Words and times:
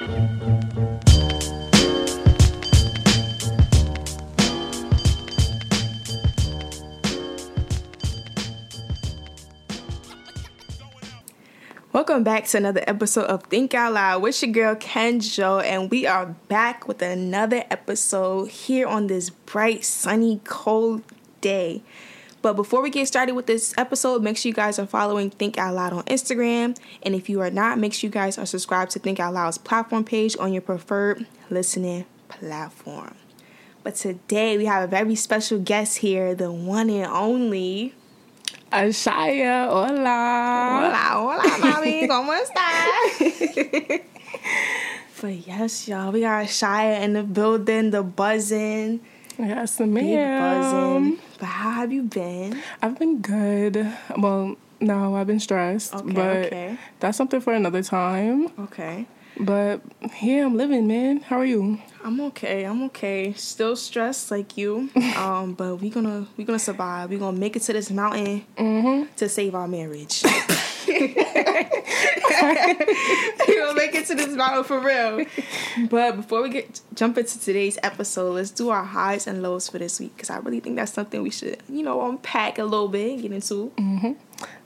Welcome 0.00 0.14
back 12.24 12.46
to 12.46 12.56
another 12.56 12.82
episode 12.86 13.24
of 13.24 13.42
Think 13.44 13.74
Out 13.74 13.92
Loud 13.92 14.22
with 14.22 14.42
your 14.42 14.52
girl 14.52 14.74
Kenjo, 14.74 15.62
and 15.62 15.90
we 15.90 16.06
are 16.06 16.34
back 16.48 16.88
with 16.88 17.02
another 17.02 17.64
episode 17.70 18.48
here 18.48 18.86
on 18.86 19.08
this 19.08 19.28
bright, 19.28 19.84
sunny, 19.84 20.40
cold 20.44 21.02
day. 21.42 21.82
But 22.42 22.54
before 22.54 22.80
we 22.82 22.88
get 22.88 23.06
started 23.06 23.34
with 23.34 23.46
this 23.46 23.74
episode, 23.76 24.22
make 24.22 24.38
sure 24.38 24.48
you 24.48 24.54
guys 24.54 24.78
are 24.78 24.86
following 24.86 25.28
Think 25.30 25.58
Out 25.58 25.74
Loud 25.74 25.92
on 25.92 26.04
Instagram. 26.04 26.76
And 27.02 27.14
if 27.14 27.28
you 27.28 27.40
are 27.42 27.50
not, 27.50 27.78
make 27.78 27.92
sure 27.92 28.08
you 28.08 28.12
guys 28.12 28.38
are 28.38 28.46
subscribed 28.46 28.92
to 28.92 28.98
Think 28.98 29.20
Out 29.20 29.34
Loud's 29.34 29.58
platform 29.58 30.04
page 30.04 30.36
on 30.38 30.52
your 30.52 30.62
preferred 30.62 31.26
listening 31.50 32.06
platform. 32.28 33.14
But 33.82 33.96
today 33.96 34.56
we 34.56 34.64
have 34.66 34.84
a 34.84 34.86
very 34.86 35.14
special 35.16 35.58
guest 35.58 35.98
here, 35.98 36.34
the 36.34 36.50
one 36.50 36.88
and 36.88 37.10
only 37.12 37.94
Ashaya, 38.72 39.68
hola. 39.68 39.90
Hola, 40.80 41.08
hola, 41.12 41.42
mami, 41.58 42.06
¿cómo 42.08 42.32
estás? 42.38 44.02
but 45.20 45.46
yes, 45.46 45.88
y'all, 45.88 46.12
we 46.12 46.20
got 46.20 46.46
Shia 46.46 47.02
in 47.02 47.14
the 47.14 47.22
building, 47.22 47.90
the 47.90 48.02
buzzing, 48.02 49.00
Yes, 49.38 49.78
big 49.78 49.92
buzzing. 49.92 51.18
But 51.40 51.46
how 51.46 51.70
have 51.72 51.92
you 51.92 52.02
been? 52.02 52.60
I've 52.82 52.98
been 52.98 53.20
good. 53.22 53.90
Well, 54.16 54.56
no, 54.80 55.16
I've 55.16 55.26
been 55.26 55.40
stressed. 55.40 55.94
Okay, 55.94 56.12
but 56.12 56.36
okay. 56.46 56.78
that's 57.00 57.16
something 57.16 57.40
for 57.40 57.52
another 57.54 57.82
time. 57.82 58.48
Okay. 58.58 59.06
But 59.38 59.80
here 60.12 60.44
I'm 60.44 60.56
living, 60.56 60.86
man. 60.86 61.20
How 61.20 61.38
are 61.38 61.44
you? 61.46 61.80
I'm 62.04 62.20
okay. 62.20 62.64
I'm 62.64 62.82
okay. 62.84 63.32
Still 63.34 63.74
stressed 63.76 64.30
like 64.30 64.56
you. 64.58 64.90
Um, 65.20 65.52
but 65.54 65.76
we 65.76 65.90
gonna 65.90 66.26
we 66.36 66.44
gonna 66.44 66.58
survive. 66.58 67.10
We 67.10 67.16
gonna 67.18 67.38
make 67.38 67.56
it 67.56 67.60
to 67.62 67.72
this 67.72 67.90
mountain 67.90 68.44
Mm-hmm. 68.56 69.12
to 69.16 69.28
save 69.28 69.54
our 69.54 69.68
marriage. 69.68 70.22
we 73.48 73.58
gonna 73.58 73.74
make 73.74 73.94
it 73.94 74.06
to 74.06 74.14
this 74.14 74.34
mountain 74.34 74.64
for 74.64 74.80
real. 74.80 75.24
But 75.88 76.16
before 76.16 76.42
we 76.42 76.50
get 76.50 76.80
jump 76.94 77.18
into 77.18 77.38
today's 77.38 77.78
episode, 77.82 78.32
let's 78.32 78.50
do 78.50 78.70
our 78.70 78.84
highs 78.84 79.26
and 79.26 79.42
lows 79.42 79.68
for 79.68 79.78
this 79.78 80.00
week 80.00 80.16
because 80.16 80.30
I 80.30 80.38
really 80.38 80.60
think 80.60 80.76
that's 80.76 80.92
something 80.92 81.22
we 81.22 81.30
should 81.30 81.62
you 81.68 81.82
know 81.82 82.08
unpack 82.08 82.58
a 82.58 82.64
little 82.64 82.88
bit, 82.88 83.12
and 83.12 83.22
get 83.22 83.32
into. 83.32 83.72
Mm-hmm. 83.76 84.12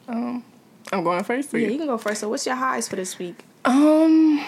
Um, 0.08 0.44
I'm 0.92 1.04
going 1.04 1.24
first. 1.24 1.52
Yeah, 1.52 1.60
you? 1.60 1.70
you 1.70 1.78
can 1.78 1.86
go 1.86 1.98
first. 1.98 2.20
So, 2.20 2.28
what's 2.28 2.46
your 2.46 2.56
highs 2.56 2.88
for 2.88 2.96
this 2.96 3.18
week? 3.18 3.44
Um, 3.64 4.44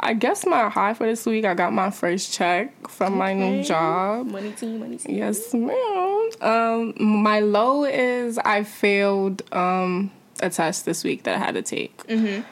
I 0.00 0.14
guess 0.14 0.46
my 0.46 0.68
high 0.68 0.94
for 0.94 1.06
this 1.06 1.24
week, 1.26 1.44
I 1.44 1.54
got 1.54 1.72
my 1.72 1.90
first 1.90 2.32
check 2.32 2.88
from 2.88 3.16
my 3.16 3.34
new 3.34 3.62
job. 3.62 4.26
Money 4.26 4.52
team, 4.52 4.80
money 4.80 4.96
team. 4.96 5.16
Yes, 5.16 5.52
ma'am. 5.54 6.30
Um, 6.40 6.94
my 6.98 7.40
low 7.40 7.84
is 7.84 8.38
I 8.38 8.64
failed 8.64 9.42
um 9.52 10.10
a 10.42 10.50
test 10.50 10.84
this 10.84 11.04
week 11.04 11.22
that 11.24 11.34
I 11.36 11.38
had 11.38 11.54
to 11.54 11.62
take. 11.62 11.96
Mm-hmm. 12.06 12.42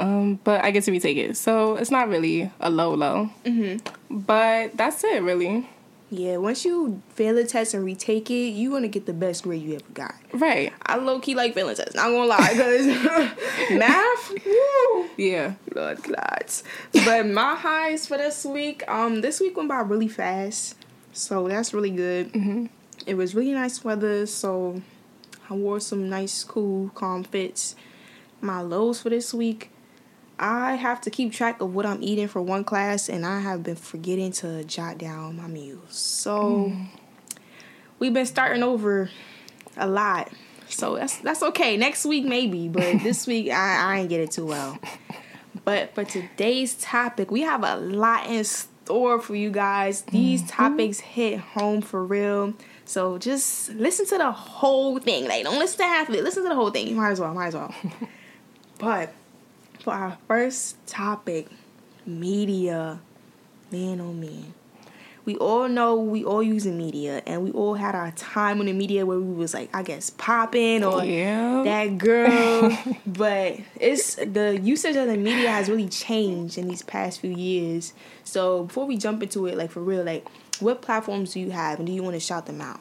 Um, 0.00 0.40
but 0.42 0.64
I 0.64 0.70
get 0.72 0.82
to 0.84 0.90
retake 0.90 1.16
it, 1.18 1.36
so 1.36 1.76
it's 1.76 1.90
not 1.90 2.08
really 2.08 2.50
a 2.60 2.70
low 2.70 2.94
low. 2.94 3.30
Mm-hmm. 3.44 4.18
But 4.26 4.76
that's 4.76 5.04
it, 5.04 5.22
really. 5.22 5.68
Yeah, 6.10 6.36
once 6.36 6.64
you 6.64 7.00
fail 7.14 7.36
a 7.38 7.44
test 7.44 7.74
and 7.74 7.84
retake 7.84 8.30
it, 8.30 8.50
you 8.50 8.70
gonna 8.70 8.88
get 8.88 9.06
the 9.06 9.12
best 9.12 9.42
grade 9.44 9.62
you 9.62 9.74
ever 9.74 9.84
got. 9.94 10.14
Right? 10.32 10.72
I 10.86 10.96
low 10.96 11.18
key 11.20 11.34
like 11.34 11.54
failing 11.54 11.74
tests. 11.76 11.94
Not 11.94 12.08
gonna 12.10 12.26
lie, 12.26 12.48
because 12.52 12.86
math, 13.78 14.32
woo, 14.46 15.08
Yeah. 15.16 15.54
blood 15.72 16.02
clots. 16.02 16.62
But 17.04 17.26
my 17.28 17.54
highs 17.56 18.06
for 18.06 18.16
this 18.16 18.44
week, 18.44 18.82
um, 18.88 19.20
this 19.22 19.40
week 19.40 19.56
went 19.56 19.68
by 19.68 19.80
really 19.80 20.08
fast, 20.08 20.76
so 21.12 21.48
that's 21.48 21.72
really 21.74 21.90
good. 21.90 22.32
Mhm. 22.32 22.68
It 23.06 23.14
was 23.14 23.34
really 23.34 23.52
nice 23.52 23.82
weather, 23.84 24.26
so 24.26 24.80
I 25.48 25.54
wore 25.54 25.80
some 25.80 26.08
nice, 26.08 26.44
cool, 26.44 26.90
calm 26.94 27.24
fits. 27.24 27.76
My 28.40 28.60
lows 28.60 29.02
for 29.02 29.10
this 29.10 29.32
week, 29.34 29.70
I 30.38 30.74
have 30.74 31.00
to 31.02 31.10
keep 31.10 31.32
track 31.32 31.60
of 31.60 31.74
what 31.74 31.86
I'm 31.86 32.02
eating 32.02 32.28
for 32.28 32.42
one 32.42 32.64
class, 32.64 33.08
and 33.08 33.24
I 33.24 33.40
have 33.40 33.62
been 33.62 33.76
forgetting 33.76 34.32
to 34.32 34.64
jot 34.64 34.98
down 34.98 35.36
my 35.36 35.46
meals. 35.46 35.96
So 35.96 36.72
mm. 36.72 36.88
we've 37.98 38.12
been 38.12 38.26
starting 38.26 38.62
over 38.62 39.10
a 39.76 39.86
lot. 39.86 40.30
So 40.68 40.96
that's 40.96 41.18
that's 41.18 41.42
okay. 41.42 41.76
Next 41.76 42.04
week 42.04 42.24
maybe, 42.24 42.68
but 42.68 42.98
this 43.02 43.26
week 43.26 43.50
I, 43.50 43.94
I 43.94 43.98
ain't 44.00 44.08
get 44.08 44.20
it 44.20 44.32
too 44.32 44.46
well. 44.46 44.78
But 45.64 45.94
for 45.94 46.04
today's 46.04 46.74
topic, 46.74 47.30
we 47.30 47.42
have 47.42 47.64
a 47.64 47.76
lot 47.76 48.26
in 48.26 48.44
store 48.44 49.20
for 49.20 49.34
you 49.34 49.50
guys. 49.50 50.02
These 50.02 50.42
mm-hmm. 50.42 50.50
topics 50.50 51.00
hit 51.00 51.38
home 51.38 51.80
for 51.80 52.04
real. 52.04 52.54
So 52.86 53.18
just 53.18 53.70
listen 53.70 54.06
to 54.06 54.18
the 54.18 54.30
whole 54.32 54.98
thing. 54.98 55.26
Like 55.26 55.44
don't 55.44 55.58
listen 55.58 55.78
to 55.78 55.84
half 55.84 56.08
of 56.08 56.14
it. 56.14 56.22
Listen 56.24 56.42
to 56.44 56.48
the 56.50 56.54
whole 56.54 56.70
thing. 56.70 56.86
You 56.88 56.94
might 56.96 57.10
as 57.12 57.20
well, 57.20 57.32
might 57.34 57.48
as 57.48 57.54
well. 57.54 57.74
but 58.78 59.12
for 59.80 59.92
our 59.92 60.18
first 60.28 60.76
topic, 60.86 61.48
media. 62.06 63.00
Man 63.72 64.00
oh 64.00 64.12
man 64.12 64.54
we 65.24 65.36
all 65.36 65.68
know 65.68 65.96
we 65.96 66.22
all 66.22 66.42
using 66.42 66.76
media 66.76 67.22
and 67.26 67.42
we 67.42 67.50
all 67.52 67.74
had 67.74 67.94
our 67.94 68.10
time 68.12 68.60
in 68.60 68.66
the 68.66 68.72
media 68.74 69.06
where 69.06 69.18
we 69.18 69.32
was 69.34 69.54
like 69.54 69.74
i 69.74 69.82
guess 69.82 70.10
popping 70.10 70.84
or 70.84 71.02
Yeah. 71.02 71.62
that 71.64 71.96
girl 71.98 72.76
but 73.06 73.58
it's 73.80 74.16
the 74.16 74.60
usage 74.62 74.96
of 74.96 75.06
the 75.08 75.16
media 75.16 75.50
has 75.50 75.70
really 75.70 75.88
changed 75.88 76.58
in 76.58 76.68
these 76.68 76.82
past 76.82 77.20
few 77.20 77.30
years 77.30 77.94
so 78.22 78.64
before 78.64 78.84
we 78.86 78.98
jump 78.98 79.22
into 79.22 79.46
it 79.46 79.56
like 79.56 79.70
for 79.70 79.80
real 79.80 80.04
like 80.04 80.26
what 80.60 80.82
platforms 80.82 81.32
do 81.34 81.40
you 81.40 81.50
have 81.50 81.78
and 81.78 81.86
do 81.86 81.92
you 81.92 82.02
want 82.02 82.14
to 82.14 82.20
shout 82.20 82.46
them 82.46 82.60
out 82.60 82.80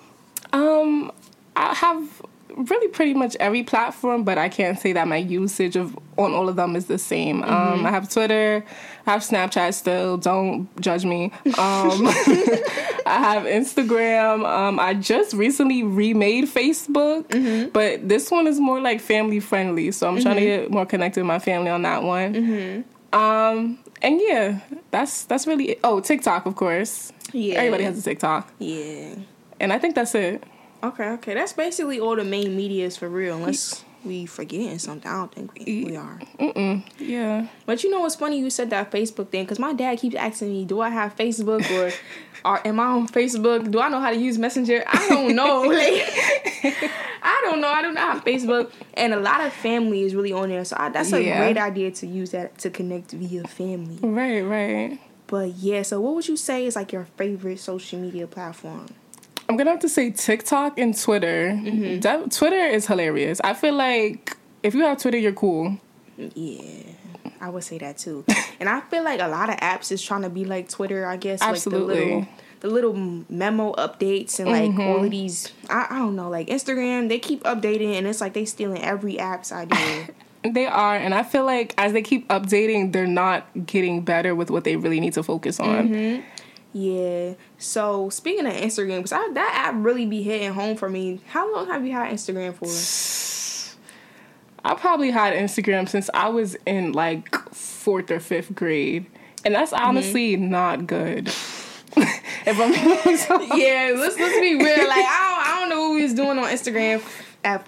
Um, 0.51 1.11
I 1.56 1.73
have 1.73 2.22
really 2.56 2.88
pretty 2.89 3.16
much 3.16 3.35
every 3.39 3.63
platform, 3.63 4.23
but 4.23 4.38
I 4.38 4.47
can't 4.47 4.78
say 4.78 4.94
that 4.94 5.07
my 5.07 5.17
usage 5.17 5.75
of 5.75 5.97
on 6.17 6.34
all 6.34 6.50
of 6.50 6.56
them 6.56 6.75
is 6.75 6.85
the 6.85 7.00
same. 7.00 7.41
Um, 7.44 7.84
I 7.85 7.89
have 7.89 8.09
Twitter, 8.11 8.63
I 9.07 9.11
have 9.11 9.22
Snapchat 9.22 9.73
still. 9.73 10.17
Don't 10.17 10.69
judge 10.79 11.03
me. 11.03 11.31
Um, 11.45 11.51
I 11.57 13.17
have 13.19 13.44
Instagram. 13.44 14.45
Um, 14.47 14.79
I 14.79 14.94
just 14.94 15.34
recently 15.34 15.81
remade 15.84 16.45
Facebook, 16.45 17.73
but 17.73 18.07
this 18.07 18.29
one 18.29 18.45
is 18.47 18.59
more 18.59 18.79
like 18.79 19.01
family 19.01 19.40
friendly, 19.40 19.91
so 19.91 20.07
I'm 20.07 20.22
trying 20.22 20.35
to 20.35 20.41
get 20.41 20.72
more 20.72 20.85
connected 20.85 21.22
with 21.22 21.28
my 21.28 21.40
family 21.40 21.72
on 21.72 21.81
that 21.81 22.03
one. 22.03 22.85
Um, 23.13 23.79
and 24.01 24.19
yeah, 24.22 24.59
that's 24.91 25.24
that's 25.25 25.47
really 25.47 25.72
it. 25.72 25.79
Oh, 25.84 26.00
TikTok, 26.01 26.46
of 26.46 26.56
course. 26.56 27.13
Yeah. 27.31 27.56
Everybody 27.56 27.84
has 27.85 28.00
a 28.00 28.01
TikTok, 28.01 28.51
yeah 28.59 29.16
and 29.59 29.72
I 29.72 29.79
think 29.79 29.96
that's 29.96 30.13
it. 30.16 30.44
okay 30.84 31.09
okay 31.12 31.34
that's 31.34 31.53
basically 31.53 32.00
all 32.00 32.16
the 32.16 32.23
main 32.23 32.56
medias 32.56 32.97
for 32.97 33.07
real 33.07 33.38
unless 33.38 33.84
we 34.06 34.25
forgetting 34.25 34.78
something 34.80 35.09
i 35.09 35.16
don't 35.18 35.34
think 35.34 35.53
we, 35.53 35.86
we 35.86 35.96
are 35.96 36.19
Mm-mm. 36.40 36.84
Yeah. 37.00 37.47
But 37.66 37.84
you 37.84 37.90
know 37.90 38.00
what's 38.02 38.16
funny? 38.16 38.40
You 38.40 38.50
said 38.50 38.69
that 38.72 38.91
Facebook 38.91 39.30
thing 39.30 39.44
because 39.44 39.59
my 39.59 39.74
dad 39.74 40.00
keeps 40.00 40.16
asking 40.16 40.50
me, 40.52 40.66
"Do 40.66 40.81
I 40.81 40.90
have 40.90 41.16
Facebook 41.16 41.64
or, 41.72 41.91
or 42.50 42.68
am 42.68 42.80
I 42.80 42.86
on 42.86 43.08
Facebook? 43.08 43.69
Do 43.72 43.80
I 43.80 43.88
know 43.90 44.00
how 44.00 44.09
to 44.09 44.18
use 44.18 44.38
Messenger? 44.38 44.84
I 44.88 45.08
don't 45.09 45.36
know. 45.36 45.62
like, 45.68 46.03
I 47.24 47.41
don't 47.46 47.62
know. 47.62 47.68
I 47.69 47.81
do 47.81 47.91
not 47.94 48.14
have 48.16 48.25
Facebook, 48.25 48.72
and 48.96 49.14
a 49.14 49.19
lot 49.19 49.41
of 49.41 49.53
family 49.53 50.02
is 50.02 50.16
really 50.16 50.34
on 50.34 50.50
there. 50.50 50.66
So 50.66 50.75
I, 50.80 50.90
that's 50.90 51.14
a 51.14 51.22
Yeah. 51.24 51.38
great 51.38 51.58
idea 51.58 51.91
to 51.91 52.08
use 52.08 52.31
that 52.31 52.58
to 52.59 52.70
connect 52.70 53.12
via 53.12 53.44
family. 53.47 53.97
Right, 54.02 54.41
right. 54.41 55.00
But 55.28 55.56
yeah, 55.56 55.84
so 55.84 56.02
what 56.02 56.16
would 56.16 56.28
you 56.28 56.38
say 56.38 56.66
is 56.66 56.75
like 56.75 56.91
your 56.91 57.06
favorite 57.18 57.59
social 57.59 58.00
media 58.00 58.28
platform? 58.28 58.88
I'm 59.50 59.58
gonna 59.58 59.72
have 59.72 59.80
to 59.81 59.90
say 59.90 60.12
TikTok 60.12 60.78
and 60.80 60.98
Twitter. 60.98 61.52
Mm-hmm. 61.52 62.00
That- 62.00 62.31
Twitter 62.31 62.56
is 62.56 62.88
hilarious. 62.88 63.42
I 63.44 63.54
feel 63.54 63.74
like 63.74 64.38
if 64.62 64.74
you 64.74 64.81
have 64.84 64.98
Twitter, 64.98 65.18
you're 65.18 65.34
cool. 65.34 65.78
Yeah, 66.18 66.84
I 67.42 67.50
would 67.50 67.64
say 67.64 67.78
that 67.80 67.98
too. 67.98 68.24
and 68.59 68.70
I 68.70 68.82
feel 68.82 69.03
like 69.03 69.20
a 69.20 69.28
lot 69.28 69.50
of 69.50 69.58
apps 69.58 69.91
is 69.91 70.02
trying 70.02 70.22
to 70.22 70.29
be 70.29 70.46
like 70.46 70.70
Twitter. 70.70 71.06
I 71.06 71.17
guess 71.17 71.41
Absolutely. 71.41 71.96
like 71.96 71.97
the 71.97 72.06
little 72.06 72.28
the 72.62 72.70
little 72.70 73.23
memo 73.29 73.73
updates 73.73 74.40
and 74.40 74.50
like 74.50 74.72
mm-hmm. 74.72 74.82
all 74.82 75.03
of 75.03 75.12
these. 75.12 75.52
I, 75.70 75.88
I 75.90 76.00
don't 76.00 76.16
know, 76.16 76.29
like 76.29 76.47
Instagram. 76.47 77.09
They 77.09 77.20
keep 77.20 77.44
updating, 77.44 77.97
and 77.97 78.08
it's 78.08 78.22
like 78.22 78.34
they 78.34 78.46
stealing 78.46 78.82
every 78.82 79.20
app's 79.20 79.52
idea. 79.52 80.09
They 80.46 80.66
are, 80.66 80.97
and 80.97 81.14
I 81.14 81.23
feel 81.23 81.46
like 81.46 81.73
as 81.78 81.94
they 81.94 82.02
keep 82.02 82.28
updating, 82.28 82.91
they're 82.91 83.08
not 83.08 83.47
getting 83.66 84.02
better 84.02 84.35
with 84.35 84.52
what 84.52 84.66
they 84.66 84.76
really 84.76 85.00
need 85.00 85.14
to 85.14 85.23
focus 85.23 85.58
on. 85.58 85.88
Mm-hmm. 85.88 86.22
Yeah. 86.73 87.35
So 87.59 88.09
speaking 88.09 88.47
of 88.47 88.53
Instagram, 88.53 89.03
because 89.03 89.11
that 89.11 89.52
app 89.53 89.75
really 89.78 90.05
be 90.05 90.23
hitting 90.23 90.53
home 90.53 90.75
for 90.75 90.90
me. 90.90 91.22
How 91.28 91.53
long 91.53 91.67
have 91.67 91.85
you 91.85 91.93
had 91.93 92.11
Instagram 92.11 92.55
for? 92.55 92.66
I 94.66 94.75
probably 94.75 95.11
had 95.11 95.34
Instagram 95.34 95.87
since 95.87 96.09
I 96.14 96.29
was 96.29 96.55
in 96.66 96.93
like 96.93 97.34
fourth 97.53 98.09
or 98.09 98.20
fifth 98.20 98.55
grade, 98.55 99.05
and 99.46 99.53
that's 99.53 99.72
mm-hmm. 99.72 99.85
honestly 99.85 100.35
not 100.35 100.87
good. 100.87 101.28
if 101.97 102.47
I'm 102.47 102.72
yeah, 103.59 103.93
let's 103.96 104.17
let's 104.17 104.40
be 104.40 104.55
real. 104.55 104.87
Like 104.87 105.05
I 105.05 105.35
don't, 105.35 105.47
I 105.47 105.59
don't 105.59 105.69
know 105.69 105.90
what 105.90 105.96
we 105.96 106.03
was 106.03 106.14
doing 106.14 106.40
on 106.40 106.46
Instagram 106.46 107.03
at 107.43 107.67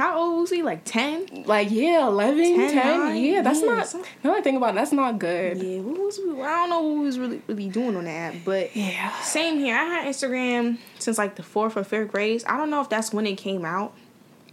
how 0.00 0.18
old 0.18 0.40
was 0.40 0.50
he? 0.50 0.62
Like 0.62 0.82
ten? 0.84 1.26
Like 1.46 1.70
yeah, 1.70 2.06
11, 2.06 2.36
10. 2.56 2.72
10, 2.72 3.16
yeah, 3.16 3.42
that's 3.42 3.62
not. 3.62 3.94
Now 4.24 4.34
I 4.34 4.40
think 4.40 4.56
about 4.56 4.70
it, 4.70 4.74
that's 4.76 4.92
not 4.92 5.18
good. 5.18 5.58
Yeah, 5.62 5.80
what 5.80 5.98
was 5.98 6.18
we, 6.18 6.40
I 6.42 6.46
don't 6.66 6.70
know 6.70 6.80
what 6.82 6.98
we 6.98 7.04
was 7.04 7.18
really 7.18 7.42
really 7.46 7.68
doing 7.68 7.96
on 7.96 8.04
the 8.04 8.10
app, 8.10 8.34
but 8.44 8.74
Yeah. 8.74 9.12
same 9.22 9.58
here. 9.58 9.76
I 9.76 9.84
had 9.84 10.06
Instagram 10.08 10.78
since 10.98 11.18
like 11.18 11.36
the 11.36 11.42
fourth 11.42 11.76
or 11.76 11.84
fifth 11.84 12.12
grade. 12.12 12.42
I 12.46 12.56
don't 12.56 12.70
know 12.70 12.80
if 12.80 12.88
that's 12.88 13.12
when 13.12 13.26
it 13.26 13.36
came 13.36 13.64
out, 13.64 13.92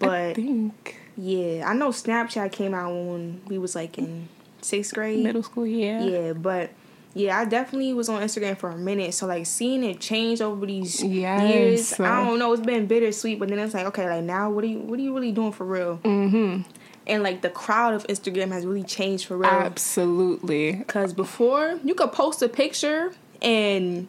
I 0.01 0.05
but 0.05 0.35
think 0.35 0.97
yeah, 1.17 1.67
I 1.67 1.73
know 1.73 1.89
Snapchat 1.89 2.51
came 2.51 2.73
out 2.73 2.91
when 2.93 3.41
we 3.47 3.57
was 3.57 3.73
like 3.75 3.97
in 3.97 4.27
sixth 4.61 4.93
grade. 4.93 5.23
middle 5.23 5.43
school. 5.43 5.65
Yeah. 5.65 6.03
Yeah, 6.03 6.33
but 6.33 6.69
yeah, 7.17 7.39
I 7.39 7.45
definitely 7.45 7.93
was 7.93 8.09
on 8.09 8.21
Instagram 8.21 8.57
for 8.57 8.69
a 8.69 8.77
minute. 8.77 9.13
So 9.13 9.25
like 9.27 9.45
seeing 9.45 9.83
it 9.83 9.99
change 9.99 10.41
over 10.41 10.65
these 10.65 11.03
Yes. 11.03 11.53
years, 11.53 11.99
I 11.99 12.23
don't 12.23 12.39
know. 12.39 12.53
It's 12.53 12.65
been 12.65 12.85
bittersweet, 12.87 13.39
but 13.39 13.49
then 13.49 13.59
it's 13.59 13.73
like, 13.73 13.85
okay, 13.87 14.07
like 14.09 14.23
now, 14.23 14.49
what 14.49 14.63
are 14.63 14.67
you, 14.67 14.79
what 14.79 14.99
are 14.99 15.01
you 15.01 15.13
really 15.13 15.31
doing 15.31 15.51
for 15.51 15.65
real? 15.65 15.99
Mm-hmm. 16.03 16.69
And 17.07 17.23
like 17.23 17.41
the 17.41 17.49
crowd 17.49 17.93
of 17.93 18.05
Instagram 18.07 18.51
has 18.51 18.65
really 18.65 18.83
changed 18.83 19.25
for 19.25 19.37
real. 19.37 19.49
Absolutely. 19.49 20.83
Cause 20.87 21.13
before 21.13 21.79
you 21.83 21.95
could 21.95 22.11
post 22.11 22.41
a 22.41 22.49
picture 22.49 23.13
and 23.41 24.07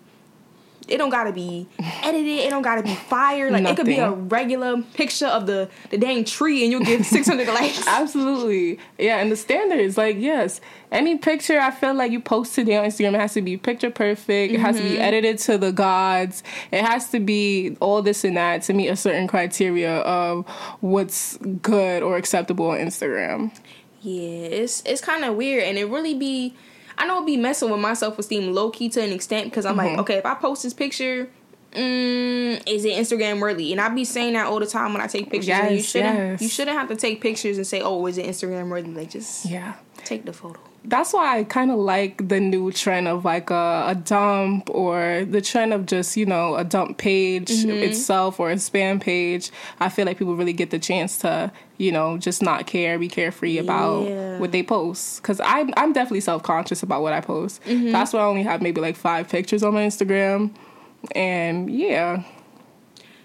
it 0.88 0.96
don't 0.98 1.10
gotta 1.10 1.32
be 1.32 1.66
edited. 2.02 2.26
It 2.40 2.50
don't 2.50 2.62
gotta 2.62 2.82
be 2.82 2.94
fired. 2.94 3.52
Like 3.52 3.64
it 3.66 3.76
could 3.76 3.86
be 3.86 3.98
a 3.98 4.10
regular 4.10 4.82
picture 4.94 5.26
of 5.26 5.46
the 5.46 5.68
the 5.90 5.98
dang 5.98 6.24
tree, 6.24 6.62
and 6.62 6.72
you'll 6.72 6.84
get 6.84 7.04
six 7.16 7.28
hundred 7.28 7.48
likes. 7.48 7.86
Absolutely. 7.86 8.78
Yeah, 8.98 9.18
and 9.18 9.30
the 9.30 9.36
standards, 9.36 9.96
like, 9.96 10.16
yes, 10.18 10.60
any 10.90 11.18
picture 11.18 11.58
I 11.60 11.70
feel 11.70 11.94
like 11.94 12.10
you 12.12 12.20
post 12.20 12.54
today 12.54 12.76
on 12.76 12.86
Instagram, 12.86 13.14
it 13.14 13.20
has 13.20 13.34
to 13.34 13.42
be 13.42 13.56
picture 13.56 13.90
perfect. 13.90 14.52
It 14.54 14.60
has 14.60 14.76
to 14.76 14.82
Mm-hmm. 14.82 14.92
be 14.94 14.98
edited 15.00 15.38
to 15.40 15.58
the 15.58 15.72
gods. 15.72 16.42
It 16.72 16.84
has 16.84 17.10
to 17.10 17.20
be 17.20 17.76
all 17.80 18.00
this 18.02 18.24
and 18.24 18.36
that 18.36 18.62
to 18.62 18.72
meet 18.72 18.88
a 18.88 18.96
certain 18.96 19.26
criteria 19.26 19.98
of 20.00 20.46
what's 20.80 21.36
good 21.62 22.02
or 22.02 22.16
acceptable 22.16 22.70
on 22.70 22.78
Instagram. 22.78 23.52
Yeah, 24.00 24.46
it's 24.62 24.82
it's 24.86 25.00
kind 25.00 25.24
of 25.24 25.34
weird, 25.36 25.64
and 25.64 25.76
it 25.76 25.84
really 25.86 26.14
be. 26.14 26.54
I 26.98 27.06
know 27.06 27.22
it 27.22 27.26
be 27.26 27.36
messing 27.36 27.70
with 27.70 27.80
my 27.80 27.94
self 27.94 28.18
esteem 28.18 28.52
low 28.52 28.70
key 28.70 28.88
to 28.90 29.02
an 29.02 29.12
extent 29.12 29.46
because 29.46 29.64
I'm 29.64 29.76
Mm-hmm. 29.76 29.86
like, 29.86 29.98
okay, 30.00 30.14
if 30.16 30.26
I 30.26 30.34
post 30.34 30.62
this 30.64 30.74
picture, 30.74 31.28
mm, 31.72 32.62
is 32.68 32.84
it 32.84 32.92
Instagram 32.98 33.40
worthy? 33.40 33.72
And 33.72 33.80
I 33.80 33.88
be 33.88 34.04
saying 34.04 34.32
that 34.34 34.46
all 34.46 34.58
the 34.60 34.66
time 34.66 34.92
when 34.92 35.00
I 35.02 35.06
take 35.06 35.30
pictures. 35.30 35.50
and 35.50 35.74
you 35.76 35.82
shouldn't 35.82 36.16
yes. 36.18 36.42
you 36.42 36.48
shouldn't 36.48 36.76
have 36.76 36.88
to 36.88 36.96
take 36.96 37.20
pictures 37.20 37.56
and 37.56 37.66
say, 37.66 37.80
oh, 37.80 38.04
is 38.06 38.18
it 38.18 38.26
Instagram 38.26 38.68
worthy? 38.68 38.90
Like 38.90 39.10
just 39.10 39.44
Yeah. 39.46 39.74
take 40.04 40.24
the 40.24 40.32
photo. 40.32 40.60
That's 40.84 41.12
why 41.12 41.38
I 41.38 41.44
kind 41.44 41.70
of 41.70 41.78
like 41.78 42.28
the 42.28 42.40
new 42.40 42.72
trend 42.72 43.08
of 43.08 43.24
like 43.24 43.50
a, 43.50 43.84
a 43.88 43.94
dump 43.94 44.70
or 44.70 45.26
the 45.28 45.42
trend 45.42 45.74
of 45.74 45.84
just, 45.84 46.16
you 46.16 46.24
know, 46.24 46.54
a 46.56 46.64
dump 46.64 46.96
page 46.96 47.50
itself 47.50 48.40
or 48.40 48.50
a 48.50 48.54
spam 48.54 48.98
page. 48.98 49.50
I 49.80 49.90
feel 49.90 50.06
like 50.06 50.18
people 50.18 50.34
really 50.34 50.54
get 50.54 50.70
the 50.70 50.78
chance 50.78 51.18
to, 51.18 51.52
you 51.76 51.92
know, 51.92 52.16
just 52.16 52.40
not 52.42 52.66
care, 52.66 52.98
be 52.98 53.08
carefree 53.08 53.58
about 53.58 54.08
Yeah. 54.08 54.38
what 54.38 54.52
they 54.52 54.62
post. 54.62 55.20
Because 55.20 55.40
I'm, 55.40 55.74
I'm 55.76 55.92
definitely 55.92 56.20
self 56.20 56.42
conscious 56.42 56.82
about 56.82 57.02
what 57.02 57.12
I 57.12 57.20
post. 57.20 57.60
That's 57.66 58.14
why 58.14 58.20
I 58.20 58.24
only 58.24 58.44
have 58.44 58.62
maybe 58.62 58.80
like 58.80 58.96
five 58.96 59.28
pictures 59.28 59.62
on 59.62 59.74
my 59.74 59.82
Instagram. 59.82 60.54
And 61.14 61.68
yeah, 61.70 62.22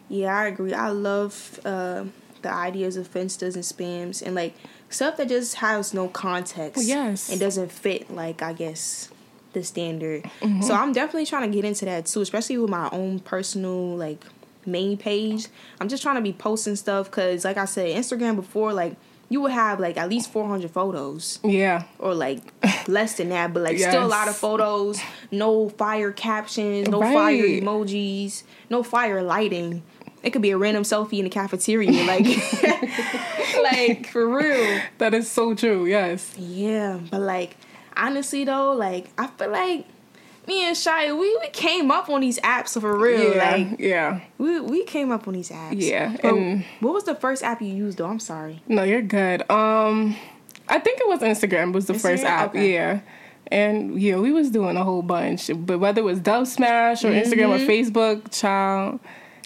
Yeah, 0.10 0.36
I 0.38 0.48
agree. 0.48 0.74
I 0.74 0.90
love 0.90 1.60
uh, 1.64 2.06
the 2.42 2.52
ideas 2.54 2.98
of 2.98 3.12
finstas 3.12 3.56
and 3.56 3.64
spams 3.64 4.22
and 4.22 4.36
like 4.36 4.54
stuff 4.94 5.18
that 5.18 5.30
just 5.30 5.56
has 5.56 5.94
no 5.94 6.08
context. 6.08 6.78
Well, 6.78 6.86
yes. 6.86 7.30
It 7.30 7.40
doesn't 7.40 7.72
fit 7.72 8.12
like 8.12 8.42
I 8.42 8.54
guess 8.54 9.10
the 9.54 9.64
standard. 9.64 10.24
Mm-hmm. 10.42 10.62
So 10.62 10.74
I'm 10.74 10.94
definitely 10.94 11.26
trying 11.26 11.50
to 11.50 11.56
get 11.56 11.66
into 11.66 11.86
that 11.86 12.06
too, 12.06 12.22
especially 12.22 12.58
with 12.58 12.70
my 12.70 12.90
own 12.92 13.20
personal 13.20 13.96
like 13.96 14.24
main 14.66 14.98
page. 14.98 15.48
I'm 15.80 15.90
just 15.90 16.04
trying 16.04 16.16
to 16.16 16.22
be 16.22 16.34
posting 16.34 16.76
stuff 16.76 17.12
cuz 17.12 17.46
like 17.46 17.58
I 17.58 17.66
said 17.66 17.96
Instagram 17.96 18.36
before 18.36 18.74
like 18.74 18.96
you 19.30 19.42
would 19.42 19.52
have 19.52 19.80
like 19.80 19.98
at 19.98 20.10
least 20.10 20.32
400 20.32 20.70
photos 20.70 21.40
yeah, 21.44 21.84
or 21.98 22.14
like 22.14 22.40
less 22.88 23.18
than 23.18 23.30
that, 23.30 23.54
but 23.54 23.64
like 23.64 23.80
still 23.80 24.06
a 24.06 24.08
lot 24.08 24.28
of 24.28 24.36
photos, 24.36 25.02
no 25.32 25.70
fire 25.70 26.12
captions, 26.12 26.88
no 26.88 27.00
fire 27.02 27.44
emojis, 27.44 28.44
no 28.70 28.84
fire 28.84 29.24
lighting. 29.24 29.82
It 30.24 30.32
could 30.32 30.42
be 30.42 30.52
a 30.52 30.58
random 30.58 30.84
selfie 30.84 31.20
in 31.20 31.26
the 31.26 31.30
cafeteria, 31.30 31.92
like, 32.06 32.26
like 33.62 34.08
for 34.08 34.28
real. 34.28 34.82
that 34.98 35.14
is 35.14 35.30
so 35.30 35.54
true. 35.54 35.86
Yes. 35.86 36.34
Yeah, 36.38 37.00
but 37.12 37.22
like 37.22 37.58
honestly 37.96 38.46
though, 38.46 38.72
like 38.74 39.10
I 39.18 39.28
feel 39.28 39.52
like 39.52 39.86
me 40.48 40.66
and 40.66 40.76
Shia, 40.76 41.18
we, 41.18 41.38
we 41.42 41.50
came 41.50 41.92
up 41.92 42.10
on 42.10 42.22
these 42.22 42.40
apps 42.40 42.80
for 42.80 42.98
real. 42.98 43.36
Yeah. 43.36 43.52
Like 43.52 43.80
yeah. 43.80 44.22
we 44.38 44.60
we 44.60 44.84
came 44.86 45.12
up 45.12 45.28
on 45.28 45.34
these 45.34 45.50
apps. 45.50 45.76
Yeah, 45.82 46.16
But 46.22 46.34
and- 46.34 46.66
what 46.80 46.94
was 46.94 47.04
the 47.04 47.16
first 47.16 47.44
app 47.44 47.62
you 47.62 47.68
used 47.74 47.98
though? 47.98 48.08
I'm 48.08 48.20
sorry. 48.20 48.62
No, 48.68 48.84
you're 48.84 49.02
good. 49.02 49.50
Um, 49.52 50.16
I 50.70 50.80
think 50.80 51.00
it 51.02 51.08
was 51.08 51.20
Instagram 51.20 51.74
was 51.74 51.86
the 51.88 51.94
first 51.94 52.24
app. 52.24 52.50
Okay. 52.50 52.74
Yeah. 52.74 53.02
And 53.48 54.02
yeah, 54.02 54.18
we 54.18 54.32
was 54.32 54.50
doing 54.50 54.78
a 54.78 54.84
whole 54.84 55.02
bunch, 55.02 55.52
but 55.54 55.80
whether 55.80 56.00
it 56.00 56.06
was 56.06 56.20
Dubsmash 56.20 57.04
or 57.04 57.12
Instagram 57.12 57.50
or 57.50 57.60
Facebook, 57.68 58.32
child, 58.32 59.00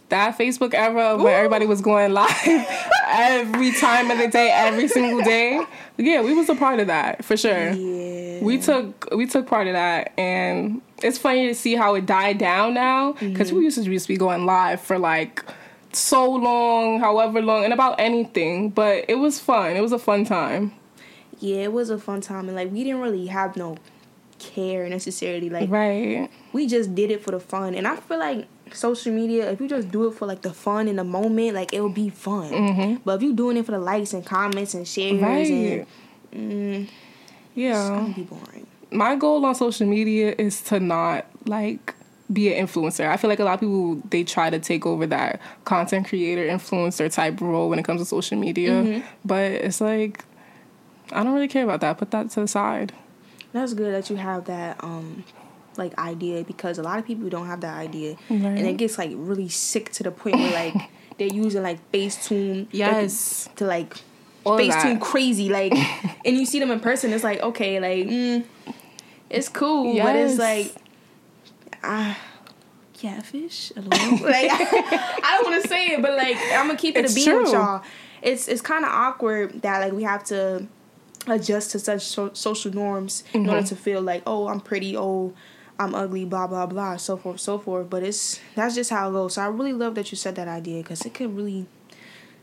that 0.10 0.38
Facebook 0.38 0.74
era 0.74 1.18
where 1.18 1.36
everybody 1.36 1.66
was 1.66 1.82
going 1.82 2.14
live 2.14 2.32
every 3.08 3.72
time 3.74 4.10
of 4.10 4.18
the 4.18 4.28
day, 4.28 4.50
every 4.52 4.88
single 4.88 5.22
day. 5.22 5.62
Yeah, 5.98 6.22
we 6.22 6.34
was 6.34 6.50
a 6.50 6.56
part 6.56 6.80
of 6.80 6.88
that 6.88 7.26
for 7.26 7.36
sure. 7.36 7.72
Yeah. 7.72 8.44
We 8.44 8.62
took 8.62 9.10
we 9.14 9.26
took 9.26 9.48
part 9.48 9.68
of 9.68 9.74
that, 9.74 10.14
and 10.18 10.82
it's 11.04 11.18
funny 11.18 11.48
to 11.48 11.56
see 11.56 11.76
how 11.76 11.96
it 11.96 12.06
died 12.06 12.38
down 12.38 12.74
now 12.74 13.14
because 13.14 13.52
we 13.52 13.60
mm-hmm. 13.60 13.66
used 13.66 13.84
to 13.84 13.84
just 13.84 14.08
be 14.08 14.18
going 14.18 14.46
live 14.46 14.80
for 14.80 14.98
like 14.98 15.44
so 15.92 16.30
long, 16.30 17.00
however 17.00 17.42
long, 17.42 17.64
and 17.64 17.74
about 17.74 18.00
anything. 18.00 18.70
But 18.70 19.06
it 19.08 19.16
was 19.16 19.40
fun. 19.40 19.76
It 19.76 19.82
was 19.82 19.92
a 19.92 20.00
fun 20.00 20.26
time. 20.26 20.74
Yeah, 21.40 21.64
it 21.64 21.74
was 21.74 21.90
a 21.90 21.98
fun 21.98 22.22
time, 22.22 22.48
and 22.48 22.56
like 22.56 22.72
we 22.72 22.84
didn't 22.84 23.02
really 23.02 23.28
have 23.28 23.58
no 23.58 23.78
care 24.40 24.88
necessarily. 24.88 25.50
Like 25.50 25.70
Right. 25.70 26.30
we 26.54 26.68
just 26.68 26.96
did 26.96 27.12
it 27.12 27.24
for 27.24 27.32
the 27.32 27.40
fun, 27.40 27.76
and 27.76 27.88
I 27.88 27.96
feel 27.96 28.20
like 28.20 28.48
social 28.76 29.14
media, 29.14 29.50
if 29.52 29.60
you 29.62 29.68
just 29.68 29.90
do 29.92 30.08
it 30.08 30.14
for 30.16 30.26
like 30.26 30.42
the 30.42 30.54
fun 30.54 30.88
in 30.88 30.96
the 30.98 31.04
moment, 31.04 31.54
like 31.56 31.74
it'll 31.74 31.90
be 31.90 32.10
fun. 32.10 32.52
Mm-hmm. 32.52 32.96
But 33.06 33.18
if 33.18 33.24
you're 33.24 33.34
doing 33.36 33.58
it 33.58 33.66
for 33.66 33.72
the 33.72 33.80
likes 33.80 34.14
and 34.14 34.26
comments 34.26 34.74
and 34.74 34.88
shares, 34.88 35.22
Right. 35.22 35.50
and 35.50 35.88
mm, 36.34 36.84
it's 36.84 36.92
Yeah. 37.56 37.88
gonna 37.90 38.14
be 38.14 38.24
boring. 38.24 38.68
My 38.92 39.16
goal 39.16 39.46
on 39.46 39.56
social 39.56 39.88
media 39.88 40.34
is 40.38 40.62
to 40.64 40.80
not 40.80 41.26
like 41.46 41.94
be 42.32 42.54
an 42.54 42.66
influencer. 42.68 43.08
I 43.08 43.18
feel 43.18 43.30
like 43.30 43.40
a 43.40 43.44
lot 43.44 43.56
of 43.56 43.60
people 43.62 44.02
they 44.10 44.24
try 44.24 44.50
to 44.50 44.60
take 44.60 44.86
over 44.86 45.06
that 45.08 45.40
content 45.66 46.08
creator 46.08 46.46
influencer 46.46 47.12
type 47.14 47.40
role 47.42 47.70
when 47.70 47.80
it 47.80 47.84
comes 47.84 48.02
to 48.02 48.06
social 48.06 48.38
media. 48.38 48.72
Mm-hmm. 48.72 49.08
But 49.26 49.52
it's 49.52 49.82
like 49.82 50.24
I 51.12 51.24
don't 51.24 51.34
really 51.34 51.48
care 51.48 51.64
about 51.64 51.82
that. 51.82 51.98
Put 51.98 52.12
that 52.12 52.30
to 52.32 52.42
the 52.42 52.48
side. 52.48 52.92
That's 53.54 53.74
good 53.74 53.94
that 53.94 54.10
you 54.10 54.18
have 54.18 54.46
that 54.46 54.84
um 54.84 55.24
like 55.78 55.98
idea 55.98 56.44
because 56.44 56.78
a 56.78 56.84
lot 56.84 57.00
of 57.00 57.06
people 57.06 57.30
don't 57.30 57.48
have 57.48 57.62
that 57.62 57.78
idea, 57.78 58.16
Right. 58.30 58.42
and 58.58 58.60
it 58.68 58.78
gets 58.78 58.98
like 58.98 59.12
really 59.16 59.50
sick 59.50 59.92
to 59.94 60.04
the 60.04 60.12
point 60.12 60.36
where 60.36 60.52
like 60.52 60.76
they're 61.18 61.28
using 61.28 61.64
like 61.64 61.80
Facetune, 61.92 62.68
Yes. 62.72 63.50
to 63.58 63.66
like 63.66 63.96
All 64.46 64.58
Facetune 64.58 65.00
crazy, 65.02 65.50
like, 65.50 65.74
and 66.26 66.38
you 66.38 66.46
see 66.46 66.60
them 66.60 66.72
in 66.72 66.80
person, 66.80 67.12
it's 67.14 67.24
like 67.24 67.42
okay, 67.42 67.80
like 67.80 68.08
mm, 68.08 68.44
it's 69.30 69.50
cool, 69.50 69.96
but 70.02 70.16
it's 70.16 70.38
like 70.38 70.74
ah. 71.84 72.18
Catfish, 72.94 73.72
alone. 73.76 73.90
like 74.24 74.50
I 74.50 75.38
don't 75.40 75.52
want 75.52 75.62
to 75.62 75.70
say 75.70 75.90
it, 75.90 76.02
but 76.02 76.18
like 76.18 76.36
I'm 76.54 76.66
gonna 76.66 76.76
keep 76.80 76.96
it 76.98 77.06
It's 77.06 77.14
a 77.14 77.16
beat 77.16 77.32
with 77.32 77.52
y'all. 77.52 77.84
It's 78.24 78.48
it's 78.48 78.62
kind 78.62 78.84
of 78.84 78.90
awkward 78.92 79.62
that 79.62 79.82
like 79.82 79.94
we 79.94 80.02
have 80.02 80.24
to 80.26 80.66
adjust 81.28 81.72
to 81.74 81.80
such 81.80 82.02
so- 82.02 82.32
social 82.34 82.72
norms 82.74 83.24
in 83.34 83.48
order 83.48 83.62
to 83.68 83.76
feel 83.76 84.02
like 84.02 84.24
oh 84.26 84.48
I'm 84.48 84.60
pretty, 84.60 84.98
oh 84.98 85.34
I'm 85.80 85.94
ugly, 85.96 86.26
blah 86.26 86.48
blah 86.48 86.66
blah, 86.66 86.98
so 86.98 87.18
forth, 87.18 87.40
so 87.40 87.60
forth. 87.60 87.90
But 87.90 88.04
it's 88.04 88.40
that's 88.56 88.76
just 88.76 88.90
how 88.90 89.10
it 89.10 89.14
goes. 89.14 89.36
So 89.36 89.42
I 89.44 89.48
really 89.48 89.74
love 89.74 89.96
that 89.96 90.12
you 90.12 90.16
said 90.18 90.36
that 90.36 90.48
idea 90.48 90.82
because 90.82 91.02
it 91.06 91.14
could 91.14 91.36
really, 91.36 91.66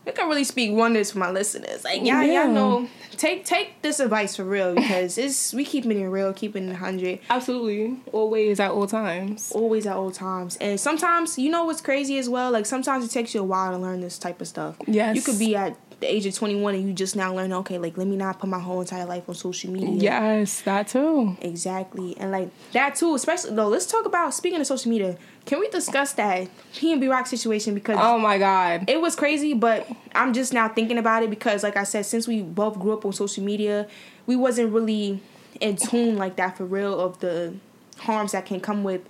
it 0.07 0.15
could 0.15 0.29
really 0.29 0.45
speak 0.45 0.73
wonders 0.77 1.11
for 1.11 1.19
my 1.19 1.31
listeners. 1.31 1.83
Like 1.85 1.99
y'all, 1.99 2.23
Yeah. 2.23 2.45
y'all 2.45 2.53
know, 2.53 2.89
take 3.17 3.45
take 3.45 3.81
this 3.83 3.99
advice 4.01 4.37
for 4.37 4.45
real 4.45 4.75
because 4.75 5.19
it's 5.19 5.53
we 5.55 5.65
keeping 5.65 5.91
it 5.93 5.97
in 5.97 6.11
real, 6.11 6.33
keeping 6.33 6.69
it 6.69 6.77
hundred, 6.77 7.19
Absolutely. 7.31 7.97
Always 8.13 8.61
at 8.61 8.71
all 8.71 8.87
times. 8.87 9.51
always 9.53 9.87
at 9.87 9.97
all 9.97 10.11
times. 10.11 10.57
And 10.61 10.79
sometimes 10.79 11.39
you 11.39 11.51
know 11.51 11.65
what's 11.65 11.81
crazy 11.81 12.19
as 12.19 12.29
well. 12.29 12.51
Like 12.53 12.67
sometimes 12.67 13.05
it 13.05 13.11
takes 13.11 13.35
you 13.35 13.41
a 13.41 13.45
while 13.45 13.73
to 13.73 13.79
learn 13.79 14.01
this 14.01 14.19
type 14.19 14.41
of 14.41 14.47
stuff. 14.49 14.77
Yes. 14.87 15.17
you 15.17 15.23
could 15.23 15.39
be 15.39 15.57
at 15.57 15.77
the 16.01 16.13
age 16.13 16.27
of 16.27 16.35
twenty 16.35 16.55
one 16.61 16.75
and 16.75 16.87
you 16.87 16.93
just 16.93 17.17
now 17.17 17.35
learn. 17.35 17.53
Okay, 17.53 17.79
like 17.79 17.97
let 17.97 18.07
me 18.07 18.17
not 18.17 18.39
put 18.39 18.49
my 18.49 18.59
whole 18.59 18.81
entire 18.81 19.05
life 19.05 19.29
on 19.29 19.35
social 19.35 19.71
media. 19.71 19.91
Yes, 19.91 20.61
that 20.63 20.89
too. 20.89 21.37
Exactly. 21.41 22.17
And 22.19 22.31
like 22.31 22.51
that 22.73 22.95
too, 22.97 23.15
especially 23.15 23.55
though, 23.55 23.69
let's 23.69 23.87
talk 23.87 24.07
about 24.07 24.35
speaking 24.35 24.61
of 24.61 24.67
social 24.67 24.91
media, 24.91 25.17
can 25.47 25.61
we 25.61 25.69
discuss 25.69 26.13
that 26.15 26.49
PnB 26.75 27.11
Rock 27.11 27.27
situation 27.27 27.75
because 27.75 27.99
Oh 28.01 28.19
my 28.19 28.39
god. 28.39 28.85
it 28.89 29.01
was 29.01 29.15
crazy, 29.17 29.55
but 29.55 29.89
I'm 30.15 30.33
just 30.33 30.53
now 30.53 30.69
thinking 30.69 30.99
about 30.99 31.23
it 31.23 31.31
because 31.31 31.63
like 31.63 31.77
I 31.77 31.85
said, 31.85 32.07
since 32.07 32.27
we 32.29 32.43
both 32.43 32.79
grew 32.79 32.93
up 32.93 33.05
on 33.05 33.13
social 33.13 33.45
media, 33.45 33.87
we 34.27 34.37
wasn't 34.37 34.73
really 34.73 35.21
in 35.61 35.77
tune 35.77 36.17
like 36.17 36.37
that 36.37 36.57
for 36.57 36.65
real 36.65 36.99
of 36.99 37.21
the 37.21 37.55
harms 37.99 38.33
that 38.33 38.45
can 38.45 38.59
come 38.61 38.83
with 38.83 39.03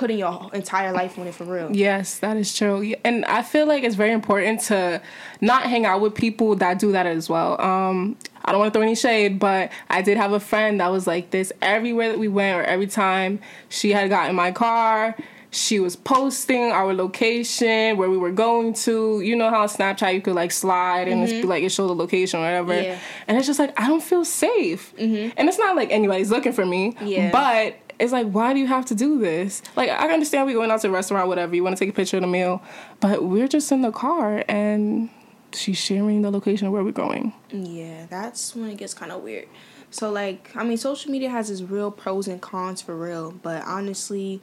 putting 0.00 0.18
your 0.18 0.48
entire 0.54 0.92
life 0.92 1.18
on 1.18 1.26
it 1.26 1.34
for 1.34 1.44
real. 1.44 1.70
Yes, 1.70 2.18
that 2.20 2.38
is 2.38 2.56
true. 2.56 2.94
And 3.04 3.22
I 3.26 3.42
feel 3.42 3.66
like 3.66 3.84
it's 3.84 3.96
very 3.96 4.12
important 4.12 4.60
to 4.62 5.02
not 5.42 5.64
hang 5.64 5.84
out 5.84 6.00
with 6.00 6.14
people 6.14 6.56
that 6.56 6.78
do 6.78 6.90
that 6.92 7.04
as 7.04 7.28
well. 7.28 7.60
Um, 7.60 8.16
I 8.42 8.50
don't 8.50 8.60
want 8.60 8.72
to 8.72 8.78
throw 8.78 8.82
any 8.82 8.94
shade, 8.94 9.38
but 9.38 9.70
I 9.90 10.00
did 10.00 10.16
have 10.16 10.32
a 10.32 10.40
friend 10.40 10.80
that 10.80 10.90
was 10.90 11.06
like 11.06 11.32
this 11.32 11.52
everywhere 11.60 12.08
that 12.08 12.18
we 12.18 12.28
went 12.28 12.58
or 12.58 12.62
every 12.64 12.86
time 12.86 13.40
she 13.68 13.90
had 13.90 14.08
got 14.08 14.30
in 14.30 14.34
my 14.34 14.52
car. 14.52 15.14
She 15.50 15.80
was 15.80 15.96
posting 15.96 16.70
our 16.70 16.94
location, 16.94 17.96
where 17.96 18.08
we 18.08 18.16
were 18.16 18.30
going 18.30 18.72
to. 18.84 19.20
You 19.20 19.36
know 19.36 19.50
how 19.50 19.62
on 19.62 19.68
Snapchat 19.68 20.14
you 20.14 20.22
could 20.22 20.36
like 20.36 20.52
slide 20.52 21.08
and 21.08 21.26
mm-hmm. 21.26 21.38
it's 21.38 21.46
like 21.46 21.62
it 21.62 21.72
show 21.72 21.88
the 21.88 21.94
location 21.94 22.40
or 22.40 22.44
whatever. 22.44 22.80
Yeah. 22.80 22.98
And 23.28 23.36
it's 23.36 23.48
just 23.48 23.58
like 23.58 23.78
I 23.78 23.88
don't 23.88 24.02
feel 24.02 24.24
safe. 24.24 24.94
Mm-hmm. 24.96 25.32
And 25.36 25.48
it's 25.48 25.58
not 25.58 25.76
like 25.76 25.90
anybody's 25.90 26.30
looking 26.30 26.52
for 26.52 26.64
me. 26.64 26.96
Yeah. 27.02 27.32
But 27.32 27.89
it's 28.00 28.12
like, 28.12 28.30
why 28.30 28.52
do 28.54 28.58
you 28.58 28.66
have 28.66 28.86
to 28.86 28.94
do 28.94 29.18
this? 29.18 29.62
Like, 29.76 29.90
I 29.90 30.10
understand 30.10 30.46
we're 30.46 30.54
going 30.54 30.70
out 30.70 30.80
to 30.80 30.88
a 30.88 30.90
restaurant, 30.90 31.28
whatever. 31.28 31.54
You 31.54 31.62
want 31.62 31.76
to 31.76 31.84
take 31.84 31.92
a 31.92 31.96
picture 31.96 32.16
of 32.16 32.22
the 32.22 32.26
meal, 32.26 32.62
but 32.98 33.24
we're 33.24 33.48
just 33.48 33.70
in 33.70 33.82
the 33.82 33.92
car 33.92 34.42
and 34.48 35.10
she's 35.52 35.78
sharing 35.78 36.22
the 36.22 36.30
location 36.30 36.66
of 36.66 36.72
where 36.72 36.82
we're 36.82 36.92
going. 36.92 37.32
Yeah, 37.50 38.06
that's 38.08 38.56
when 38.56 38.70
it 38.70 38.78
gets 38.78 38.94
kind 38.94 39.12
of 39.12 39.22
weird. 39.22 39.48
So, 39.90 40.10
like, 40.10 40.50
I 40.56 40.64
mean, 40.64 40.78
social 40.78 41.10
media 41.10 41.30
has 41.30 41.50
its 41.50 41.62
real 41.62 41.90
pros 41.90 42.26
and 42.26 42.40
cons 42.40 42.80
for 42.80 42.96
real, 42.96 43.32
but 43.32 43.64
honestly, 43.64 44.40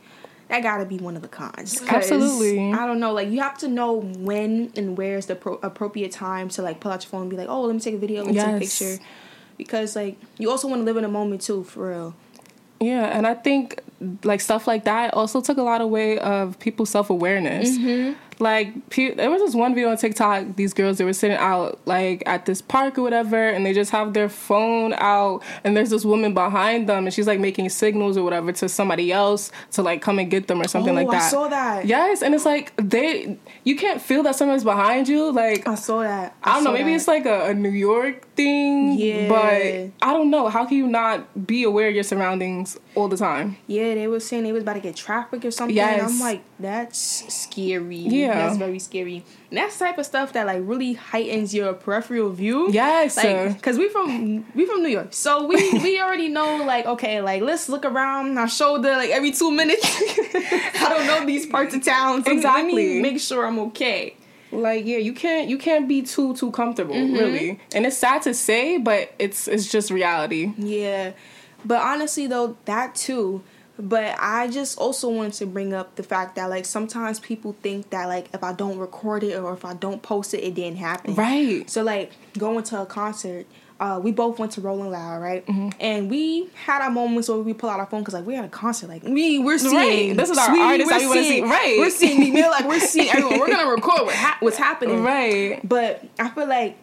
that 0.50 0.64
gotta 0.64 0.86
be 0.86 0.98
one 0.98 1.16
of 1.16 1.22
the 1.22 1.28
cons. 1.28 1.82
Absolutely. 1.88 2.72
I 2.72 2.86
don't 2.86 3.00
know. 3.00 3.12
Like 3.12 3.30
you 3.30 3.42
have 3.42 3.58
to 3.60 3.68
know 3.68 4.02
when 4.02 4.72
and 4.76 4.98
where's 4.98 5.26
the 5.26 5.36
pro- 5.36 5.60
appropriate 5.64 6.12
time 6.12 6.50
to 6.50 6.62
like 6.62 6.80
pull 6.80 6.92
out 6.92 7.04
your 7.04 7.10
phone 7.10 7.22
and 7.22 7.30
be 7.30 7.36
like, 7.36 7.50
oh, 7.50 7.64
let 7.64 7.74
me 7.74 7.82
take 7.82 7.96
a 7.96 7.98
video, 7.98 8.24
let 8.24 8.30
me 8.30 8.36
yes. 8.36 8.46
take 8.46 8.56
a 8.56 8.60
picture, 8.60 9.04
because 9.58 9.96
like 9.96 10.18
you 10.38 10.50
also 10.50 10.68
want 10.68 10.82
to 10.82 10.86
live 10.86 10.98
in 10.98 11.04
a 11.04 11.10
moment 11.10 11.42
too, 11.42 11.64
for 11.64 11.90
real. 11.90 12.16
Yeah, 12.80 13.06
and 13.06 13.26
I 13.26 13.34
think 13.34 13.82
like 14.24 14.42
stuff 14.42 14.68
like 14.68 14.84
that 14.84 15.14
also 15.14 15.42
took 15.42 15.58
a 15.58 15.64
lot 15.64 15.82
away 15.82 16.20
of 16.20 16.60
people's 16.60 16.90
self 16.90 17.10
awareness. 17.10 17.78
Mm-hmm. 17.78 18.14
Like 18.40 18.90
there 18.96 19.30
was 19.32 19.42
this 19.42 19.56
one 19.56 19.74
video 19.74 19.90
on 19.90 19.98
TikTok. 19.98 20.56
These 20.56 20.74
girls 20.74 20.98
they 20.98 21.06
were 21.06 21.14
sitting 21.14 21.38
out 21.38 21.80
like 21.86 22.24
at 22.26 22.46
this 22.46 22.62
park 22.62 22.98
or 22.98 23.02
whatever, 23.02 23.50
and 23.50 23.66
they 23.66 23.74
just 23.74 23.92
have 23.92 24.14
their 24.14 24.30
phone 24.30 24.94
out, 24.94 25.44
and 25.64 25.76
there's 25.76 25.90
this 25.90 26.06
woman 26.06 26.34
behind 26.34 26.88
them, 26.88 27.06
and 27.06 27.14
she's 27.14 27.28
like 27.28 27.40
making 27.40 27.70
signals 27.70 28.18
or 28.18 28.24
whatever 28.24 28.52
to 28.52 28.70
somebody 28.70 29.12
else 29.12 29.52
to 29.72 29.82
like 29.82 30.02
come 30.02 30.20
and 30.20 30.30
get 30.30 30.48
them 30.48 30.62
or 30.62 30.68
something 30.68 30.94
oh, 30.94 31.04
like 31.04 31.10
that. 31.10 31.24
I 31.24 31.30
saw 31.30 31.48
that. 31.48 31.86
Yes, 31.86 32.22
and 32.22 32.36
it's 32.36 32.46
like 32.46 32.74
they 32.78 33.38
you 33.64 33.76
can't 33.76 34.02
feel 34.02 34.24
that 34.24 34.36
someone's 34.36 34.64
behind 34.64 35.08
you. 35.08 35.32
Like 35.32 35.68
I 35.68 35.76
saw 35.76 36.02
that. 36.02 36.36
I, 36.44 36.52
I 36.52 36.54
don't 36.56 36.64
know. 36.64 36.74
Maybe 36.74 36.92
that. 36.92 36.96
it's 36.96 37.08
like 37.08 37.26
a, 37.26 37.48
a, 37.48 37.54
New 37.54 37.72
York 37.72 38.28
thing. 38.36 38.98
Yeah. 39.00 39.28
But 39.30 40.08
I 40.08 40.14
don't 40.14 40.30
know. 40.30 40.48
How 40.50 40.66
can 40.66 40.78
you 40.78 40.88
not 40.88 41.48
be 41.48 41.64
aware 41.64 41.90
of 41.90 41.96
your 41.96 42.04
surroundings 42.04 42.78
all 42.96 43.08
the 43.08 43.18
time? 43.18 43.58
Yeah, 43.68 43.96
they 43.96 44.08
were 44.08 44.20
saying 44.20 44.44
they 44.44 44.52
was 44.52 44.64
about 44.64 44.74
to 44.74 44.80
get 44.80 44.96
trafficked 44.96 45.44
or 45.44 45.52
something. 45.52 45.76
Yes. 45.76 46.10
I'm 46.10 46.20
like, 46.20 46.44
that's 46.60 47.34
scary. 47.34 47.98
Yeah. 47.98 48.27
Yeah, 48.28 48.48
that's 48.48 48.58
very 48.58 48.80
scary. 48.80 49.24
And 49.50 49.58
that's 49.58 49.78
the 49.78 49.86
type 49.86 49.98
of 49.98 50.06
stuff 50.06 50.34
that 50.34 50.46
like 50.46 50.62
really 50.64 50.94
heightens 50.94 51.54
your 51.54 51.74
peripheral 51.74 52.30
view. 52.30 52.72
Yes, 52.72 53.18
like 53.18 53.56
because 53.56 53.78
we 53.78 53.90
from 53.90 54.46
we 54.54 54.66
from 54.66 54.84
New 54.84 54.90
York, 54.90 55.14
so 55.14 55.46
we 55.48 55.56
we 55.84 56.02
already 56.02 56.30
know 56.30 56.64
like 56.64 56.86
okay, 56.86 57.22
like 57.22 57.42
let's 57.42 57.70
look 57.70 57.86
around 57.86 58.38
our 58.38 58.48
shoulder 58.48 58.92
like 58.92 59.10
every 59.10 59.32
two 59.32 59.52
minutes. 59.52 59.84
I 60.36 60.88
don't 60.90 61.08
know 61.08 61.26
these 61.26 61.46
parts 61.46 61.74
of 61.76 61.84
town, 61.84 62.24
so 62.24 62.32
exactly. 62.32 63.02
make 63.02 63.20
sure 63.20 63.46
I'm 63.46 63.60
okay. 63.60 64.16
Like 64.52 64.86
yeah, 64.86 64.98
you 64.98 65.14
can't 65.14 65.50
you 65.50 65.58
can't 65.58 65.88
be 65.88 66.02
too 66.02 66.36
too 66.36 66.52
comfortable 66.52 66.96
mm-hmm. 66.96 67.16
really, 67.16 67.60
and 67.74 67.86
it's 67.86 67.98
sad 67.98 68.22
to 68.24 68.34
say, 68.34 68.78
but 68.78 69.14
it's 69.20 69.48
it's 69.48 69.70
just 69.70 69.92
reality. 69.92 70.54
Yeah, 70.58 71.12
but 71.66 71.82
honestly 71.82 72.28
though, 72.28 72.58
that 72.66 72.96
too 72.96 73.44
but 73.80 74.16
I 74.20 74.48
just 74.48 74.78
also 74.78 75.10
wanted 75.10 75.34
to 75.34 75.46
bring 75.46 75.74
up 75.74 75.96
the 75.96 76.04
fact 76.04 76.36
that 76.36 76.50
like 76.50 76.66
sometimes 76.66 77.20
people 77.20 77.56
think 77.62 77.90
that 77.92 78.08
like 78.08 78.30
if 78.34 78.44
I 78.44 78.54
don't 78.54 78.78
record 78.78 79.24
it 79.24 79.38
or 79.38 79.54
if 79.54 79.66
I 79.66 79.74
don't 79.74 80.02
post 80.02 80.34
it, 80.34 80.44
it 80.44 80.56
didn't 80.56 80.78
happen. 80.78 81.16
Right. 81.16 81.70
So 81.70 81.84
like 81.84 82.12
going 82.38 82.64
to 82.66 82.82
a 82.82 82.86
concert, 82.86 83.46
uh, 83.80 84.00
we 84.02 84.12
both 84.12 84.40
went 84.40 84.52
to 84.54 84.62
Rolling 84.62 84.90
Loud, 84.90 85.22
right? 85.22 85.46
Mm-hmm. 85.46 85.70
And 85.80 86.10
we 86.10 86.50
had 86.66 86.82
our 86.82 86.90
moments 86.90 87.30
where 87.30 87.38
we 87.38 87.54
pull 87.54 87.70
out 87.70 87.80
our 87.80 87.86
phone 87.86 88.02
because 88.02 88.16
like 88.16 88.26
we're 88.26 88.40
at 88.40 88.46
a 88.46 88.50
concert, 88.50 88.88
like 88.88 89.04
we 89.04 89.38
we're 89.38 89.60
seeing 89.60 90.10
right. 90.10 90.18
this 90.18 90.30
is 90.30 90.38
our 90.38 90.52
we, 90.52 90.60
artist 90.60 90.90
that 90.90 91.02
we 91.02 91.08
want 91.08 91.20
to 91.20 91.26
see, 91.26 91.42
right? 91.42 91.76
We're 91.78 91.90
seeing 91.92 92.34
me, 92.34 92.42
like 92.48 92.66
we're 92.68 92.80
seeing 92.80 93.10
everyone. 93.10 93.40
We're 93.40 93.48
gonna 93.48 93.70
record 93.70 94.08
what 94.08 94.16
ha- 94.16 94.38
what's 94.40 94.58
happening, 94.58 95.04
right? 95.04 95.60
But 95.68 96.04
I 96.18 96.30
feel 96.30 96.48
like 96.48 96.78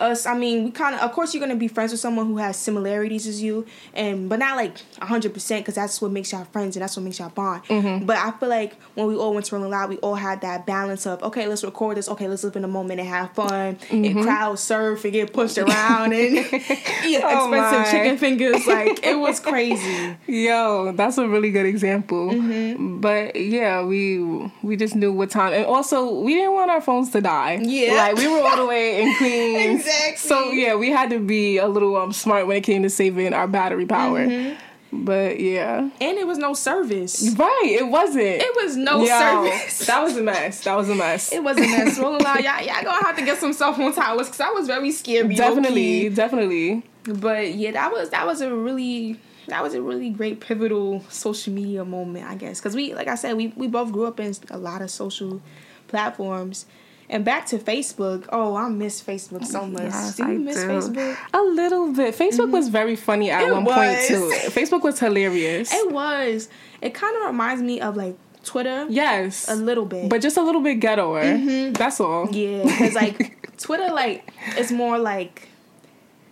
us 0.00 0.26
i 0.26 0.36
mean 0.36 0.64
we 0.64 0.70
kind 0.70 0.94
of 0.94 1.00
of 1.00 1.12
course 1.12 1.34
you're 1.34 1.40
gonna 1.40 1.56
be 1.56 1.68
friends 1.68 1.90
with 1.90 2.00
someone 2.00 2.26
who 2.26 2.36
has 2.36 2.56
similarities 2.56 3.26
as 3.26 3.42
you 3.42 3.66
and 3.94 4.28
but 4.28 4.38
not 4.38 4.56
like 4.56 4.78
100% 4.98 5.58
because 5.58 5.74
that's 5.74 6.00
what 6.00 6.10
makes 6.10 6.32
y'all 6.32 6.44
friends 6.44 6.76
and 6.76 6.82
that's 6.82 6.96
what 6.96 7.02
makes 7.02 7.18
y'all 7.18 7.30
bond 7.30 7.64
mm-hmm. 7.64 8.04
but 8.04 8.16
i 8.16 8.30
feel 8.32 8.48
like 8.48 8.74
when 8.94 9.06
we 9.06 9.16
all 9.16 9.34
went 9.34 9.46
to 9.46 9.54
rolling 9.54 9.70
loud 9.70 9.88
we 9.88 9.96
all 9.98 10.14
had 10.14 10.40
that 10.40 10.66
balance 10.66 11.06
of 11.06 11.22
okay 11.22 11.46
let's 11.46 11.64
record 11.64 11.96
this 11.96 12.08
okay 12.08 12.28
let's 12.28 12.44
live 12.44 12.56
in 12.56 12.62
the 12.62 12.68
moment 12.68 13.00
and 13.00 13.08
have 13.08 13.32
fun 13.32 13.76
mm-hmm. 13.76 14.04
and 14.04 14.22
crowd 14.22 14.58
surf 14.58 15.04
and 15.04 15.12
get 15.12 15.32
pushed 15.32 15.58
around 15.58 16.12
and 16.12 16.36
eat 17.04 17.20
oh 17.22 17.50
expensive 17.52 17.80
my. 17.80 17.88
chicken 17.90 18.18
fingers 18.18 18.66
like 18.66 19.04
it 19.04 19.14
was 19.18 19.40
crazy 19.40 20.16
yo 20.26 20.92
that's 20.92 21.18
a 21.18 21.28
really 21.28 21.50
good 21.50 21.66
example 21.66 22.30
mm-hmm. 22.30 23.00
but 23.00 23.34
yeah 23.36 23.82
we 23.82 24.18
we 24.62 24.76
just 24.76 24.94
knew 24.94 25.12
what 25.12 25.30
time 25.30 25.52
and 25.52 25.66
also 25.66 26.20
we 26.20 26.34
didn't 26.34 26.54
want 26.54 26.70
our 26.70 26.80
phones 26.80 27.10
to 27.10 27.20
die 27.20 27.58
yeah 27.62 27.94
like 27.94 28.16
we 28.16 28.28
were 28.28 28.40
all 28.40 28.56
the 28.56 28.66
way 28.66 29.02
in 29.02 29.14
queens 29.16 29.87
Exactly. 29.88 30.28
So 30.28 30.50
yeah, 30.52 30.74
we 30.74 30.90
had 30.90 31.10
to 31.10 31.18
be 31.18 31.58
a 31.58 31.66
little 31.66 31.96
um 31.96 32.12
smart 32.12 32.46
when 32.46 32.56
it 32.56 32.62
came 32.62 32.82
to 32.82 32.90
saving 32.90 33.32
our 33.32 33.48
battery 33.48 33.86
power. 33.86 34.20
Mm-hmm. 34.20 34.64
But 34.90 35.38
yeah. 35.38 35.90
And 36.00 36.18
it 36.18 36.26
was 36.26 36.38
no 36.38 36.54
service. 36.54 37.34
Right, 37.36 37.76
it 37.78 37.88
wasn't. 37.88 38.40
It 38.40 38.56
was 38.56 38.76
no 38.76 39.00
Yo, 39.00 39.06
service. 39.06 39.86
That 39.86 40.02
was 40.02 40.16
a 40.16 40.22
mess. 40.22 40.64
That 40.64 40.76
was 40.76 40.88
a 40.88 40.94
mess. 40.94 41.32
It 41.32 41.42
was 41.42 41.58
a 41.58 41.60
mess. 41.60 41.98
Rolling 42.00 42.22
Loud, 42.22 42.42
y'all, 42.42 42.62
y'all 42.62 42.82
gonna 42.82 43.04
have 43.04 43.16
to 43.16 43.24
get 43.24 43.38
some 43.38 43.52
cell 43.52 43.74
phone 43.74 43.94
towers 43.94 44.28
because 44.28 44.40
I 44.40 44.50
was 44.50 44.66
very 44.66 44.90
scared. 44.92 45.34
Definitely, 45.34 46.08
definitely. 46.08 46.84
But 47.04 47.54
yeah, 47.54 47.72
that 47.72 47.92
was 47.92 48.10
that 48.10 48.26
was 48.26 48.40
a 48.40 48.54
really 48.54 49.20
that 49.48 49.62
was 49.62 49.74
a 49.74 49.82
really 49.82 50.10
great 50.10 50.40
pivotal 50.40 51.04
social 51.08 51.52
media 51.52 51.84
moment, 51.84 52.26
I 52.26 52.36
guess. 52.36 52.60
Because 52.60 52.74
we, 52.74 52.94
like 52.94 53.08
I 53.08 53.14
said, 53.14 53.36
we, 53.36 53.48
we 53.56 53.66
both 53.66 53.92
grew 53.92 54.06
up 54.06 54.20
in 54.20 54.34
a 54.50 54.58
lot 54.58 54.82
of 54.82 54.90
social 54.90 55.42
platforms. 55.88 56.66
And 57.10 57.24
back 57.24 57.46
to 57.46 57.58
Facebook. 57.58 58.26
Oh, 58.30 58.54
I 58.54 58.68
miss 58.68 59.02
Facebook 59.02 59.44
so 59.44 59.66
much. 59.66 59.84
Yes, 59.84 60.16
do 60.16 60.24
you 60.24 60.30
I 60.30 60.36
miss 60.36 60.56
do. 60.56 60.68
Facebook? 60.68 61.16
A 61.32 61.40
little 61.40 61.92
bit. 61.92 62.14
Facebook 62.14 62.46
mm-hmm. 62.46 62.52
was 62.52 62.68
very 62.68 62.96
funny 62.96 63.30
at 63.30 63.44
it 63.44 63.52
one 63.52 63.64
was. 63.64 63.74
point 63.74 63.98
too. 64.06 64.30
Facebook 64.50 64.82
was 64.82 64.98
hilarious. 64.98 65.72
It 65.72 65.90
was. 65.90 66.48
It 66.82 66.92
kind 66.92 67.16
of 67.16 67.26
reminds 67.26 67.62
me 67.62 67.80
of 67.80 67.96
like 67.96 68.16
Twitter. 68.44 68.86
Yes, 68.88 69.48
a 69.48 69.54
little 69.54 69.86
bit, 69.86 70.08
but 70.08 70.20
just 70.20 70.36
a 70.36 70.42
little 70.42 70.60
bit 70.60 70.80
ghettoer. 70.80 71.22
Mm-hmm. 71.22 71.72
That's 71.72 72.00
all. 72.00 72.28
Yeah, 72.30 72.64
because 72.64 72.94
like 72.94 73.56
Twitter, 73.58 73.90
like 73.92 74.30
it's 74.56 74.70
more 74.70 74.98
like 74.98 75.48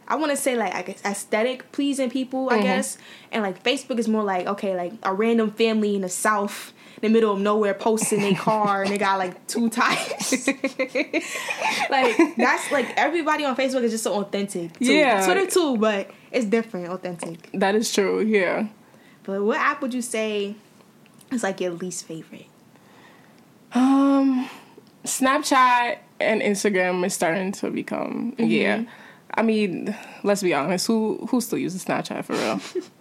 I 0.08 0.16
want 0.16 0.30
to 0.30 0.36
say 0.36 0.56
like 0.56 0.74
I 0.74 0.82
guess 0.82 1.02
aesthetic 1.04 1.72
pleasing 1.72 2.10
people, 2.10 2.50
I 2.50 2.54
mm-hmm. 2.54 2.62
guess, 2.62 2.98
and 3.32 3.42
like 3.42 3.62
Facebook 3.62 3.98
is 3.98 4.08
more 4.08 4.24
like 4.24 4.46
okay, 4.46 4.76
like 4.76 4.92
a 5.02 5.12
random 5.12 5.50
family 5.52 5.94
in 5.94 6.02
the 6.02 6.08
South 6.08 6.72
the 7.00 7.08
middle 7.08 7.32
of 7.32 7.40
nowhere 7.40 7.74
posting 7.74 8.22
a 8.22 8.34
car 8.34 8.82
and 8.82 8.90
they 8.90 8.98
got 8.98 9.18
like 9.18 9.46
two 9.46 9.68
tires. 9.68 10.48
like 11.90 12.16
that's 12.36 12.72
like 12.72 12.92
everybody 12.96 13.44
on 13.44 13.56
Facebook 13.56 13.82
is 13.82 13.92
just 13.92 14.04
so 14.04 14.20
authentic. 14.20 14.78
Too. 14.78 14.92
Yeah, 14.92 15.24
Twitter 15.24 15.46
too, 15.46 15.76
but 15.76 16.10
it's 16.30 16.46
different, 16.46 16.88
authentic. 16.88 17.50
That 17.52 17.74
is 17.74 17.92
true. 17.92 18.20
Yeah. 18.20 18.68
But 19.24 19.42
what 19.42 19.58
app 19.58 19.82
would 19.82 19.92
you 19.92 20.02
say 20.02 20.54
is 21.30 21.42
like 21.42 21.60
your 21.60 21.72
least 21.72 22.06
favorite? 22.06 22.46
Um, 23.72 24.48
Snapchat 25.04 25.98
and 26.20 26.40
Instagram 26.40 27.04
is 27.04 27.14
starting 27.14 27.52
to 27.52 27.70
become 27.70 28.32
mm-hmm. 28.32 28.44
yeah. 28.44 28.84
I 29.34 29.42
mean, 29.42 29.94
let's 30.22 30.42
be 30.42 30.54
honest. 30.54 30.86
Who 30.86 31.26
who 31.30 31.40
still 31.40 31.58
uses 31.58 31.84
Snapchat 31.84 32.24
for 32.24 32.32
real? 32.32 32.60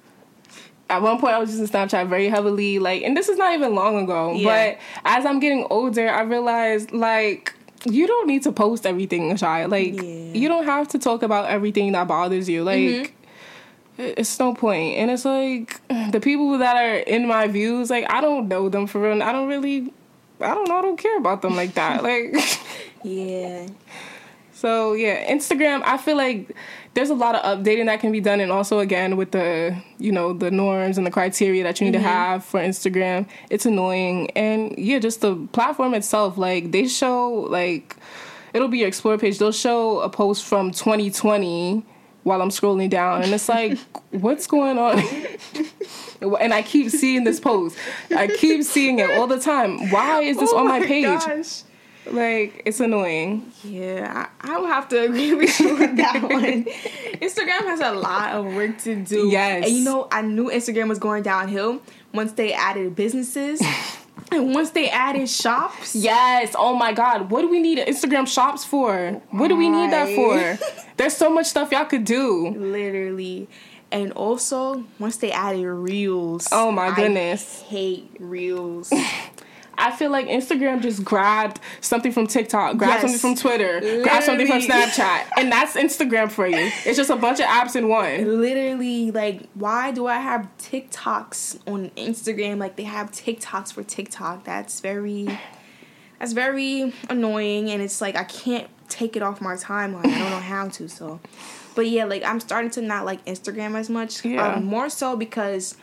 at 0.89 1.01
one 1.01 1.20
point 1.20 1.34
I 1.34 1.39
was 1.39 1.51
using 1.51 1.68
Snapchat 1.68 2.08
very 2.10 2.30
heavily, 2.30 2.80
like, 2.80 3.04
and 3.04 3.18
this 3.18 3.30
is 3.30 3.38
not 3.38 3.54
even 3.54 3.74
long 3.74 4.04
ago. 4.04 4.34
Yeah. 4.34 4.75
But 4.75 4.80
as 5.06 5.25
I'm 5.25 5.39
getting 5.39 5.65
older, 5.70 6.10
I 6.10 6.22
realized 6.22 6.92
like 6.92 7.54
you 7.86 8.08
don't 8.08 8.27
need 8.27 8.44
to 8.44 8.51
post 8.51 8.86
everything, 8.86 9.36
shy. 9.36 9.65
Like, 9.65 9.96
yeah. 9.96 10.34
you 10.34 10.48
don't 10.48 10.65
have 10.65 10.88
to 10.89 11.00
talk 11.00 11.24
about 11.24 11.50
everything 11.50 11.92
that 11.94 12.08
bothers 12.08 12.50
you. 12.50 12.63
Like. 12.63 12.80
Mm-hmm. 12.80 13.12
It's 13.98 14.38
no 14.39 14.54
point, 14.54 14.98
and 14.98 15.10
it's 15.10 15.24
like 15.24 15.80
the 16.12 16.20
people 16.20 16.58
that 16.58 16.75
are 16.75 16.96
in 16.98 17.30
my 17.30 17.48
views. 17.48 17.89
Like 17.89 18.06
I 18.12 18.20
don't 18.20 18.50
know 18.50 18.68
them 18.68 18.88
for 18.88 19.00
real. 19.00 19.24
I 19.24 19.32
don't 19.32 19.48
really, 19.48 19.94
I 20.42 20.54
don't 20.54 20.68
know. 20.68 20.80
I 20.80 20.82
don't 20.82 20.98
care 20.98 21.18
about 21.18 21.42
them 21.42 21.56
like 21.56 21.75
that. 21.75 22.04
Like, 22.04 22.36
yeah. 23.04 23.68
So 24.51 24.94
yeah, 24.94 25.32
Instagram. 25.32 25.82
I 25.84 25.98
feel 25.98 26.18
like 26.18 26.56
there's 26.96 27.10
a 27.10 27.14
lot 27.14 27.36
of 27.36 27.60
updating 27.60 27.86
that 27.86 28.00
can 28.00 28.12
be 28.12 28.22
done 28.22 28.40
and 28.40 28.52
also 28.52 28.80
again 28.80 29.18
with 29.18 29.32
the 29.32 29.75
you 30.00 30.12
know 30.12 30.34
the 30.34 30.50
norms 30.50 30.98
and 30.98 31.06
the 31.06 31.12
criteria 31.12 31.64
that 31.64 31.80
you 31.80 31.86
need 31.86 31.96
mm-hmm. 31.96 32.04
to 32.04 32.10
have 32.10 32.44
for 32.44 32.60
instagram 32.60 33.28
it's 33.50 33.66
annoying 33.66 34.32
and 34.32 34.75
yeah 34.78 34.98
just 34.98 35.22
the 35.22 35.36
platform 35.52 35.94
itself 35.94 36.38
like 36.38 36.72
they 36.72 36.88
show 36.88 37.32
like 37.50 37.96
it'll 38.54 38.68
be 38.68 38.80
your 38.80 38.88
explore 38.88 39.18
page 39.18 39.38
they'll 39.38 39.52
show 39.52 40.00
a 40.00 40.10
post 40.10 40.46
from 40.46 40.72
2020 40.72 41.86
while 42.24 42.42
i'm 42.42 42.50
scrolling 42.50 42.90
down 42.90 43.22
and 43.22 43.34
it's 43.34 43.50
like 43.50 43.78
what's 44.12 44.48
going 44.48 44.80
on 44.80 45.02
And 46.22 46.54
I 46.54 46.62
keep 46.62 46.90
seeing 46.90 47.24
this 47.24 47.40
post. 47.40 47.78
I 48.16 48.28
keep 48.28 48.64
seeing 48.64 49.00
it 49.00 49.12
all 49.12 49.28
the 49.28 49.40
time. 49.40 49.92
Why 49.92 50.22
is 50.22 50.38
this 50.38 50.52
Oh 50.52 50.60
on 50.60 50.68
my, 50.68 50.80
my 50.80 50.86
page? 50.86 51.06
gosh. 51.06 51.64
Like, 52.12 52.62
it's 52.66 52.80
annoying. 52.80 53.52
Yeah, 53.64 54.28
I, 54.42 54.54
I 54.54 54.58
will 54.58 54.68
have 54.68 54.88
to 54.90 55.04
agree 55.06 55.34
with 55.34 55.60
you 55.60 55.72
on 55.76 55.96
that 55.96 56.22
one. 56.24 56.66
Instagram 57.22 57.62
has 57.68 57.80
a 57.80 57.92
lot 57.94 58.34
of 58.34 58.46
work 58.54 58.78
to 58.80 58.96
do. 58.96 59.28
Yes. 59.30 59.66
And 59.66 59.76
you 59.76 59.84
know, 59.84 60.08
I 60.12 60.22
knew 60.22 60.50
Instagram 60.50 60.90
was 60.90 61.00
going 61.00 61.24
downhill 61.24 61.82
once 62.14 62.34
they 62.34 62.54
added 62.54 62.96
businesses 62.96 63.62
and 64.32 64.54
once 64.54 64.72
they 64.72 64.90
added 64.90 65.30
shops. 65.30 65.96
Yes. 65.96 66.56
Oh 66.58 66.76
my 66.76 66.94
God. 66.94 67.32
What 67.32 67.42
do 67.42 67.50
we 67.50 67.60
need 67.62 67.80
Instagram 67.80 68.28
shops 68.28 68.64
for? 68.64 69.22
What 69.32 69.48
do 69.48 69.56
we 69.56 69.70
need 69.70 69.92
that 69.92 70.16
for? 70.16 70.84
There's 70.98 71.16
so 71.18 71.30
much 71.30 71.48
stuff 71.48 71.72
y'all 71.72 71.86
could 71.86 72.06
do. 72.06 72.50
Literally. 72.50 73.48
And 73.92 74.12
also, 74.14 74.84
once 75.00 75.18
they 75.18 75.32
added 75.32 75.66
reels. 75.68 76.48
Oh 76.52 76.72
my 76.72 76.88
I 76.88 76.96
goodness. 76.96 77.62
hate 77.62 78.10
reels. 78.20 78.92
I 79.77 79.91
feel 79.91 80.10
like 80.12 80.27
Instagram 80.27 80.82
just 80.82 81.03
grabbed 81.03 81.60
something 81.82 82.12
from 82.12 82.27
TikTok, 82.27 82.77
grabbed 82.77 82.94
Yes. 82.94 83.01
something 83.01 83.20
from 83.20 83.36
Twitter, 83.36 83.79
grabbed 84.03 84.25
something 84.25 84.48
from 84.48 84.62
Snapchat, 84.62 85.27
and 85.38 85.51
that's 85.51 85.75
Instagram 85.75 86.32
for 86.32 86.48
you. 86.48 86.72
It's 86.86 86.98
just 86.98 87.10
a 87.10 87.15
bunch 87.15 87.39
of 87.39 87.46
apps 87.46 87.75
in 87.75 87.88
one. 87.89 88.41
Literally, 88.41 89.12
like, 89.12 89.44
why 89.53 89.91
do 89.91 90.08
I 90.08 90.17
have 90.17 90.48
TikToks 90.60 91.60
on 91.67 91.89
Instagram? 91.91 92.58
Like, 92.58 92.75
they 92.75 92.84
have 92.84 93.12
TikToks 93.12 93.74
for 93.74 93.84
TikTok. 93.84 94.44
That's 94.46 94.79
very, 94.79 95.27
that's 96.20 96.34
very 96.34 96.94
annoying, 97.10 97.70
and 97.70 97.82
it's 97.82 98.01
like 98.01 98.15
I 98.15 98.24
can't 98.24 98.67
take 98.88 99.15
it 99.15 99.24
off 99.24 99.41
my 99.41 99.55
timeline. 99.55 100.05
I 100.05 100.20
don't 100.20 100.29
know 100.29 100.39
how 100.39 100.67
to. 100.70 100.88
So, 100.88 101.20
but 101.75 101.88
yeah, 101.88 102.05
like 102.05 102.24
I'm 102.24 102.39
starting 102.39 102.72
to 102.72 102.82
not 102.82 103.05
like 103.05 103.24
Instagram 103.25 103.75
as 103.75 103.89
much. 103.89 104.24
Yeah. 104.24 104.53
Um, 104.55 104.65
more 104.65 104.89
so 104.89 105.15
because 105.17 105.75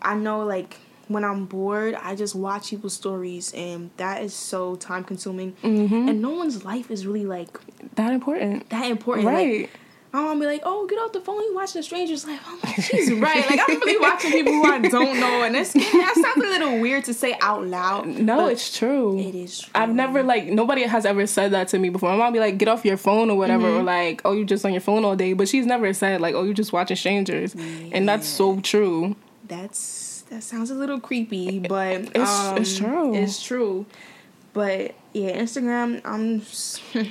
I 0.00 0.14
know 0.14 0.44
like 0.44 0.78
when 1.08 1.24
I'm 1.24 1.44
bored, 1.46 1.94
I 1.94 2.14
just 2.14 2.34
watch 2.34 2.70
people's 2.70 2.94
stories, 2.94 3.52
and 3.54 3.90
that 3.98 4.22
is 4.22 4.32
so 4.34 4.76
time 4.76 5.04
consuming. 5.04 5.52
Mm-hmm. 5.62 6.08
And 6.08 6.22
no 6.22 6.30
one's 6.30 6.64
life 6.64 6.90
is 6.90 7.06
really 7.06 7.26
like 7.26 7.58
That 7.96 8.12
important. 8.12 8.68
that 8.70 8.90
important. 8.90 9.26
Like, 9.26 9.34
Right. 9.36 9.70
my 10.12 10.20
mom 10.22 10.38
be 10.40 10.46
like, 10.46 10.62
"Oh, 10.64 10.86
get 10.86 10.96
off 11.00 11.12
the 11.12 11.20
phone. 11.20 11.42
You 11.42 11.54
watching 11.54 11.80
a 11.80 11.82
stranger's 11.82 12.24
life." 12.26 12.40
I'm 12.46 12.58
like, 12.62 12.80
"She's 12.80 13.12
right." 13.12 13.44
Like 13.50 13.60
I'm 13.68 13.80
really 13.80 13.98
watching 13.98 14.30
people 14.30 14.52
who 14.52 14.64
I 14.64 14.78
don't 14.78 15.18
know, 15.18 15.42
and 15.42 15.54
that's 15.56 15.72
that 15.72 16.12
sounds 16.14 16.36
a 16.46 16.48
little 16.48 16.78
weird 16.80 17.04
to 17.06 17.14
say 17.14 17.36
out 17.40 17.66
loud. 17.66 18.06
No, 18.06 18.46
it's 18.46 18.76
true. 18.78 19.18
it 19.18 19.34
is. 19.34 19.60
True. 19.60 19.70
I've 19.74 19.90
never 19.94 20.22
like 20.22 20.44
nobody 20.46 20.82
has 20.84 21.04
ever 21.04 21.26
said 21.26 21.50
that 21.52 21.66
to 21.68 21.78
me 21.80 21.88
before. 21.90 22.10
My 22.12 22.16
mom 22.16 22.32
be 22.32 22.38
like, 22.38 22.58
"Get 22.58 22.68
off 22.68 22.84
your 22.84 22.96
phone" 22.96 23.28
or 23.28 23.36
whatever, 23.36 23.66
Mm-hmm. 23.66 23.80
or 23.80 23.82
like, 23.82 24.22
"Oh, 24.24 24.32
you 24.32 24.44
just 24.44 24.64
on 24.64 24.72
your 24.72 24.80
phone 24.80 25.04
all 25.04 25.16
day." 25.16 25.32
But 25.32 25.48
she's 25.48 25.66
never 25.66 25.92
said 25.92 26.20
like, 26.20 26.34
"Oh, 26.36 26.44
you 26.44 26.54
just 26.54 26.72
watching 26.72 26.96
strangers," 26.96 27.54
and 27.92 28.08
that's 28.08 28.26
so 28.28 28.60
true. 28.60 29.16
That's 29.48 30.13
that 30.34 30.42
sounds 30.42 30.70
a 30.70 30.74
little 30.74 31.00
creepy, 31.00 31.58
but 31.60 31.96
It's- 31.96 32.28
um, 32.28 32.56
it's 32.58 32.76
true. 32.76 33.14
It's 33.14 33.42
true. 33.42 33.86
But 34.52 34.94
yeah, 35.12 35.36
Instagram. 35.40 36.00
I'm. 36.04 36.42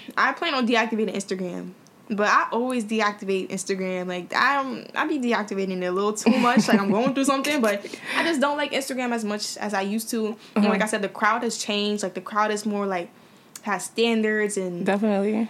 I 0.17 0.33
plan 0.33 0.53
on 0.53 0.67
deactivating 0.67 1.13
Instagram. 1.15 1.71
But 2.09 2.27
I 2.27 2.47
always 2.51 2.83
deactivate 2.85 3.49
Instagram. 3.49 4.07
Like 4.07 4.33
I'm, 4.35 4.85
I 4.93 5.07
be 5.07 5.19
deactivating 5.19 5.81
it 5.81 5.85
a 5.85 5.91
little 5.91 6.13
too 6.13 6.31
much. 6.39 6.67
Like 6.67 6.79
I'm 6.79 6.91
going 6.91 7.13
through 7.13 7.23
something, 7.25 7.61
but 7.61 7.85
I 8.15 8.23
just 8.23 8.39
don't 8.41 8.57
like 8.57 8.71
Instagram 8.71 9.11
as 9.13 9.23
much 9.25 9.57
as 9.57 9.73
I 9.73 9.81
used 9.81 10.09
to. 10.11 10.35
And 10.55 10.65
like 10.65 10.81
I 10.81 10.85
said, 10.85 11.01
the 11.01 11.09
crowd 11.09 11.43
has 11.43 11.57
changed. 11.57 12.03
Like 12.03 12.13
the 12.13 12.21
crowd 12.21 12.51
is 12.51 12.65
more 12.65 12.85
like 12.85 13.09
has 13.63 13.85
standards, 13.85 14.57
and 14.57 14.85
Definitely. 14.85 15.49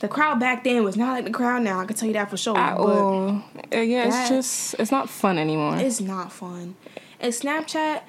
the 0.00 0.08
crowd 0.08 0.38
back 0.40 0.64
then 0.64 0.82
was 0.84 0.96
not 0.96 1.12
like 1.12 1.24
the 1.24 1.30
crowd 1.30 1.62
now. 1.62 1.78
I 1.80 1.86
can 1.86 1.96
tell 1.96 2.08
you 2.08 2.14
that 2.14 2.28
for 2.30 2.36
sure. 2.36 2.58
At 2.58 2.76
but 2.76 2.82
all. 2.84 3.42
Uh, 3.72 3.78
yeah, 3.78 4.06
it's 4.08 4.28
just 4.28 4.74
it's 4.80 4.90
not 4.90 5.08
fun 5.08 5.38
anymore. 5.38 5.76
it's 5.78 6.00
not 6.00 6.32
fun. 6.32 6.74
And 7.22 7.32
Snapchat, 7.32 8.02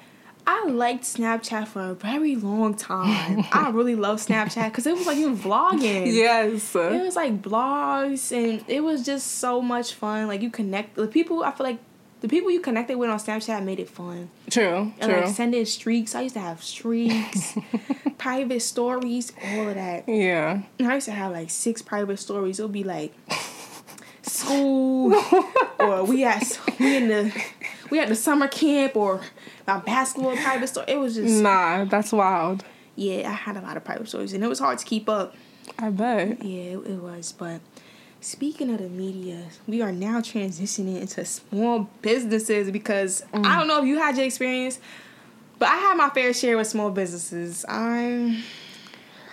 I 0.46 0.66
liked 0.66 1.04
Snapchat 1.04 1.68
for 1.68 1.80
a 1.80 1.94
very 1.94 2.36
long 2.36 2.74
time. 2.74 3.44
I 3.52 3.70
really 3.72 3.94
love 3.94 4.18
Snapchat 4.18 4.66
because 4.70 4.86
it 4.86 4.94
was 4.94 5.06
like 5.06 5.16
you 5.16 5.34
vlogging. 5.34 6.12
yes. 6.12 6.74
It 6.74 7.00
was 7.02 7.16
like 7.16 7.40
blogs 7.40 8.30
and 8.36 8.62
it 8.68 8.80
was 8.82 9.06
just 9.06 9.36
so 9.36 9.62
much 9.62 9.94
fun. 9.94 10.26
Like 10.26 10.42
you 10.42 10.50
connect 10.50 10.96
the 10.96 11.06
people 11.06 11.42
I 11.44 11.52
feel 11.52 11.64
like 11.64 11.78
the 12.20 12.28
people 12.28 12.50
you 12.50 12.60
connected 12.60 12.96
with 12.98 13.08
on 13.08 13.18
Snapchat 13.18 13.62
made 13.64 13.78
it 13.78 13.88
fun. 13.88 14.30
True. 14.50 14.92
And 14.98 15.10
True. 15.12 15.20
like 15.22 15.28
sending 15.34 15.64
streaks. 15.64 16.14
I 16.14 16.22
used 16.22 16.34
to 16.34 16.40
have 16.40 16.62
streaks, 16.62 17.56
private 18.18 18.60
stories, 18.60 19.32
all 19.44 19.68
of 19.68 19.74
that. 19.76 20.08
yeah. 20.08 20.62
And 20.78 20.88
I 20.88 20.94
used 20.94 21.06
to 21.06 21.12
have 21.12 21.32
like 21.32 21.50
six 21.50 21.82
private 21.82 22.18
stories. 22.18 22.58
It'll 22.58 22.68
be 22.68 22.82
like 22.84 23.14
school 24.22 25.14
or 25.78 26.04
we 26.04 26.24
at 26.24 26.58
we 26.80 26.96
in 26.96 27.08
the 27.08 27.44
we 27.90 27.98
had 27.98 28.08
the 28.08 28.14
summer 28.14 28.48
camp 28.48 28.96
or 28.96 29.20
my 29.66 29.78
basketball 29.78 30.36
private 30.36 30.68
story. 30.68 30.86
It 30.88 30.98
was 30.98 31.14
just 31.14 31.42
Nah, 31.42 31.84
that's 31.84 32.12
wild. 32.12 32.64
yeah, 32.96 33.28
I 33.28 33.32
had 33.32 33.56
a 33.56 33.60
lot 33.60 33.76
of 33.76 33.84
private 33.84 34.08
stories 34.08 34.32
and 34.32 34.42
it 34.42 34.48
was 34.48 34.58
hard 34.58 34.78
to 34.78 34.84
keep 34.84 35.08
up. 35.08 35.34
I 35.78 35.90
bet. 35.90 36.42
Yeah, 36.44 36.78
it, 36.78 36.86
it 36.86 37.02
was. 37.02 37.32
But 37.32 37.60
speaking 38.20 38.70
of 38.70 38.78
the 38.78 38.88
media, 38.88 39.46
we 39.66 39.82
are 39.82 39.92
now 39.92 40.20
transitioning 40.20 41.00
into 41.00 41.24
small 41.24 41.88
businesses 42.02 42.70
because 42.70 43.24
mm. 43.32 43.44
I 43.44 43.58
don't 43.58 43.68
know 43.68 43.80
if 43.80 43.86
you 43.86 43.98
had 43.98 44.16
your 44.16 44.26
experience, 44.26 44.78
but 45.58 45.68
I 45.68 45.76
had 45.76 45.96
my 45.96 46.10
fair 46.10 46.32
share 46.32 46.56
with 46.56 46.66
small 46.66 46.90
businesses. 46.90 47.64
I 47.68 48.42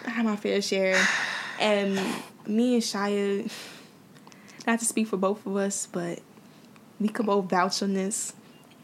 I 0.06 0.10
had 0.10 0.26
my 0.26 0.36
fair 0.36 0.62
share, 0.62 1.00
and 1.60 2.00
me 2.48 2.76
and 2.76 2.84
Shia, 2.84 3.52
not 4.66 4.80
to 4.80 4.86
speak 4.86 5.08
for 5.08 5.18
both 5.18 5.46
of 5.46 5.56
us, 5.56 5.88
but 5.92 6.20
we 7.00 7.10
could 7.10 7.26
both 7.26 7.46
vouch 7.46 7.82
on 7.84 7.94
this. 7.94 8.34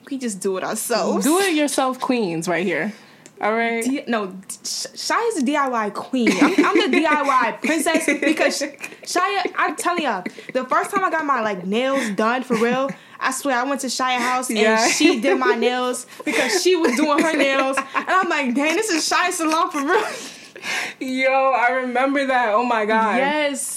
We 0.10 0.18
just 0.18 0.40
do 0.40 0.58
it 0.58 0.64
ourselves. 0.64 1.26
Do 1.26 1.40
it 1.40 1.54
yourself, 1.54 2.00
queens, 2.00 2.48
right 2.48 2.66
here. 2.66 2.94
All 3.42 3.54
right. 3.54 3.84
D- 3.84 4.04
no, 4.08 4.30
Shia's 4.64 5.36
the 5.36 5.44
DIY 5.46 5.94
queen. 5.94 6.32
I'm, 6.42 6.66
I'm 6.66 6.92
the 6.92 6.98
DIY 6.98 7.62
princess 7.62 8.06
because 8.20 8.62
Shia, 9.04 9.54
I'm 9.56 9.76
telling 9.76 10.04
y'all, 10.04 10.24
the 10.54 10.66
first 10.66 10.90
time 10.92 11.04
I 11.04 11.12
got 11.12 11.24
my 11.26 11.42
like 11.42 11.66
nails 11.66 12.10
done 12.12 12.42
for 12.44 12.56
real, 12.56 12.90
I 13.20 13.32
swear 13.32 13.58
I 13.58 13.64
went 13.64 13.82
to 13.82 13.88
Shia 13.88 14.18
house 14.18 14.50
and 14.50 14.58
Yeah. 14.58 14.88
she 14.88 15.20
did 15.20 15.38
my 15.38 15.54
nails 15.56 16.08
because 16.26 16.64
she 16.64 16.76
was 16.76 16.96
doing 16.96 17.20
her 17.20 17.36
nails, 17.38 17.78
and 17.78 17.86
I'm 18.10 18.28
like, 18.30 18.56
dang, 18.56 18.76
this 18.76 18.90
is 18.90 19.08
Shia 19.08 19.32
salon 19.32 19.70
for 19.70 19.84
real. 19.86 20.08
Yo, 21.00 21.32
I 21.52 21.70
remember 21.84 22.26
that. 22.26 22.50
Oh 22.56 22.64
my 22.64 22.86
god. 22.86 23.18
Yes, 23.18 23.77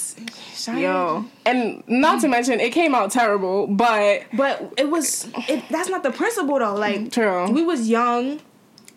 Shia. 0.67 0.81
Yo. 0.81 1.25
And 1.45 1.83
not 1.87 2.21
to 2.21 2.27
mention, 2.27 2.59
it 2.59 2.71
came 2.71 2.93
out 2.95 3.11
terrible, 3.11 3.67
but 3.67 4.23
But 4.33 4.73
it 4.77 4.89
was 4.89 5.27
it. 5.49 5.63
That's 5.69 5.89
not 5.89 6.03
the 6.03 6.11
principle 6.11 6.59
though. 6.59 6.75
Like 6.75 7.11
True. 7.11 7.49
we 7.51 7.63
was 7.63 7.89
young 7.89 8.39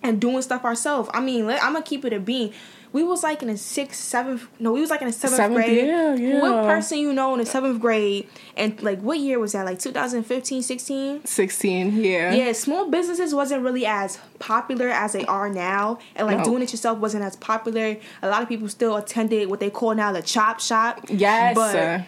and 0.03 0.21
doing 0.21 0.43
stuff 0.43 0.65
ourselves. 0.65 1.09
I 1.15 1.21
mean, 1.21 1.47
let, 1.47 1.63
I'm 1.63 1.73
gonna 1.73 1.85
keep 1.85 2.05
it 2.05 2.13
a 2.13 2.21
bean. 2.21 2.53
We 2.93 3.03
was 3.03 3.25
like 3.25 3.43
in 3.43 3.49
a 3.49 3.57
sixth, 3.57 4.01
seventh. 4.01 4.47
No, 4.61 4.73
we 4.73 4.81
was 4.81 4.91
like 4.91 5.03
in 5.03 5.09
a 5.09 5.13
seventh, 5.13 5.37
Seventh, 5.37 5.65
grade. 5.65 5.87
yeah, 5.89 6.15
yeah. 6.15 6.41
What 6.41 6.65
person 6.67 6.99
you 6.99 7.13
know 7.13 7.33
in 7.35 7.41
the 7.41 7.47
seventh 7.47 7.81
grade? 7.81 8.29
And 8.57 8.81
like, 8.83 9.01
what 9.01 9.19
year 9.19 9.39
was 9.39 9.53
that? 9.53 9.65
Like 9.67 9.79
2015, 9.79 10.63
16. 10.63 11.25
16, 11.25 11.97
yeah. 11.97 12.33
Yeah, 12.33 12.53
small 12.53 12.89
businesses 12.91 13.35
wasn't 13.35 13.63
really 13.63 13.85
as 13.87 14.19
popular 14.39 14.89
as 14.89 15.13
they 15.13 15.25
are 15.27 15.49
now, 15.49 15.99
and 16.15 16.27
like 16.27 16.39
No. 16.39 16.45
doing 16.45 16.63
it 16.63 16.71
yourself 16.73 16.99
wasn't 16.99 17.25
as 17.25 17.37
popular. 17.37 17.97
A 18.23 18.29
lot 18.29 18.43
of 18.43 18.49
people 18.49 18.69
still 18.69 18.97
attended 18.97 19.49
what 19.51 19.61
they 19.61 19.71
call 19.71 19.95
now 19.95 20.13
the 20.13 20.23
chop 20.23 20.61
shop. 20.61 21.01
Yes. 21.09 21.55
but 21.55 21.77
uh, 21.77 22.03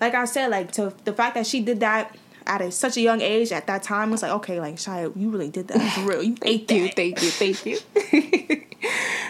like 0.00 0.14
I 0.14 0.24
said, 0.24 0.50
like 0.50 0.72
to 0.72 0.92
the 1.04 1.12
fact 1.12 1.34
that 1.34 1.46
she 1.46 1.60
did 1.60 1.80
that 1.80 2.16
at 2.46 2.60
a, 2.60 2.70
such 2.70 2.96
a 2.96 3.00
young 3.00 3.20
age 3.20 3.50
at 3.52 3.66
that 3.66 3.82
time 3.82 4.10
was 4.10 4.22
like, 4.22 4.30
okay, 4.32 4.60
like 4.60 4.76
Shia, 4.76 5.14
you 5.16 5.30
really 5.30 5.50
did 5.50 5.68
that 5.68 5.92
for 5.92 6.00
real. 6.08 6.22
You 6.22 6.36
ate 6.42 6.68
Thank 6.68 6.80
you, 6.82 6.88
thank 6.88 7.22
you, 7.22 7.30
thank 7.30 7.66
you. 7.66 8.62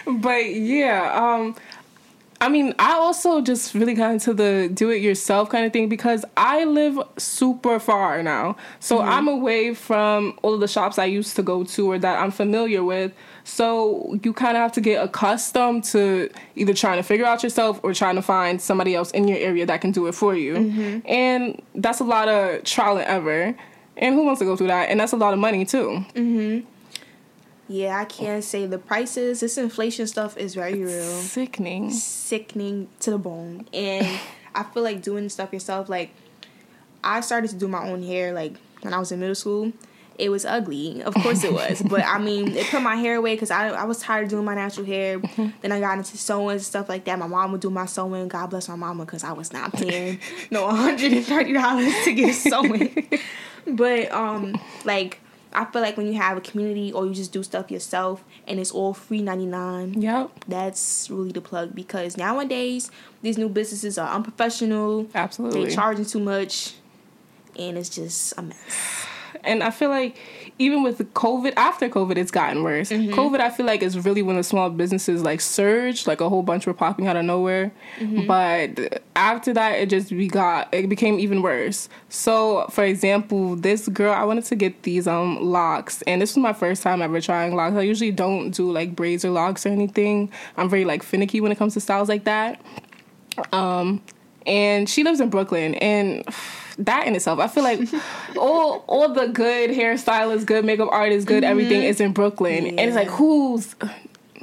but 0.19 0.45
yeah, 0.49 1.11
um, 1.13 1.55
I 2.39 2.49
mean, 2.49 2.73
I 2.77 2.93
also 2.93 3.41
just 3.41 3.73
really 3.73 3.95
got 3.95 4.11
into 4.11 4.33
the 4.33 4.69
do 4.71 4.91
it 4.91 5.01
yourself 5.01 5.49
kind 5.49 5.65
of 5.65 5.73
thing 5.73 5.89
because 5.89 6.23
I 6.35 6.65
live 6.65 6.99
super 7.17 7.79
far 7.79 8.21
now. 8.21 8.57
So 8.79 8.99
mm-hmm. 8.99 9.09
I'm 9.09 9.27
away 9.27 9.73
from 9.73 10.37
all 10.43 10.53
of 10.53 10.59
the 10.59 10.67
shops 10.67 10.99
I 10.99 11.05
used 11.05 11.35
to 11.37 11.43
go 11.43 11.63
to 11.63 11.91
or 11.91 11.97
that 11.99 12.19
I'm 12.19 12.31
familiar 12.31 12.83
with. 12.83 13.11
So 13.43 14.19
you 14.23 14.33
kind 14.33 14.55
of 14.55 14.61
have 14.61 14.71
to 14.73 14.81
get 14.81 15.03
accustomed 15.03 15.83
to 15.85 16.29
either 16.55 16.73
trying 16.73 16.97
to 16.97 17.03
figure 17.03 17.25
out 17.25 17.41
yourself 17.41 17.79
or 17.81 17.93
trying 17.93 18.15
to 18.15 18.21
find 18.21 18.61
somebody 18.61 18.93
else 18.93 19.09
in 19.11 19.27
your 19.27 19.37
area 19.39 19.65
that 19.65 19.81
can 19.81 19.91
do 19.91 20.05
it 20.07 20.13
for 20.13 20.35
you. 20.35 20.55
Mm-hmm. 20.55 21.07
And 21.07 21.61
that's 21.73 21.99
a 21.99 22.03
lot 22.03 22.27
of 22.27 22.63
trial 22.65 22.97
and 22.97 23.07
error. 23.07 23.55
And 23.97 24.13
who 24.13 24.25
wants 24.25 24.39
to 24.39 24.45
go 24.45 24.55
through 24.55 24.67
that? 24.67 24.89
And 24.89 24.99
that's 24.99 25.13
a 25.13 25.17
lot 25.17 25.33
of 25.33 25.39
money 25.39 25.65
too. 25.65 26.05
Mm-hmm. 26.13 26.67
Yeah, 27.67 27.99
I 27.99 28.05
can 28.05 28.41
say 28.41 28.65
the 28.65 28.77
prices, 28.77 29.41
this 29.41 29.57
inflation 29.57 30.07
stuff 30.07 30.37
is 30.37 30.55
very 30.55 30.81
real. 30.83 31.03
Sickening. 31.19 31.91
Sickening 31.91 32.87
to 33.01 33.11
the 33.11 33.17
bone. 33.17 33.67
And 33.73 34.19
I 34.55 34.63
feel 34.63 34.83
like 34.83 35.01
doing 35.01 35.27
stuff 35.29 35.51
yourself, 35.51 35.89
like 35.89 36.11
I 37.03 37.21
started 37.21 37.49
to 37.49 37.55
do 37.55 37.67
my 37.67 37.87
own 37.87 38.03
hair 38.03 38.33
like 38.33 38.55
when 38.81 38.93
I 38.93 38.99
was 38.99 39.11
in 39.11 39.19
middle 39.19 39.35
school. 39.35 39.73
It 40.17 40.29
was 40.29 40.45
ugly, 40.45 41.03
of 41.03 41.13
course 41.13 41.43
it 41.43 41.53
was, 41.53 41.79
but 41.83 42.03
I 42.03 42.17
mean, 42.17 42.57
it 42.57 42.65
put 42.71 42.81
my 42.81 42.95
hair 42.95 43.17
away 43.17 43.35
because 43.35 43.51
I, 43.51 43.67
I 43.67 43.83
was 43.83 43.99
tired 43.99 44.23
of 44.23 44.29
doing 44.31 44.45
my 44.45 44.55
natural 44.55 44.83
hair. 44.83 45.19
Then 45.61 45.71
I 45.71 45.79
got 45.79 45.95
into 45.99 46.17
sewing 46.17 46.53
and 46.55 46.61
stuff 46.61 46.89
like 46.89 47.05
that. 47.05 47.19
My 47.19 47.27
mom 47.27 47.51
would 47.51 47.61
do 47.61 47.69
my 47.69 47.85
sewing. 47.85 48.27
God 48.27 48.47
bless 48.49 48.67
my 48.67 48.75
mama 48.75 49.05
because 49.05 49.23
I 49.23 49.33
was 49.33 49.53
not 49.53 49.73
paying 49.73 50.19
no 50.49 50.63
one 50.65 50.75
hundred 50.85 51.13
and 51.13 51.23
thirty 51.23 51.53
dollars 51.53 51.93
to 52.05 52.13
get 52.13 52.33
sewing. 52.33 53.07
but 53.67 54.11
um, 54.11 54.59
like 54.85 55.19
I 55.57 55.65
feel 55.65 55.81
like 55.81 55.97
when 55.97 56.05
you 56.05 56.13
have 56.13 56.37
a 56.37 56.41
community 56.41 56.93
or 56.93 57.07
you 57.07 57.15
just 57.15 57.33
do 57.33 57.41
stuff 57.41 57.71
yourself 57.71 58.23
and 58.47 58.59
it's 58.59 58.69
all 58.69 58.93
free 58.93 59.23
ninety 59.23 59.47
nine. 59.47 59.99
Yep. 59.99 60.45
That's 60.47 61.09
really 61.09 61.31
the 61.31 61.41
plug 61.41 61.73
because 61.73 62.15
nowadays 62.15 62.91
these 63.23 63.39
new 63.39 63.49
businesses 63.49 63.97
are 63.97 64.07
unprofessional. 64.07 65.07
Absolutely. 65.15 65.65
They 65.65 65.73
charging 65.73 66.05
too 66.05 66.19
much, 66.19 66.75
and 67.57 67.75
it's 67.75 67.89
just 67.89 68.37
a 68.37 68.43
mess. 68.43 69.06
And 69.43 69.63
I 69.63 69.69
feel 69.69 69.89
like 69.89 70.17
even 70.59 70.83
with 70.83 70.99
COVID, 71.13 71.53
after 71.57 71.89
COVID, 71.89 72.17
it's 72.17 72.31
gotten 72.31 72.63
worse. 72.63 72.89
Mm-hmm. 72.89 73.13
COVID, 73.13 73.39
I 73.39 73.49
feel 73.49 73.65
like 73.65 73.81
is 73.81 74.03
really 74.05 74.21
when 74.21 74.35
the 74.35 74.43
small 74.43 74.69
businesses 74.69 75.21
like 75.21 75.41
surged, 75.41 76.07
like 76.07 76.21
a 76.21 76.29
whole 76.29 76.43
bunch 76.43 76.65
were 76.65 76.73
popping 76.73 77.07
out 77.07 77.15
of 77.15 77.25
nowhere. 77.25 77.71
Mm-hmm. 77.99 78.27
But 78.27 79.03
after 79.15 79.53
that, 79.53 79.73
it 79.79 79.89
just 79.89 80.11
we 80.11 80.27
got 80.27 80.73
it 80.73 80.89
became 80.89 81.19
even 81.19 81.41
worse. 81.41 81.89
So, 82.09 82.67
for 82.69 82.83
example, 82.83 83.55
this 83.55 83.87
girl, 83.87 84.13
I 84.13 84.23
wanted 84.23 84.45
to 84.45 84.55
get 84.55 84.83
these 84.83 85.07
um 85.07 85.41
locks, 85.43 86.01
and 86.03 86.21
this 86.21 86.31
was 86.31 86.41
my 86.41 86.53
first 86.53 86.81
time 86.81 87.01
ever 87.01 87.21
trying 87.21 87.55
locks. 87.55 87.75
I 87.75 87.81
usually 87.81 88.11
don't 88.11 88.51
do 88.51 88.71
like 88.71 88.95
braids 88.95 89.23
or 89.23 89.29
locks 89.29 89.65
or 89.65 89.69
anything. 89.69 90.31
I'm 90.55 90.69
very 90.69 90.85
like 90.85 91.03
finicky 91.03 91.41
when 91.41 91.51
it 91.51 91.57
comes 91.57 91.73
to 91.75 91.79
styles 91.79 92.09
like 92.09 92.23
that. 92.25 92.61
Um, 93.51 94.01
and 94.47 94.89
she 94.89 95.03
lives 95.03 95.19
in 95.19 95.29
Brooklyn, 95.29 95.75
and 95.75 96.23
that 96.79 97.07
in 97.07 97.15
itself, 97.15 97.39
I 97.39 97.47
feel 97.47 97.63
like 97.63 97.81
all 98.37 98.83
all 98.87 99.13
the 99.13 99.27
good 99.27 99.71
hairstylists, 99.71 100.45
good 100.45 100.65
makeup 100.65 100.89
artists, 100.91 101.25
good 101.25 101.43
everything 101.43 101.81
mm-hmm. 101.81 101.89
is 101.89 102.01
in 102.01 102.13
Brooklyn, 102.13 102.67
and 102.67 102.79
it's 102.79 102.95
like 102.95 103.09
who's. 103.09 103.75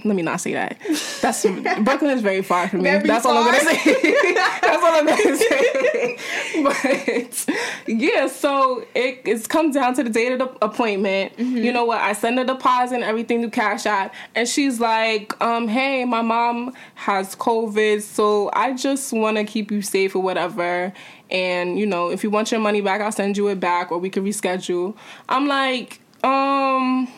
Let 0.05 0.17
me 0.17 0.23
not 0.23 0.41
say 0.41 0.53
that. 0.53 0.77
That's 1.23 1.43
Brooklyn 1.81 2.11
is 2.11 2.21
very 2.21 2.43
far 2.43 2.69
from 2.69 2.83
me. 2.83 2.91
That's 3.05 3.25
all 3.25 3.39
I'm 3.39 3.47
gonna 3.47 3.61
say. 3.61 4.35
That's 4.35 4.83
all 4.83 4.95
I'm 4.95 5.07
gonna 5.07 5.37
say. 5.37 6.19
But 6.63 7.47
yeah, 7.89 8.27
so 8.27 8.87
it 8.95 9.23
it's 9.25 9.47
come 9.47 9.71
down 9.71 9.95
to 9.95 10.03
the 10.03 10.11
date 10.11 10.33
of 10.33 10.39
the 10.41 10.65
appointment. 10.65 11.39
You 11.39 11.73
know 11.73 11.85
what? 11.87 12.01
I 12.01 12.13
send 12.13 12.39
a 12.39 12.45
deposit 12.45 12.97
and 12.97 13.05
everything 13.05 13.41
to 13.43 13.51
Cash 13.51 13.87
App, 13.87 14.15
and 14.35 14.47
she's 14.47 14.79
like, 14.79 15.33
um, 15.43 15.69
"Hey, 15.69 16.05
my 16.05 16.21
mom 16.21 16.75
has 16.97 17.35
COVID, 17.35 18.03
so 18.03 18.51
I 18.53 18.75
just 18.75 19.13
want 19.13 19.39
to 19.39 19.45
keep 19.45 19.71
you 19.71 19.81
safe 19.81 20.15
or 20.15 20.23
whatever." 20.23 20.93
And 21.31 21.79
you 21.79 21.87
know, 21.87 22.11
if 22.11 22.23
you 22.23 22.29
want 22.31 22.51
your 22.51 22.61
money 22.61 22.83
back, 22.83 23.01
I'll 23.01 23.11
send 23.11 23.39
you 23.39 23.49
it 23.49 23.59
back, 23.59 23.91
or 23.91 23.99
we 23.99 24.11
can 24.11 24.25
reschedule. 24.25 24.95
I'm 25.29 25.49
like, 25.49 26.01
um 26.23 27.09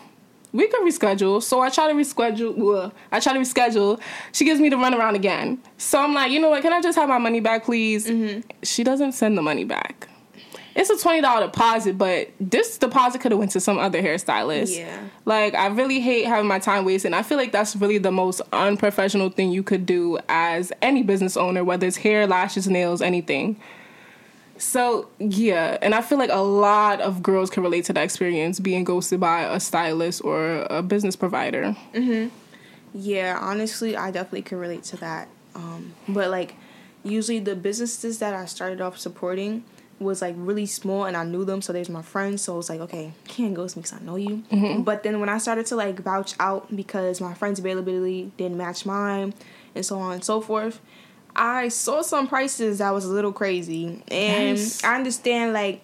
we 0.56 0.66
could 0.68 0.82
reschedule. 0.82 1.42
So 1.42 1.60
I 1.60 1.68
try 1.68 1.88
to 1.88 1.94
reschedule. 1.94 2.56
Well, 2.56 2.92
I 3.12 3.20
try 3.20 3.34
to 3.34 3.38
reschedule. 3.38 4.00
She 4.32 4.44
gives 4.44 4.60
me 4.60 4.68
the 4.68 4.76
runaround 4.76 5.14
again. 5.14 5.60
So 5.78 6.00
I'm 6.00 6.14
like, 6.14 6.32
you 6.32 6.40
know 6.40 6.50
what? 6.50 6.62
Can 6.62 6.72
I 6.72 6.80
just 6.80 6.96
have 6.98 7.08
my 7.08 7.18
money 7.18 7.40
back, 7.40 7.64
please? 7.64 8.06
Mm-hmm. 8.06 8.40
She 8.62 8.82
doesn't 8.82 9.12
send 9.12 9.36
the 9.36 9.42
money 9.42 9.64
back. 9.64 10.08
It's 10.74 10.90
a 10.90 10.98
twenty 10.98 11.22
dollar 11.22 11.46
deposit, 11.46 11.96
but 11.96 12.30
this 12.38 12.76
deposit 12.76 13.22
could 13.22 13.32
have 13.32 13.38
went 13.38 13.52
to 13.52 13.60
some 13.60 13.78
other 13.78 14.02
hairstylist. 14.02 14.76
Yeah. 14.76 14.98
Like 15.24 15.54
I 15.54 15.68
really 15.68 16.00
hate 16.00 16.26
having 16.26 16.46
my 16.46 16.58
time 16.58 16.84
wasted. 16.84 17.08
And 17.08 17.14
I 17.14 17.22
feel 17.22 17.38
like 17.38 17.50
that's 17.50 17.74
really 17.76 17.96
the 17.96 18.12
most 18.12 18.42
unprofessional 18.52 19.30
thing 19.30 19.52
you 19.52 19.62
could 19.62 19.86
do 19.86 20.18
as 20.28 20.72
any 20.82 21.02
business 21.02 21.34
owner, 21.34 21.64
whether 21.64 21.86
it's 21.86 21.96
hair, 21.96 22.26
lashes, 22.26 22.68
nails, 22.68 23.00
anything. 23.00 23.58
So 24.58 25.08
yeah, 25.18 25.78
and 25.82 25.94
I 25.94 26.00
feel 26.00 26.18
like 26.18 26.30
a 26.30 26.42
lot 26.42 27.00
of 27.00 27.22
girls 27.22 27.50
can 27.50 27.62
relate 27.62 27.84
to 27.86 27.92
that 27.92 28.02
experience 28.02 28.58
being 28.60 28.84
ghosted 28.84 29.20
by 29.20 29.42
a 29.42 29.60
stylist 29.60 30.24
or 30.24 30.66
a 30.70 30.82
business 30.82 31.16
provider. 31.16 31.76
Yeah, 32.94 33.38
honestly, 33.40 33.96
I 33.96 34.10
definitely 34.10 34.42
can 34.42 34.58
relate 34.58 34.82
to 34.84 34.96
that. 34.98 35.28
Um, 35.54 35.94
but 36.08 36.30
like, 36.30 36.54
usually 37.04 37.38
the 37.38 37.54
businesses 37.54 38.18
that 38.20 38.34
I 38.34 38.46
started 38.46 38.80
off 38.80 38.98
supporting 38.98 39.64
was 39.98 40.20
like 40.22 40.34
really 40.38 40.66
small, 40.66 41.04
and 41.04 41.16
I 41.16 41.24
knew 41.24 41.44
them, 41.44 41.62
so 41.62 41.72
there's 41.72 41.88
my 41.88 42.02
friends. 42.02 42.42
So 42.42 42.58
it's 42.58 42.68
like, 42.68 42.80
okay, 42.80 43.12
can't 43.28 43.54
ghost 43.54 43.76
me 43.76 43.82
because 43.82 43.98
I 43.98 44.02
know 44.02 44.16
you. 44.16 44.42
But 44.82 45.02
then 45.02 45.20
when 45.20 45.28
I 45.28 45.38
started 45.38 45.66
to 45.66 45.76
like 45.76 46.00
vouch 46.00 46.34
out 46.40 46.74
because 46.74 47.20
my 47.20 47.34
friends' 47.34 47.58
availability 47.58 48.32
didn't 48.36 48.56
match 48.56 48.86
mine, 48.86 49.34
and 49.74 49.84
so 49.84 49.98
on 49.98 50.12
and 50.14 50.24
so 50.24 50.40
forth. 50.40 50.80
I 51.36 51.68
saw 51.68 52.02
some 52.02 52.26
prices 52.26 52.78
that 52.78 52.90
was 52.92 53.04
a 53.04 53.12
little 53.12 53.32
crazy, 53.32 54.02
and 54.08 54.58
Yes. 54.58 54.82
I 54.82 54.96
understand 54.96 55.52
like 55.52 55.82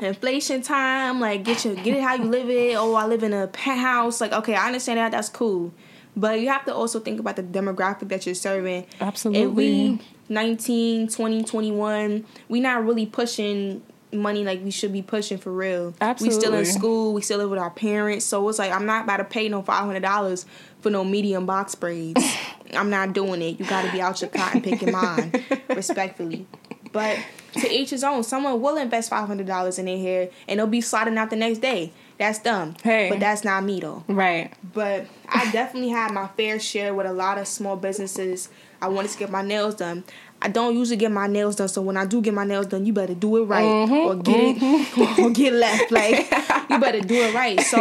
inflation 0.00 0.62
time, 0.62 1.20
like 1.20 1.44
get 1.44 1.64
your 1.64 1.74
get 1.74 1.94
it 1.96 2.02
how 2.02 2.14
you 2.14 2.24
live 2.24 2.48
it. 2.48 2.76
Oh, 2.76 2.94
I 2.94 3.06
live 3.06 3.22
in 3.22 3.32
a 3.32 3.46
penthouse. 3.46 4.20
Like, 4.20 4.32
okay, 4.32 4.54
I 4.54 4.66
understand 4.66 4.98
that. 4.98 5.12
That's 5.12 5.28
cool. 5.28 5.72
But 6.16 6.40
you 6.40 6.48
have 6.48 6.64
to 6.66 6.74
also 6.74 7.00
think 7.00 7.20
about 7.20 7.36
the 7.36 7.42
demographic 7.42 8.08
that 8.08 8.26
you're 8.26 8.34
serving. 8.34 8.84
If 8.84 9.02
Absolutely. 9.02 9.48
we 9.48 10.00
19, 10.28 11.08
20, 11.08 11.44
21, 11.44 12.26
we 12.48 12.60
not 12.60 12.84
really 12.84 13.06
pushing 13.06 13.82
money 14.12 14.44
like 14.44 14.62
we 14.62 14.70
should 14.70 14.92
be 14.92 15.00
pushing 15.00 15.38
for 15.38 15.50
real. 15.52 15.94
Absolutely. 16.00 16.36
We 16.36 16.40
still 16.40 16.54
in 16.54 16.64
school. 16.66 17.14
We 17.14 17.22
still 17.22 17.38
live 17.38 17.50
with 17.50 17.58
our 17.58 17.70
parents. 17.70 18.26
So 18.26 18.46
it's 18.48 18.58
like 18.58 18.72
I'm 18.72 18.84
not 18.86 19.04
about 19.04 19.18
to 19.18 19.24
pay 19.24 19.48
no 19.48 19.62
five 19.62 19.84
hundred 19.84 20.02
dollars 20.02 20.44
for 20.82 20.90
no 20.90 21.04
medium 21.04 21.46
box 21.46 21.74
braids. 21.74 22.22
I'm 22.74 22.90
not 22.90 23.12
doing 23.12 23.42
it. 23.42 23.60
You 23.60 23.66
got 23.66 23.84
to 23.84 23.92
be 23.92 24.00
out 24.00 24.20
your 24.20 24.30
cotton 24.30 24.62
picking 24.62 24.92
mine, 24.92 25.32
respectfully. 25.68 26.46
But 26.90 27.18
to 27.54 27.70
each 27.70 27.90
his 27.90 28.04
own. 28.04 28.22
Someone 28.22 28.60
will 28.60 28.76
invest 28.76 29.10
five 29.10 29.26
hundred 29.26 29.46
dollars 29.46 29.78
in 29.78 29.86
their 29.86 29.98
hair 29.98 30.30
and 30.48 30.58
they'll 30.58 30.66
be 30.66 30.80
sliding 30.80 31.18
out 31.18 31.30
the 31.30 31.36
next 31.36 31.58
day. 31.58 31.92
That's 32.18 32.38
dumb. 32.38 32.76
Hey. 32.82 33.08
but 33.10 33.20
that's 33.20 33.44
not 33.44 33.64
me 33.64 33.80
though. 33.80 34.04
Right. 34.08 34.52
But 34.72 35.06
I 35.28 35.50
definitely 35.50 35.90
had 35.90 36.12
my 36.12 36.28
fair 36.28 36.60
share 36.60 36.94
with 36.94 37.06
a 37.06 37.12
lot 37.12 37.38
of 37.38 37.46
small 37.46 37.76
businesses. 37.76 38.48
I 38.80 38.88
wanted 38.88 39.10
to 39.12 39.18
get 39.18 39.30
my 39.30 39.42
nails 39.42 39.74
done. 39.74 40.04
I 40.40 40.48
don't 40.48 40.76
usually 40.76 40.96
get 40.96 41.12
my 41.12 41.28
nails 41.28 41.54
done, 41.54 41.68
so 41.68 41.82
when 41.82 41.96
I 41.96 42.04
do 42.04 42.20
get 42.20 42.34
my 42.34 42.44
nails 42.44 42.66
done, 42.66 42.84
you 42.84 42.92
better 42.92 43.14
do 43.14 43.36
it 43.36 43.44
right 43.44 43.64
mm-hmm. 43.64 43.92
or 43.92 44.16
get 44.16 44.40
it 44.40 44.56
mm-hmm. 44.56 45.22
or 45.24 45.30
get 45.30 45.52
left. 45.52 45.92
Like 45.92 46.30
you 46.68 46.80
better 46.80 47.00
do 47.00 47.14
it 47.14 47.34
right. 47.34 47.60
So, 47.60 47.78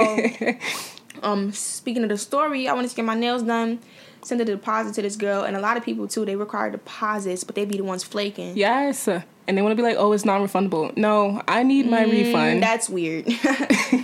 um, 1.21 1.51
speaking 1.51 2.03
of 2.03 2.09
the 2.09 2.17
story, 2.17 2.67
I 2.67 2.73
wanted 2.73 2.89
to 2.89 2.95
get 2.95 3.05
my 3.05 3.15
nails 3.15 3.43
done. 3.43 3.79
Send 4.23 4.39
a 4.39 4.45
deposit 4.45 4.93
to 4.95 5.01
this 5.01 5.15
girl, 5.15 5.43
and 5.43 5.55
a 5.55 5.59
lot 5.59 5.77
of 5.77 5.83
people 5.83 6.07
too. 6.07 6.25
They 6.25 6.35
require 6.35 6.69
deposits, 6.69 7.43
but 7.43 7.55
they 7.55 7.65
be 7.65 7.77
the 7.77 7.83
ones 7.83 8.03
flaking. 8.03 8.55
Yes. 8.55 9.07
And 9.07 9.57
they 9.57 9.63
want 9.63 9.71
to 9.71 9.75
be 9.75 9.81
like, 9.81 9.97
oh, 9.97 10.11
it's 10.11 10.23
non 10.23 10.47
refundable. 10.47 10.95
No, 10.95 11.41
I 11.47 11.63
need 11.63 11.89
my 11.89 12.03
refund. 12.03 12.61
That's 12.61 12.87
weird. 12.87 13.25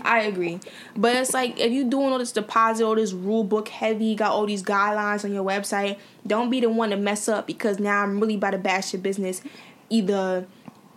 I 0.04 0.24
agree. 0.28 0.60
But 0.96 1.16
it's 1.16 1.34
like 1.34 1.60
if 1.60 1.72
you 1.72 1.88
doing 1.88 2.12
all 2.12 2.18
this 2.18 2.32
deposit, 2.32 2.84
all 2.84 2.96
this 2.96 3.14
rule 3.14 3.44
book 3.44 3.68
heavy, 3.68 4.16
got 4.16 4.32
all 4.32 4.48
these 4.48 4.64
guidelines 4.64 5.24
on 5.24 5.34
your 5.34 5.46
website, 5.46 6.00
don't 6.26 6.50
be 6.50 6.60
the 6.60 6.70
one 6.70 6.90
to 6.90 6.98
mess 6.98 7.30
up 7.30 7.46
because 7.46 7.80
now 7.80 8.02
I'm 8.02 8.20
really 8.20 8.36
about 8.36 8.52
to 8.52 8.58
bash 8.58 8.94
your 8.94 9.02
business 9.02 9.42
either 9.90 10.48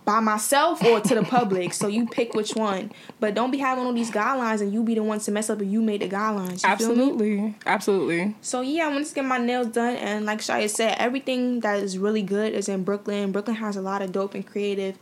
by 0.03 0.19
myself 0.19 0.83
or 0.83 0.99
to 0.99 1.13
the 1.15 1.21
public. 1.23 1.73
so 1.73 1.87
you 1.87 2.07
pick 2.07 2.33
which 2.33 2.55
one. 2.55 2.91
But 3.19 3.35
don't 3.35 3.51
be 3.51 3.59
having 3.59 3.85
all 3.85 3.93
these 3.93 4.09
guidelines 4.09 4.61
and 4.61 4.73
you 4.73 4.83
be 4.83 4.95
the 4.95 5.03
ones 5.03 5.25
to 5.25 5.31
mess 5.31 5.49
up 5.49 5.59
and 5.61 5.71
you 5.71 5.81
made 5.81 6.01
the 6.01 6.09
guidelines. 6.09 6.63
You 6.67 6.75
feel 6.77 6.95
me? 6.95 7.03
Absolutely. 7.03 7.55
Absolutely. 7.67 8.35
So 8.41 8.61
yeah, 8.61 8.85
I 8.85 8.89
want 8.89 9.05
to 9.05 9.13
get 9.13 9.25
my 9.25 9.37
nails 9.37 9.67
done, 9.67 9.95
and 9.97 10.25
like 10.25 10.39
Shia 10.39 10.69
said, 10.69 10.95
everything 10.97 11.59
that 11.59 11.77
is 11.83 11.97
really 11.99 12.23
good 12.23 12.53
is 12.53 12.67
in 12.67 12.83
Brooklyn. 12.83 13.31
Brooklyn 13.31 13.57
has 13.57 13.75
a 13.77 13.81
lot 13.81 14.01
of 14.01 14.11
dope 14.11 14.33
and 14.33 14.45
creative 14.45 14.97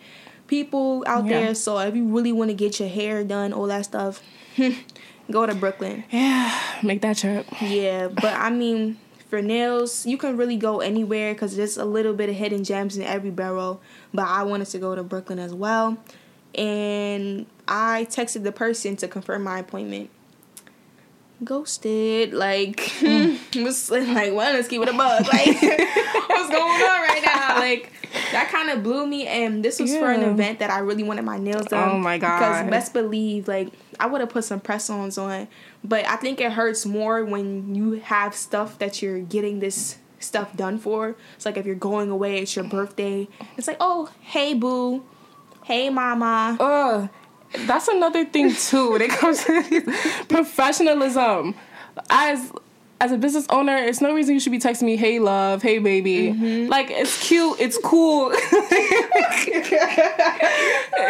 people 0.47 1.03
out 1.07 1.25
Yeah. 1.25 1.39
there. 1.41 1.55
So 1.55 1.77
if 1.79 1.95
you 1.95 2.05
really 2.05 2.31
want 2.33 2.49
to 2.49 2.55
get 2.55 2.79
your 2.79 2.89
hair 2.89 3.23
done, 3.23 3.53
all 3.53 3.67
that 3.67 3.85
stuff, 3.85 4.21
go 5.31 5.45
to 5.45 5.55
Brooklyn. 5.55 6.03
Yeah. 6.11 6.53
Make 6.83 7.01
that 7.03 7.17
trip. 7.17 7.45
Yeah, 7.61 8.07
but 8.09 8.33
I 8.33 8.49
mean, 8.49 8.97
for 9.29 9.41
nails, 9.41 10.07
you 10.07 10.17
can 10.17 10.35
really 10.35 10.57
go 10.57 10.79
anywhere 10.79 11.33
because 11.33 11.55
there's 11.55 11.77
a 11.77 11.85
little 11.85 12.13
bit 12.13 12.29
of 12.29 12.35
hidden 12.35 12.63
gems 12.63 12.97
in 12.97 13.03
every 13.03 13.29
borough. 13.29 13.79
But 14.13 14.27
I 14.27 14.43
wanted 14.43 14.67
to 14.69 14.79
go 14.79 14.95
to 14.95 15.03
Brooklyn 15.03 15.37
as 15.37 15.53
well, 15.53 15.97
and 16.55 17.45
I 17.67 18.07
texted 18.09 18.43
the 18.43 18.51
person 18.51 18.95
to 18.97 19.07
confirm 19.07 19.43
my 19.43 19.59
appointment. 19.59 20.09
Ghosted, 21.43 22.33
like, 22.33 22.77
mm. 22.99 23.39
was 23.63 23.89
like, 23.91 24.33
well, 24.33 24.53
let's 24.53 24.67
keep 24.67 24.81
it 24.81 24.89
a 24.89 24.93
bug. 24.93 25.25
Like, 25.27 25.61
what's 25.61 26.49
going 26.49 26.81
on 26.81 27.01
right 27.01 27.21
now? 27.23 27.59
Like, 27.59 27.93
that 28.31 28.49
kind 28.51 28.69
of 28.69 28.83
blew 28.83 29.05
me. 29.05 29.27
And 29.27 29.63
this 29.63 29.79
was 29.79 29.95
for 29.95 30.11
an 30.11 30.21
event 30.21 30.59
that 30.59 30.69
I 30.69 30.79
really 30.79 31.03
wanted 31.03 31.25
my 31.25 31.37
nails 31.37 31.63
oh 31.67 31.69
done. 31.69 31.89
Oh 31.89 31.97
my 31.97 32.17
god! 32.17 32.39
Because 32.39 32.69
best 32.69 32.93
believe, 32.93 33.47
like, 33.47 33.69
I 33.99 34.07
would 34.07 34.21
have 34.21 34.29
put 34.29 34.45
some 34.45 34.59
press 34.59 34.89
ons 34.89 35.17
on, 35.17 35.47
but 35.83 36.05
I 36.07 36.15
think 36.15 36.41
it 36.41 36.51
hurts 36.51 36.85
more 36.85 37.23
when 37.23 37.75
you 37.75 37.93
have 37.99 38.35
stuff 38.35 38.79
that 38.79 39.01
you're 39.01 39.19
getting 39.19 39.59
this 39.59 39.97
stuff 40.19 40.55
done 40.55 40.77
for. 40.77 41.15
It's 41.35 41.45
like 41.45 41.57
if 41.57 41.65
you're 41.65 41.75
going 41.75 42.09
away, 42.09 42.39
it's 42.39 42.55
your 42.55 42.65
birthday. 42.65 43.27
It's 43.57 43.67
like, 43.67 43.77
oh, 43.79 44.09
hey, 44.21 44.53
boo. 44.53 45.03
Hey, 45.63 45.89
mama. 45.89 46.57
Ugh. 46.59 47.09
That's 47.65 47.87
another 47.87 48.25
thing 48.25 48.53
too 48.53 48.91
when 48.91 49.01
it 49.01 49.09
comes 49.09 49.43
to 49.45 49.81
professionalism. 50.29 51.55
As 52.09 52.51
as 53.01 53.11
a 53.11 53.17
business 53.17 53.45
owner, 53.49 53.77
it's 53.77 54.01
no 54.01 54.13
reason 54.13 54.33
you 54.33 54.39
should 54.39 54.51
be 54.51 54.59
texting 54.59 54.83
me, 54.83 54.95
"Hey, 54.97 55.19
love," 55.19 55.61
"Hey, 55.61 55.79
baby." 55.79 56.33
Like 56.67 56.87
it's 56.89 57.27
cute, 57.27 57.59
it's 57.59 57.77
cool. 57.77 58.31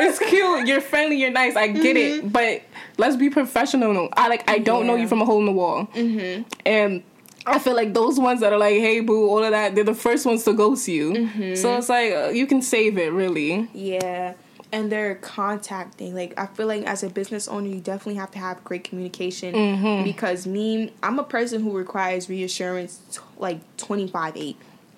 it's 0.04 0.20
cute. 0.20 0.68
You're 0.68 0.82
friendly. 0.82 1.18
You're 1.18 1.32
nice. 1.32 1.56
I 1.56 1.68
get 1.68 1.98
it, 1.98 2.32
but 2.32 2.62
let's 2.98 3.16
be 3.16 3.30
professional. 3.30 4.10
I 4.14 4.28
like. 4.28 4.50
I 4.50 4.60
don't 4.60 4.86
know 4.86 4.96
you 4.96 5.08
from 5.08 5.22
a 5.22 5.26
hole 5.26 5.40
in 5.40 5.46
the 5.46 5.52
wall, 5.52 5.88
mm-hmm. 5.88 6.44
and. 6.66 7.04
I 7.46 7.58
feel 7.58 7.74
like 7.74 7.94
those 7.96 8.20
ones 8.20 8.42
that 8.42 8.52
are 8.54 8.60
like, 8.60 8.76
"Hey, 8.76 9.00
boo," 9.00 9.28
all 9.28 9.44
of 9.44 9.52
that, 9.52 9.74
they're 9.74 9.86
the 9.86 9.96
first 9.96 10.26
ones 10.26 10.44
to 10.44 10.54
ghost 10.54 10.88
you. 10.88 11.56
So 11.56 11.78
it's 11.78 11.90
like 11.90 12.14
uh, 12.14 12.28
you 12.28 12.46
can 12.46 12.62
save 12.62 12.98
it, 12.98 13.12
really. 13.12 13.68
Yeah. 13.74 14.34
And 14.72 14.92
they're 14.92 15.16
contacting. 15.16 16.14
Like 16.14 16.34
I 16.38 16.46
feel 16.46 16.68
like 16.68 16.84
as 16.84 17.04
a 17.04 17.10
business 17.10 17.48
owner, 17.48 17.68
you 17.68 17.80
definitely 17.80 18.16
have 18.16 18.32
to 18.32 18.40
have 18.40 18.64
great 18.64 18.84
communication 18.84 19.54
Mm-hmm. 19.54 20.04
because 20.04 20.46
me, 20.46 20.94
I'm 21.02 21.18
a 21.20 21.24
person 21.24 21.62
who 21.64 21.76
requires 21.76 22.30
reassurance 22.30 23.02
t- 23.12 23.20
like 23.38 23.60
25 23.78 24.38
8. 24.38 24.58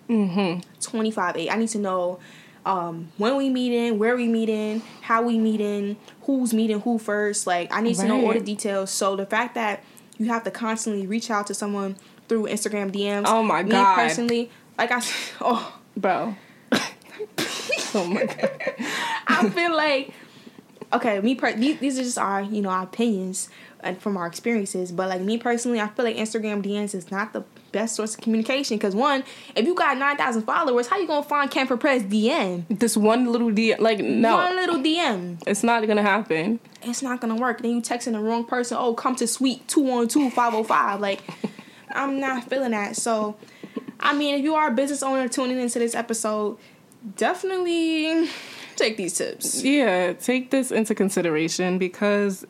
Mm-hmm. 0.09 0.59
25 0.81 1.37
8. 1.37 1.49
I 1.49 1.55
need 1.55 1.69
to 1.69 1.79
know 1.79 2.19
um, 2.65 3.11
when 3.17 3.37
we 3.37 3.49
meeting, 3.49 3.97
where 3.97 4.15
we 4.15 4.27
meeting, 4.27 4.81
how 5.01 5.21
we 5.23 5.37
meeting, 5.39 5.95
who's 6.23 6.53
meeting 6.53 6.81
who 6.81 6.99
first. 6.99 7.47
Like 7.47 7.73
I 7.73 7.81
need 7.81 7.95
to 7.95 8.07
know 8.07 8.25
all 8.25 8.33
the 8.33 8.39
details. 8.41 8.91
So 8.91 9.15
the 9.15 9.25
fact 9.25 9.55
that 9.55 9.83
you 10.17 10.27
have 10.27 10.43
to 10.43 10.51
constantly 10.51 11.07
reach 11.07 11.31
out 11.31 11.47
to 11.47 11.53
someone 11.53 11.95
through 12.27 12.43
Instagram 12.47 12.91
DMs. 12.91 13.23
Oh 13.25 13.41
my 13.41 13.63
me 13.63 13.71
God. 13.71 13.95
personally, 13.95 14.51
like 14.77 14.91
I, 14.91 15.01
oh, 15.41 15.77
Bro. 15.97 16.35
oh 17.95 18.05
my 18.05 18.25
god. 18.25 18.59
I 19.27 19.49
feel 19.49 19.75
like 19.75 20.13
okay, 20.93 21.19
me 21.21 21.35
per- 21.35 21.53
these, 21.53 21.79
these 21.79 21.99
are 21.99 22.03
just 22.03 22.17
our 22.17 22.41
you 22.41 22.61
know 22.61 22.69
our 22.69 22.83
opinions 22.83 23.49
and 23.83 23.99
from 23.99 24.15
our 24.17 24.27
experiences. 24.27 24.91
But 24.91 25.09
like 25.09 25.21
me 25.21 25.37
personally, 25.37 25.79
I 25.79 25.87
feel 25.87 26.05
like 26.05 26.15
Instagram 26.15 26.63
DMs 26.63 26.93
is 26.93 27.09
not 27.11 27.33
the 27.33 27.43
best 27.71 27.95
source 27.95 28.13
of 28.15 28.21
communication 28.21 28.77
because 28.77 28.93
one, 28.93 29.23
if 29.55 29.65
you 29.65 29.73
got 29.73 29.97
nine 29.97 30.17
thousand 30.17 30.43
followers, 30.43 30.87
how 30.87 30.97
you 30.99 31.07
gonna 31.07 31.23
find 31.23 31.49
Camper 31.49 31.77
Press 31.77 32.03
DM? 32.03 32.65
This 32.69 32.95
one 32.97 33.31
little 33.31 33.49
DM, 33.49 33.79
like 33.79 33.99
no. 33.99 34.35
One 34.35 34.55
little 34.55 34.77
DM, 34.77 35.41
It's 35.47 35.63
not 35.63 35.85
gonna 35.87 36.01
happen. 36.03 36.59
it's 36.83 37.01
not 37.01 37.21
gonna 37.21 37.35
work. 37.35 37.61
Then 37.61 37.71
you 37.75 37.81
texting 37.81 38.13
the 38.13 38.19
wrong 38.19 38.45
person. 38.45 38.77
Oh, 38.79 38.93
come 38.93 39.15
to 39.17 39.27
suite 39.27 39.67
two 39.67 39.81
one 39.81 40.07
two 40.07 40.29
five 40.29 40.51
zero 40.53 40.63
five. 40.63 40.99
Like 40.99 41.21
I'm 41.89 42.19
not 42.19 42.49
feeling 42.49 42.71
that. 42.71 42.95
So. 42.95 43.35
I 44.03 44.15
mean, 44.15 44.33
if 44.33 44.41
you 44.41 44.55
are 44.55 44.69
a 44.69 44.71
business 44.71 45.03
owner 45.03 45.27
tuning 45.27 45.59
into 45.59 45.77
this 45.77 45.93
episode, 45.93 46.57
definitely 47.15 48.29
take 48.75 48.97
these 48.97 49.17
tips. 49.17 49.63
Yeah, 49.63 50.13
take 50.13 50.51
this 50.51 50.71
into 50.71 50.95
consideration 50.95 51.77
because 51.77 52.45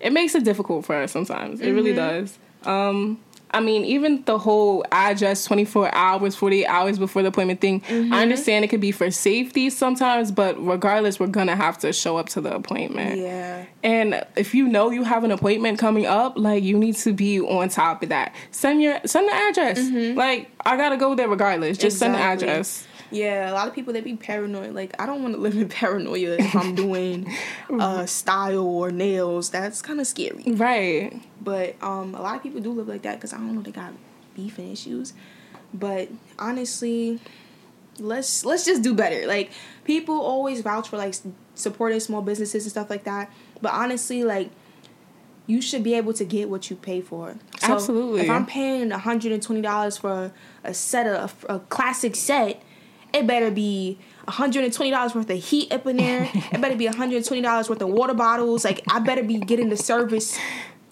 it 0.00 0.12
makes 0.12 0.34
it 0.34 0.44
difficult 0.44 0.84
for 0.84 0.96
us 0.96 1.12
sometimes. 1.12 1.60
It 1.60 1.72
really 1.72 1.92
mm-hmm. 1.92 2.24
does. 2.24 2.38
Um, 2.64 3.20
I 3.52 3.60
mean, 3.60 3.84
even 3.84 4.22
the 4.24 4.38
whole 4.38 4.84
address 4.90 5.44
24 5.44 5.94
hours, 5.94 6.34
48 6.34 6.66
hours 6.66 6.98
before 6.98 7.22
the 7.22 7.28
appointment 7.28 7.60
thing, 7.60 7.82
I 7.86 7.92
mm-hmm. 7.92 8.12
understand 8.12 8.64
it 8.64 8.68
could 8.68 8.80
be 8.80 8.90
for 8.90 9.10
safety 9.10 9.70
sometimes, 9.70 10.32
but 10.32 10.62
regardless, 10.62 11.20
we're 11.20 11.28
gonna 11.28 11.56
have 11.56 11.78
to 11.78 11.92
show 11.92 12.16
up 12.16 12.28
to 12.30 12.40
the 12.40 12.54
appointment. 12.54 13.18
Yeah. 13.18 13.64
And 13.82 14.26
if 14.36 14.54
you 14.54 14.66
know 14.66 14.90
you 14.90 15.04
have 15.04 15.22
an 15.22 15.30
appointment 15.30 15.78
coming 15.78 16.06
up, 16.06 16.36
like 16.36 16.64
you 16.64 16.76
need 16.76 16.96
to 16.96 17.12
be 17.12 17.40
on 17.40 17.68
top 17.68 18.02
of 18.02 18.08
that. 18.08 18.34
Send 18.50 18.82
your 18.82 19.00
send 19.06 19.28
the 19.28 19.34
address. 19.34 19.78
Mm-hmm. 19.78 20.18
Like 20.18 20.50
I 20.64 20.76
gotta 20.76 20.96
go 20.96 21.14
there 21.14 21.28
regardless. 21.28 21.78
Just 21.78 21.98
send 21.98 22.14
the 22.14 22.18
address. 22.18 22.86
Yeah, 23.10 23.50
a 23.50 23.54
lot 23.54 23.68
of 23.68 23.74
people 23.74 23.92
they 23.92 24.00
be 24.00 24.16
paranoid. 24.16 24.74
Like 24.74 24.94
I 25.00 25.06
don't 25.06 25.22
want 25.22 25.34
to 25.34 25.40
live 25.46 25.56
in 25.56 25.68
paranoia 25.68 26.36
if 26.38 26.54
I'm 26.54 26.74
doing 26.74 27.32
uh 27.70 28.06
style 28.06 28.66
or 28.66 28.90
nails. 28.90 29.50
That's 29.50 29.82
kind 29.82 30.00
of 30.00 30.06
scary. 30.06 30.44
Right. 30.46 31.22
But 31.40 31.76
um, 31.82 32.14
a 32.14 32.22
lot 32.22 32.36
of 32.36 32.42
people 32.42 32.60
do 32.60 32.72
live 32.72 32.88
like 32.88 33.02
that 33.02 33.16
because 33.16 33.32
I 33.32 33.36
don't 33.36 33.54
know 33.54 33.62
they 33.62 33.70
got 33.72 33.92
beef 34.34 34.58
and 34.58 34.72
issues. 34.72 35.12
But 35.72 36.08
honestly, 36.38 37.20
let's 37.98 38.44
let's 38.44 38.64
just 38.64 38.82
do 38.82 38.94
better. 38.94 39.26
Like 39.26 39.50
people 39.84 40.20
always 40.20 40.60
vouch 40.60 40.88
for 40.88 40.96
like 40.96 41.14
supporting 41.54 42.00
small 42.00 42.22
businesses 42.22 42.64
and 42.64 42.70
stuff 42.70 42.90
like 42.90 43.04
that. 43.04 43.32
But 43.60 43.72
honestly, 43.72 44.24
like 44.24 44.50
you 45.46 45.62
should 45.62 45.82
be 45.82 45.94
able 45.94 46.12
to 46.12 46.24
get 46.24 46.48
what 46.50 46.70
you 46.70 46.76
pay 46.76 47.00
for. 47.00 47.36
So 47.60 47.74
Absolutely. 47.74 48.22
If 48.22 48.30
I'm 48.30 48.46
paying 48.46 48.90
hundred 48.90 49.32
and 49.32 49.42
twenty 49.42 49.62
dollars 49.62 49.96
for 49.96 50.32
a 50.64 50.74
set 50.74 51.06
of 51.06 51.44
a 51.48 51.60
classic 51.60 52.16
set, 52.16 52.62
it 53.16 53.26
better 53.26 53.50
be 53.50 53.98
hundred 54.28 54.64
and 54.64 54.72
twenty 54.72 54.90
dollars 54.90 55.14
worth 55.14 55.30
of 55.30 55.38
heat 55.38 55.72
up 55.72 55.86
in 55.86 55.96
there. 55.98 56.28
it 56.34 56.60
better 56.60 56.76
be 56.76 56.86
hundred 56.86 57.16
and 57.16 57.24
twenty 57.24 57.42
dollars 57.42 57.68
worth 57.68 57.82
of 57.82 57.88
water 57.88 58.14
bottles. 58.14 58.64
Like 58.64 58.82
I 58.90 58.98
better 59.00 59.22
be 59.22 59.38
getting 59.38 59.68
the 59.68 59.76
service 59.76 60.38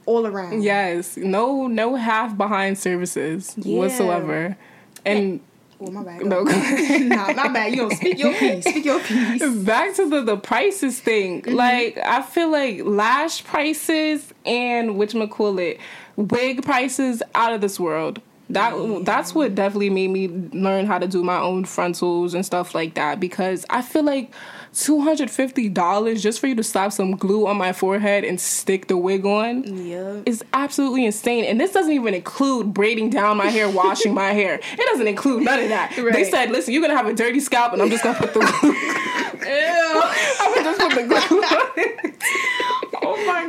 all 0.07 0.27
around. 0.27 0.63
Yes, 0.63 1.17
no, 1.17 1.67
no 1.67 1.95
half 1.97 2.37
behind 2.37 2.79
services 2.79 3.55
Yeah. 3.57 3.79
whatsoever, 3.79 4.57
and 5.05 5.41
my 5.81 6.03
bad. 6.03 6.25
no. 6.25 6.43
nah, 6.45 7.33
my 7.33 7.49
bad. 7.49 7.75
You 7.75 7.83
know, 7.83 7.89
speak 7.91 8.19
your 8.19 8.35
piece. 8.35 8.65
Speak 8.65 8.85
your 8.85 9.01
piece. 9.01 9.45
Back 9.65 9.95
to 9.97 10.09
the 10.09 10.23
the 10.23 10.37
prices 10.37 11.01
thing. 11.01 11.43
Mm-hmm. 11.43 11.55
Like 11.55 11.99
I 11.99 12.23
feel 12.23 12.51
like 12.51 12.83
lash 12.85 13.45
prices 13.45 14.33
and 14.47 14.97
which 14.97 15.15
call 15.31 15.59
it 15.59 15.81
wig 16.17 16.63
prices 16.65 17.23
out 17.35 17.53
of 17.53 17.61
this 17.61 17.79
world. 17.81 18.21
That 18.55 19.05
that's 19.05 19.35
what 19.35 19.55
definitely 19.55 19.91
made 19.91 20.09
me 20.11 20.29
learn 20.59 20.87
how 20.87 20.99
to 20.99 21.07
do 21.07 21.23
my 21.23 21.39
own 21.39 21.65
frontals 21.65 22.35
and 22.35 22.45
stuff 22.45 22.75
like 22.75 22.95
that 22.95 23.21
because 23.21 23.67
I 23.71 23.83
feel 23.83 24.03
like 24.05 24.33
two 24.73 25.01
hundred 25.03 25.31
fifty 25.31 25.69
dollars 25.69 26.23
just 26.23 26.41
for 26.41 26.47
you 26.49 26.55
to 26.57 26.63
slap 26.65 26.93
some 26.93 27.13
glue 27.17 27.47
on 27.47 27.57
my 27.57 27.73
forehead 27.73 28.25
and 28.25 28.41
stick 28.41 28.89
the 28.89 28.97
wig 28.97 29.25
on 29.25 29.63
Yeah. 29.87 30.23
is 30.27 30.43
absolutely 30.53 31.05
insane. 31.07 31.45
And 31.45 31.61
this 31.61 31.73
doesn't 31.73 31.93
even 31.93 32.15
include 32.15 32.75
braiding 32.75 33.11
down 33.11 33.37
my 33.37 33.47
hair, 33.47 33.69
washing 33.69 34.15
my 34.15 34.33
hair. 34.33 34.61
It 34.73 34.87
doesn't 34.91 35.07
include 35.09 35.45
none 35.45 35.61
of 35.61 35.69
that. 35.69 35.93
They 36.13 36.25
said, 36.25 36.51
listen, 36.51 36.73
you're 36.75 36.83
gonna 36.83 36.97
have 36.97 37.07
a 37.07 37.15
dirty 37.15 37.41
scalp 37.41 37.73
and 37.73 37.83
I'm 37.83 37.91
just 37.91 38.03
gonna 38.03 38.19
put 38.19 38.35
the 38.35 38.41
glue. 38.41 38.75
I'm 39.47 40.55
gonna 40.55 40.65
just 40.65 40.81
put 40.81 40.95
the 40.95 41.07
glue 41.07 41.43
on 41.43 41.71
it. 41.77 42.05
My 42.05 42.14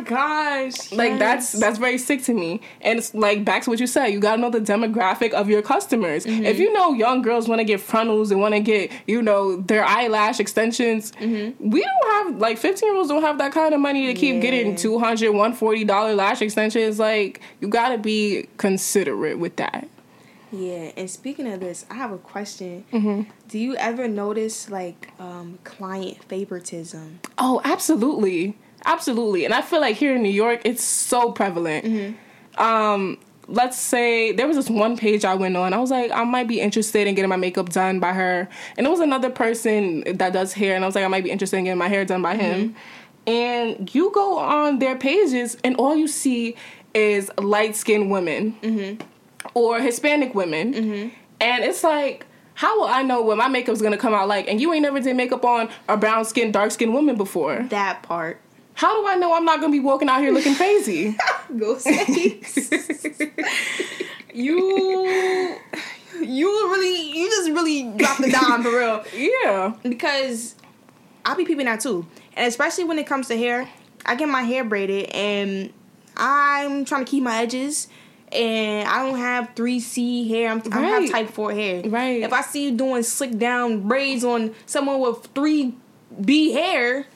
gosh. 0.06 0.92
Like 0.92 1.20
that's 1.20 1.54
Yes. 1.54 1.60
that's 1.62 1.78
very 1.78 1.98
sick 1.98 2.24
to 2.24 2.34
me. 2.34 2.62
And 2.82 3.00
it's 3.00 3.14
like 3.14 3.44
back 3.46 3.64
to 3.64 3.70
what 3.70 3.80
you 3.80 3.88
said, 3.88 4.08
you 4.08 4.20
gotta 4.20 4.42
know 4.42 4.50
the 4.50 4.60
demographic 4.62 5.32
of 5.34 5.50
your 5.50 5.62
customers. 5.62 6.26
Mm-hmm. 6.26 6.46
If 6.46 6.60
you 6.60 6.72
know 6.74 6.94
young 6.94 7.22
girls 7.22 7.48
wanna 7.48 7.64
get 7.64 7.80
frontals 7.82 8.32
and 8.32 8.40
wanna 8.42 8.60
get, 8.60 8.92
you 9.08 9.22
know, 9.22 9.58
their 9.58 9.84
eyelash 9.84 10.40
extensions, 10.40 11.12
Mm-hmm. 11.14 11.70
we 11.70 11.82
don't 11.82 12.12
have 12.34 12.40
like 12.40 12.58
15 12.58 12.88
year 12.88 12.96
olds 12.98 13.10
don't 13.10 13.22
have 13.24 13.38
that 13.40 13.52
kind 13.52 13.74
of 13.74 13.80
money 13.80 14.08
to 14.08 14.14
keep 14.14 14.36
Yeah. 14.36 14.42
getting 14.42 14.76
200 14.76 15.32
140 15.32 15.84
dollar 15.86 16.16
lash 16.16 16.42
extensions. 16.42 17.00
Like 17.00 17.42
you 17.60 17.68
gotta 17.68 17.98
be 17.98 18.48
considerate 18.58 19.40
with 19.40 19.56
that. 19.58 19.88
Yeah, 20.52 20.92
and 20.96 21.10
speaking 21.10 21.52
of 21.52 21.60
this, 21.60 21.86
I 21.90 21.96
have 21.96 22.14
a 22.14 22.18
question. 22.18 22.86
Mm-hmm. 22.94 23.30
Do 23.50 23.60
you 23.60 23.76
ever 23.76 24.08
notice 24.08 24.70
like 24.70 25.10
um, 25.20 25.60
client 25.66 26.24
favoritism? 26.26 27.20
Oh, 27.38 27.60
absolutely. 27.66 28.56
Absolutely. 28.86 29.46
And 29.46 29.54
I 29.54 29.62
feel 29.62 29.82
like 29.82 29.96
here 29.96 30.16
in 30.16 30.24
New 30.24 30.30
York, 30.30 30.62
it's 30.64 30.84
so 30.84 31.32
prevalent. 31.32 31.86
Mm-hmm. 31.86 32.62
Um, 32.64 33.18
let's 33.48 33.80
say 33.80 34.32
there 34.32 34.48
was 34.48 34.56
this 34.56 34.70
one 34.70 34.96
page 34.98 35.26
I 35.26 35.36
went 35.36 35.58
on. 35.58 35.74
I 35.74 35.78
was 35.78 35.92
like, 35.92 36.12
I 36.12 36.24
might 36.24 36.48
be 36.48 36.62
interested 36.62 37.08
in 37.08 37.16
getting 37.16 37.30
my 37.30 37.36
makeup 37.36 37.70
done 37.70 38.00
by 38.00 38.14
her. 38.14 38.48
And 38.78 38.88
it 38.88 38.90
was 38.90 39.00
another 39.00 39.30
person 39.30 40.04
that 40.18 40.34
does 40.34 40.54
hair. 40.54 40.76
And 40.76 40.84
I 40.84 40.88
was 40.88 40.96
like, 40.96 41.04
I 41.04 41.08
might 41.08 41.24
be 41.24 41.32
interested 41.32 41.58
in 41.58 41.66
getting 41.66 41.78
my 41.78 41.88
hair 41.88 42.06
done 42.06 42.22
by 42.22 42.36
him. 42.36 42.70
Mm-hmm. 42.70 42.78
And 43.28 43.96
you 43.96 44.12
go 44.14 44.38
on 44.38 44.80
their 44.80 44.96
pages, 44.96 45.58
and 45.64 45.76
all 45.78 45.96
you 45.96 46.08
see 46.08 46.56
is 46.94 47.32
light 47.40 47.76
skinned 47.76 48.12
women 48.12 48.56
mm-hmm. 48.62 49.04
or 49.56 49.80
Hispanic 49.80 50.36
women. 50.36 51.12
And 51.42 51.64
it's 51.64 51.84
like, 51.84 52.28
how 52.54 52.80
will 52.80 52.88
I 52.88 53.02
know 53.02 53.22
what 53.22 53.38
my 53.38 53.48
makeup's 53.48 53.82
gonna 53.82 53.98
come 53.98 54.14
out 54.14 54.28
like? 54.28 54.48
And 54.48 54.62
you 54.62 54.72
ain't 54.72 54.84
never 54.84 55.00
did 55.00 55.16
makeup 55.16 55.44
on 55.44 55.70
a 55.90 55.98
brown 55.98 56.24
skinned, 56.24 56.54
dark 56.54 56.72
skinned 56.72 56.94
woman 56.94 57.18
before. 57.18 57.64
That 57.70 58.04
part. 58.04 58.40
How 58.76 59.02
do 59.02 59.08
I 59.08 59.16
know 59.16 59.34
I'm 59.34 59.46
not 59.46 59.62
gonna 59.62 59.72
be 59.72 59.80
walking 59.80 60.10
out 60.10 60.20
here 60.20 60.32
looking 60.32 60.54
crazy? 60.54 61.16
Go 61.58 61.78
say. 61.78 62.42
you. 64.34 65.58
You 66.22 66.48
really, 66.72 67.18
you 67.18 67.30
just 67.30 67.50
really 67.52 67.84
dropped 67.98 68.22
the 68.22 68.32
dime 68.32 68.64
for 68.64 68.70
real. 68.70 69.04
yeah. 69.44 69.74
because 69.84 70.56
I'll 71.26 71.36
be 71.36 71.46
peeping 71.46 71.66
that 71.66 71.80
too, 71.80 72.06
and 72.36 72.48
especially 72.48 72.84
when 72.84 73.00
it 73.00 73.08
comes 73.08 73.28
to 73.30 73.38
hair. 73.38 73.68
I 74.06 74.16
get 74.16 74.30
my 74.30 74.44
hair 74.44 74.64
braided, 74.64 75.10
and 75.12 75.74
I'm 76.16 76.86
trying 76.86 77.06
to 77.06 77.10
keep 77.10 77.24
my 77.24 77.42
edges, 77.42 77.88
and 78.32 78.88
I 78.88 79.04
don't 79.04 79.18
have 79.18 79.52
three 79.56 79.80
C 79.80 80.30
hair. 80.30 80.52
I'm, 80.52 80.62
I 80.72 80.82
have 80.82 81.10
type 81.10 81.30
four 81.30 81.54
hair. 81.54 81.82
Right. 81.84 82.22
If 82.22 82.32
I 82.32 82.42
see 82.42 82.66
you 82.66 82.78
doing 82.78 83.04
slick 83.04 83.38
down 83.38 83.88
braids 83.88 84.24
on 84.24 84.54
someone 84.66 85.00
with 85.00 85.28
three 85.34 85.76
B 86.24 86.52
hair, 86.52 87.08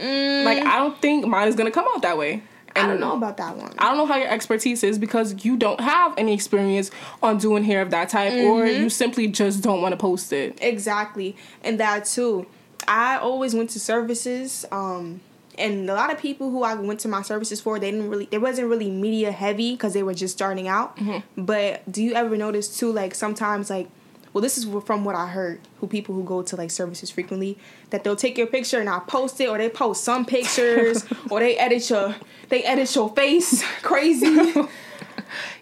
mm, 0.00 0.44
Like 0.44 0.64
I 0.66 0.78
don't 0.78 1.00
think 1.00 1.26
mine 1.26 1.48
is 1.48 1.54
gonna 1.56 1.70
come 1.70 1.86
out 1.94 2.02
that 2.02 2.16
way. 2.18 2.42
I 2.76 2.86
don't 2.86 3.00
know 3.00 3.14
about 3.16 3.36
that 3.38 3.56
one. 3.56 3.72
I 3.78 3.88
don't 3.88 3.96
know 3.98 4.06
how 4.06 4.16
your 4.16 4.28
expertise 4.28 4.84
is 4.84 4.96
because 4.98 5.44
you 5.44 5.56
don't 5.56 5.80
have 5.80 6.14
any 6.16 6.32
experience 6.32 6.90
on 7.20 7.36
doing 7.38 7.64
hair 7.64 7.82
of 7.82 7.90
that 7.90 8.08
type, 8.08 8.32
or 8.32 8.62
Mm-hmm. 8.64 8.82
you 8.84 8.88
simply 8.90 9.26
just 9.26 9.62
don't 9.62 9.82
want 9.82 9.92
to 9.92 9.96
post 9.96 10.32
it. 10.32 10.56
Exactly, 10.62 11.36
and 11.64 11.80
that 11.80 12.04
too. 12.04 12.46
I 12.88 13.18
always 13.18 13.54
went 13.54 13.70
to 13.70 13.80
services, 13.80 14.64
um, 14.72 15.20
and 15.58 15.90
a 15.90 15.94
lot 15.94 16.12
of 16.12 16.18
people 16.18 16.50
who 16.50 16.62
I 16.62 16.74
went 16.74 17.00
to 17.00 17.08
my 17.08 17.22
services 17.22 17.60
for, 17.60 17.78
they 17.78 17.90
didn't 17.90 18.08
really, 18.08 18.26
they 18.26 18.38
wasn't 18.38 18.68
really 18.68 18.90
media 18.90 19.32
heavy 19.32 19.72
because 19.72 19.92
they 19.92 20.02
were 20.04 20.14
just 20.14 20.34
starting 20.34 20.66
out. 20.68 20.96
But 21.36 21.90
do 21.90 22.02
you 22.02 22.14
ever 22.14 22.36
notice 22.36 22.78
too, 22.78 22.90
like 22.92 23.14
sometimes, 23.14 23.68
like, 23.68 23.88
well, 24.32 24.42
this 24.42 24.56
is 24.58 24.66
from 24.84 25.04
what 25.04 25.14
I 25.16 25.26
heard, 25.28 25.60
who 25.80 25.86
people 25.86 26.14
who 26.14 26.22
go 26.24 26.42
to 26.42 26.56
like 26.56 26.70
services 26.70 27.10
frequently, 27.10 27.58
that 27.90 28.04
they'll 28.04 28.16
take 28.16 28.38
your 28.38 28.46
picture 28.46 28.78
and 28.80 28.88
I 28.88 29.00
post 29.00 29.40
it, 29.40 29.48
or 29.48 29.58
they 29.58 29.68
post 29.68 30.04
some 30.04 30.24
pictures, 30.24 31.04
or 31.30 31.40
they 31.40 31.56
edit 31.58 31.88
your, 31.90 32.14
they 32.48 32.62
edit 32.64 32.94
your 32.94 33.08
face 33.14 33.62
crazy. 33.82 34.52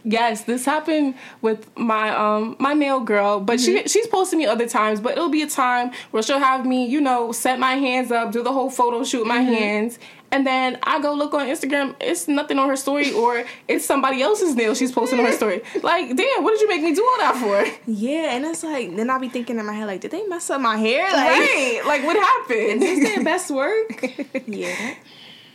Yes, 0.04 0.44
this 0.44 0.64
happened 0.64 1.14
with 1.42 1.68
my 1.76 2.08
um 2.16 2.56
my 2.58 2.72
nail 2.72 3.00
girl, 3.00 3.40
but 3.40 3.58
Mm-hmm. 3.58 3.82
she 3.82 3.88
she's 3.88 4.06
posted 4.06 4.38
me 4.38 4.46
other 4.46 4.66
times, 4.68 5.00
but 5.00 5.12
it'll 5.12 5.28
be 5.28 5.42
a 5.42 5.48
time 5.48 5.90
where 6.10 6.22
she'll 6.22 6.38
have 6.38 6.64
me, 6.64 6.86
you 6.86 7.00
know, 7.00 7.32
set 7.32 7.58
my 7.58 7.74
hands 7.74 8.10
up, 8.10 8.32
do 8.32 8.42
the 8.42 8.52
whole 8.52 8.70
photo 8.70 9.04
shoot 9.04 9.18
with 9.18 9.28
my 9.28 9.38
Mm-hmm. 9.40 9.52
hands, 9.52 9.98
and 10.30 10.46
then 10.46 10.78
I 10.82 11.00
go 11.00 11.14
look 11.14 11.32
on 11.34 11.46
Instagram, 11.46 11.94
it's 12.00 12.28
nothing 12.28 12.58
on 12.58 12.68
her 12.68 12.76
story 12.76 13.12
or 13.22 13.44
it's 13.66 13.84
somebody 13.84 14.22
else's 14.22 14.54
nail 14.54 14.74
she's 14.74 14.92
posting 14.92 15.18
on 15.18 15.26
her 15.26 15.32
story. 15.32 15.62
Like, 15.82 16.14
damn, 16.16 16.42
what 16.42 16.52
did 16.52 16.60
you 16.60 16.68
make 16.68 16.82
me 16.82 16.94
do 16.94 17.02
all 17.02 17.18
that 17.18 17.36
for? 17.36 17.90
Yeah, 17.90 18.34
and 18.34 18.44
it's 18.44 18.62
like 18.62 18.94
then 18.96 19.10
I'll 19.10 19.18
be 19.18 19.28
thinking 19.28 19.58
in 19.58 19.66
my 19.66 19.72
head 19.72 19.86
like, 19.86 20.00
did 20.00 20.10
they 20.10 20.26
mess 20.26 20.50
up 20.50 20.60
my 20.60 20.76
hair? 20.76 21.04
Like, 21.04 21.14
Right. 21.14 21.82
Like 21.86 22.04
what 22.04 22.16
happened? 22.16 22.82
is 22.82 23.00
this 23.00 23.14
their 23.14 23.24
best 23.24 23.50
work? 23.50 24.04
yeah, 24.46 24.94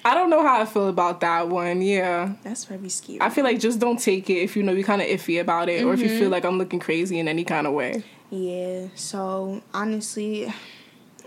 I 0.05 0.15
don't 0.15 0.29
know 0.29 0.41
how 0.41 0.61
I 0.61 0.65
feel 0.65 0.87
about 0.87 1.21
that 1.21 1.47
one. 1.49 1.81
Yeah. 1.81 2.33
that's 2.43 2.65
very 2.65 2.89
scary. 2.89 3.21
I 3.21 3.29
feel 3.29 3.43
like 3.43 3.59
just 3.59 3.79
don't 3.79 3.99
take 3.99 4.29
it 4.29 4.39
if 4.39 4.55
you 4.55 4.63
know 4.63 4.71
you're 4.71 4.83
kind 4.83 5.01
of 5.01 5.07
iffy 5.07 5.39
about 5.39 5.69
it, 5.69 5.83
or 5.83 5.93
if 5.93 5.99
you 5.99 6.07
mm-hmm. 6.07 6.19
feel 6.19 6.29
like 6.29 6.45
I'm 6.45 6.57
looking 6.57 6.79
crazy 6.79 7.19
in 7.19 7.27
any 7.27 7.43
kind 7.43 7.67
of 7.67 7.73
way. 7.73 8.03
Yeah. 8.29 8.87
So 8.95 9.61
honestly, 9.73 10.47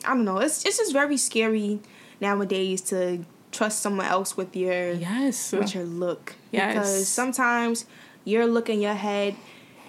I 0.05 0.09
don't 0.15 0.25
know. 0.25 0.39
It's 0.39 0.65
it's 0.65 0.79
just 0.79 0.93
very 0.93 1.17
scary 1.17 1.81
nowadays 2.21 2.81
to 2.83 3.25
trust 3.57 3.81
someone 3.81 4.07
else 4.07 4.37
with 4.37 4.55
your 4.55 4.93
Yes. 4.93 5.53
with 5.53 5.75
your 5.75 5.85
look. 5.85 6.35
Yes. 6.53 6.75
Because 6.75 7.09
sometimes 7.09 7.87
your 8.25 8.47
look 8.47 8.69
in 8.69 8.81
your 8.81 8.95
head 8.95 9.35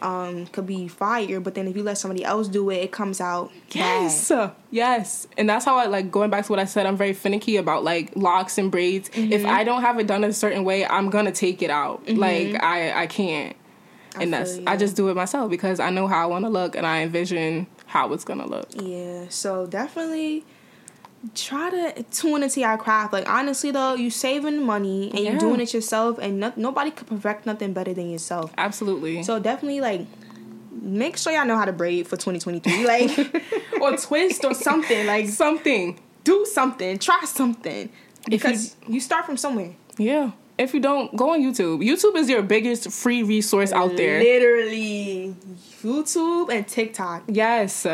um 0.02 0.46
could 0.48 0.68
be 0.68 0.88
fire, 0.88 1.40
but 1.40 1.56
then 1.56 1.68
if 1.68 1.76
you 1.76 1.82
let 1.82 1.98
somebody 1.98 2.24
else 2.24 2.48
do 2.48 2.70
it, 2.70 2.76
it 2.78 2.92
comes 2.92 3.20
out 3.20 3.52
Yes. 3.72 4.30
bad. 4.30 4.52
Yes. 4.70 5.28
And 5.38 5.50
that's 5.50 5.66
how 5.66 5.76
I 5.78 5.88
like 5.88 6.12
going 6.12 6.30
back 6.30 6.46
to 6.46 6.52
what 6.52 6.60
I 6.60 6.66
said, 6.66 6.86
I'm 6.86 6.98
very 6.98 7.14
finicky 7.14 7.58
about 7.58 7.84
like 7.84 8.16
locks 8.16 8.58
and 8.60 8.70
braids. 8.72 9.10
If 9.16 9.42
Mm-hmm. 9.42 9.50
I 9.50 9.64
don't 9.64 9.82
have 9.82 9.98
it 10.00 10.06
done 10.08 10.24
a 10.24 10.32
certain 10.34 10.64
way, 10.64 10.86
I'm 10.86 11.10
gonna 11.10 11.32
take 11.32 11.62
it 11.64 11.72
out. 11.72 12.08
Like 12.08 12.62
I 12.64 13.04
I 13.04 13.08
can't. 13.08 13.56
I 14.16 14.24
and 14.24 14.34
that's 14.34 14.58
you. 14.58 14.64
I 14.68 14.78
just 14.78 14.96
do 14.96 15.10
it 15.10 15.16
myself 15.16 15.50
because 15.50 15.80
I 15.80 15.90
know 15.90 16.08
how 16.08 16.22
I 16.22 16.26
wanna 16.28 16.50
look 16.50 16.76
and 16.76 16.86
I 16.86 17.02
envision 17.02 17.66
how 17.88 18.14
it's 18.14 18.24
gonna 18.24 18.46
look. 18.48 18.70
Yeah, 18.76 19.26
so 19.30 19.66
definitely 19.66 20.46
try 21.36 21.70
to 21.70 22.04
tune 22.12 22.44
into 22.44 22.60
your 22.60 22.78
craft. 22.78 23.13
Like 23.13 23.28
honestly 23.30 23.72
though, 23.72 23.94
you 23.96 24.10
saving 24.10 24.63
money 24.63 25.10
and 25.10 25.20
Yeah. 25.20 25.32
you're 25.32 25.40
doing 25.40 25.60
it 25.62 25.74
yourself, 25.74 26.18
and 26.20 26.40
no- 26.40 26.54
nobody 26.56 26.92
could 26.92 27.08
perfect 27.08 27.46
nothing 27.46 27.74
better 27.74 27.94
than 27.94 28.10
yourself. 28.10 28.52
Absolutely. 28.58 29.24
So 29.24 29.40
definitely 29.40 29.82
like 29.82 30.02
make 30.82 31.18
sure 31.18 31.34
y'all 31.34 31.46
know 31.46 31.58
how 31.58 31.66
to 31.66 31.74
braid 31.74 32.08
for 32.08 32.18
2023, 32.18 32.86
like 32.86 33.34
or 33.82 33.98
twist 33.98 34.46
or 34.46 34.54
something. 34.54 35.06
Like 35.08 35.28
something. 35.28 36.00
do 36.24 36.46
something, 36.46 36.98
try 37.00 37.22
something 37.26 37.90
If 37.90 38.32
you- 38.32 38.38
because 38.38 38.76
you 38.88 39.00
start 39.00 39.26
from 39.26 39.38
somewhere. 39.38 39.72
Yeah. 39.98 40.32
If 40.58 40.74
you 40.74 40.80
don't, 40.80 41.16
go 41.16 41.32
on 41.34 41.42
YouTube. 41.42 41.86
YouTube 41.88 42.16
is 42.16 42.28
your 42.28 42.42
biggest 42.42 42.92
free 42.92 43.22
resource 43.22 43.72
out 43.72 43.96
there. 43.96 44.20
Literally, 44.20 45.36
YouTube 45.84 46.52
and 46.52 46.68
TikTok 46.68 47.24
Yes. 47.28 47.86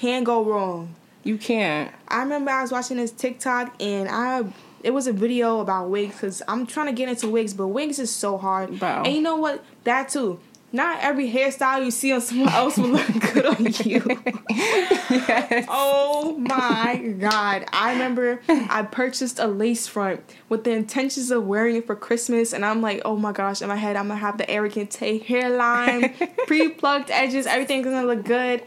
can't 0.00 0.24
go 0.24 0.44
wrong. 0.44 0.94
You 1.22 1.36
can't. 1.38 1.92
I 2.08 2.22
remember 2.22 2.50
I 2.50 2.62
was 2.62 2.72
watching 2.72 2.96
this 2.96 3.10
TikTok 3.10 3.74
and 3.80 4.08
I 4.08 4.44
it 4.82 4.92
was 4.92 5.06
a 5.06 5.12
video 5.12 5.60
about 5.60 5.90
wigs 5.90 6.14
because 6.14 6.42
I'm 6.48 6.66
trying 6.66 6.86
to 6.86 6.92
get 6.92 7.08
into 7.08 7.28
wigs, 7.28 7.52
but 7.52 7.68
wigs 7.68 7.98
is 7.98 8.10
so 8.10 8.38
hard. 8.38 8.78
Bro. 8.78 9.02
And 9.04 9.14
you 9.14 9.20
know 9.20 9.36
what? 9.36 9.62
That 9.84 10.08
too. 10.08 10.40
Not 10.72 11.00
every 11.00 11.28
hairstyle 11.30 11.84
you 11.84 11.90
see 11.90 12.12
on 12.12 12.20
someone 12.20 12.48
else 12.48 12.78
will 12.78 12.90
look 12.90 13.06
good 13.34 13.44
on 13.44 13.66
you. 13.84 14.22
yes. 14.50 15.66
oh 15.68 16.36
my 16.38 16.96
god. 17.18 17.66
I 17.72 17.92
remember 17.92 18.40
I 18.48 18.82
purchased 18.82 19.40
a 19.40 19.48
lace 19.48 19.88
front 19.88 20.22
with 20.48 20.62
the 20.62 20.70
intentions 20.70 21.32
of 21.32 21.44
wearing 21.44 21.76
it 21.76 21.86
for 21.86 21.96
Christmas 21.96 22.52
and 22.52 22.64
I'm 22.64 22.80
like, 22.80 23.02
oh 23.04 23.16
my 23.16 23.32
gosh, 23.32 23.62
in 23.62 23.68
my 23.68 23.76
head 23.76 23.96
I'm 23.96 24.08
gonna 24.08 24.20
have 24.20 24.38
the 24.38 24.48
Arrogant 24.48 24.92
Tae 24.92 25.18
hairline, 25.18 26.14
pre-plucked 26.46 27.10
edges, 27.10 27.46
everything's 27.46 27.86
gonna 27.86 28.06
look 28.06 28.24
good. 28.24 28.62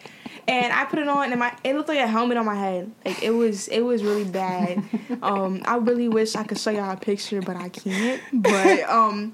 And 0.47 0.73
I 0.73 0.85
put 0.85 0.99
it 0.99 1.07
on 1.07 1.31
and 1.31 1.39
my 1.39 1.55
it 1.63 1.75
looked 1.75 1.89
like 1.89 1.99
a 1.99 2.07
helmet 2.07 2.37
on 2.37 2.45
my 2.45 2.55
head. 2.55 2.91
Like 3.05 3.23
it 3.23 3.31
was 3.31 3.67
it 3.69 3.81
was 3.81 4.03
really 4.03 4.25
bad. 4.25 4.83
Um 5.23 5.61
I 5.65 5.77
really 5.77 6.07
wish 6.09 6.35
I 6.35 6.43
could 6.43 6.57
show 6.57 6.71
y'all 6.71 6.91
a 6.91 6.97
picture, 6.97 7.41
but 7.41 7.55
I 7.55 7.69
can't. 7.69 8.21
But 8.33 8.81
um 8.89 9.33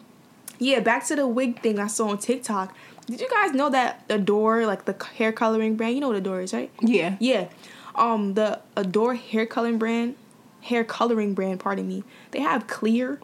yeah, 0.60 0.82
back 0.82 1.06
to 1.08 1.15
the 1.15 1.26
wig 1.28 1.62
thing 1.62 1.80
I 1.80 1.88
saw 1.88 2.10
on 2.10 2.17
TikTok. 2.19 2.76
Did 3.08 3.22
you 3.22 3.30
guys 3.30 3.54
know 3.54 3.69
that 3.69 4.04
Adore, 4.10 4.65
like 4.67 4.86
the 4.86 4.95
hair 5.15 5.32
coloring 5.32 5.76
brand, 5.76 5.95
you 5.95 6.02
know 6.02 6.10
what 6.10 6.17
Adore 6.17 6.41
is, 6.41 6.54
right? 6.54 6.69
Yeah. 6.82 7.15
Yeah. 7.19 7.48
Um, 7.95 8.36
the 8.36 8.60
Adore 8.78 9.15
hair 9.15 9.45
coloring 9.48 9.80
brand, 9.80 10.15
hair 10.62 10.84
coloring 10.84 11.34
brand, 11.34 11.60
pardon 11.60 11.88
me. 11.88 12.04
They 12.32 12.41
have 12.41 12.67
clear. 12.67 13.19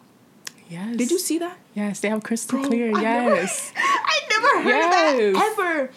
Yes. 0.68 0.96
Did 0.96 1.10
you 1.12 1.18
see 1.20 1.38
that? 1.38 1.56
Yes, 1.74 2.00
they 2.00 2.08
have 2.08 2.22
crystal 2.24 2.58
Bro, 2.58 2.68
clear. 2.68 2.88
I 2.96 3.00
never- 3.02 3.34
Yes. 3.36 3.72
I 3.76 4.20
never 4.30 4.62
heard 4.64 4.78
Yes. 4.80 4.86
of 4.86 5.36
that 5.36 5.58
ever. 5.58 5.90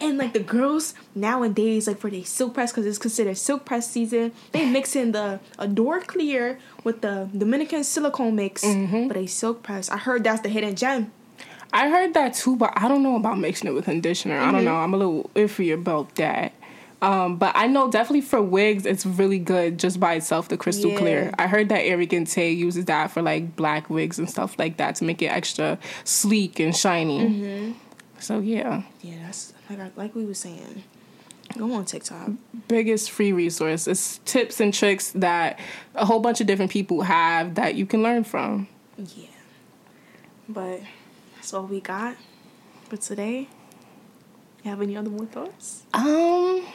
And 0.00 0.18
like 0.18 0.34
the 0.34 0.40
girls 0.40 0.94
nowadays, 1.14 1.86
like 1.86 1.98
for 1.98 2.10
the 2.10 2.22
silk 2.24 2.52
press, 2.54 2.70
because 2.70 2.84
it's 2.86 2.98
considered 2.98 3.36
silk 3.38 3.64
press 3.64 3.90
season, 3.90 4.32
they 4.52 4.68
mix 4.70 4.94
in 4.94 5.12
the 5.12 5.40
Adore 5.58 6.00
Clear 6.00 6.58
with 6.84 7.00
the 7.00 7.28
Dominican 7.36 7.82
silicone 7.82 8.34
mix 8.36 8.62
Mm-hmm. 8.64 9.08
for 9.08 9.14
they 9.14 9.26
silk 9.26 9.62
press. 9.62 9.88
I 9.90 9.96
heard 9.96 10.24
that's 10.24 10.42
the 10.42 10.48
hidden 10.50 10.74
gem. 10.76 11.12
I 11.72 11.88
heard 11.88 12.14
that 12.14 12.34
too, 12.34 12.56
but 12.56 12.72
I 12.76 12.88
don't 12.88 13.02
know 13.02 13.16
about 13.16 13.38
mixing 13.38 13.68
it 13.68 13.72
with 13.74 13.86
conditioner. 13.86 14.38
I 14.38 14.52
don't 14.52 14.64
know. 14.64 14.76
I'm 14.76 14.94
a 14.94 14.96
little 14.96 15.30
iffy 15.34 15.72
about 15.74 16.14
that. 16.16 16.52
Um, 17.02 17.36
but 17.36 17.52
I 17.54 17.66
know 17.66 17.90
definitely 17.90 18.22
for 18.22 18.40
wigs, 18.40 18.86
it's 18.86 19.04
really 19.04 19.38
good 19.38 19.78
just 19.78 20.00
by 20.00 20.14
itself, 20.14 20.48
the 20.48 20.56
crystal 20.56 20.90
Yeah. 20.92 20.98
clear. 20.98 21.30
I 21.38 21.46
heard 21.46 21.68
that 21.68 21.80
Arrogant 21.80 22.28
Tae 22.30 22.50
uses 22.52 22.86
that 22.86 23.10
for 23.10 23.20
like 23.20 23.54
black 23.56 23.90
wigs 23.90 24.18
and 24.18 24.28
stuff 24.30 24.58
like 24.58 24.76
that 24.78 24.94
to 24.96 25.04
make 25.04 25.20
it 25.20 25.26
extra 25.26 25.78
sleek 26.04 26.58
and 26.58 26.74
shiny. 26.74 27.20
Mm-hmm. 27.20 27.72
So 28.18 28.40
yeah, 28.40 28.82
Yeah, 29.02 29.16
that's 29.26 29.52
like 29.68 29.80
I, 29.80 29.90
like 29.96 30.14
we 30.14 30.24
were 30.24 30.34
saying. 30.34 30.84
Go 31.56 31.72
on 31.74 31.84
TikTok. 31.84 32.30
biggest 32.66 33.10
free 33.10 33.32
resource. 33.32 33.86
It's 33.86 34.18
tips 34.24 34.58
and 34.60 34.74
tricks 34.74 35.12
that 35.12 35.60
a 35.94 36.04
whole 36.04 36.18
bunch 36.18 36.40
of 36.40 36.46
different 36.48 36.72
people 36.72 37.02
have 37.02 37.54
that 37.54 37.76
you 37.76 37.86
can 37.86 38.02
learn 38.02 38.24
from. 38.24 38.66
Yeah. 38.98 39.28
But 40.48 40.80
that's 41.36 41.54
all 41.54 41.66
we 41.66 41.80
got 41.80 42.16
for 42.88 42.96
today. 42.96 43.48
You 44.66 44.70
have 44.70 44.82
any 44.82 44.96
other 44.96 45.10
more 45.10 45.26
thoughts? 45.26 45.84
Um, 45.94 46.66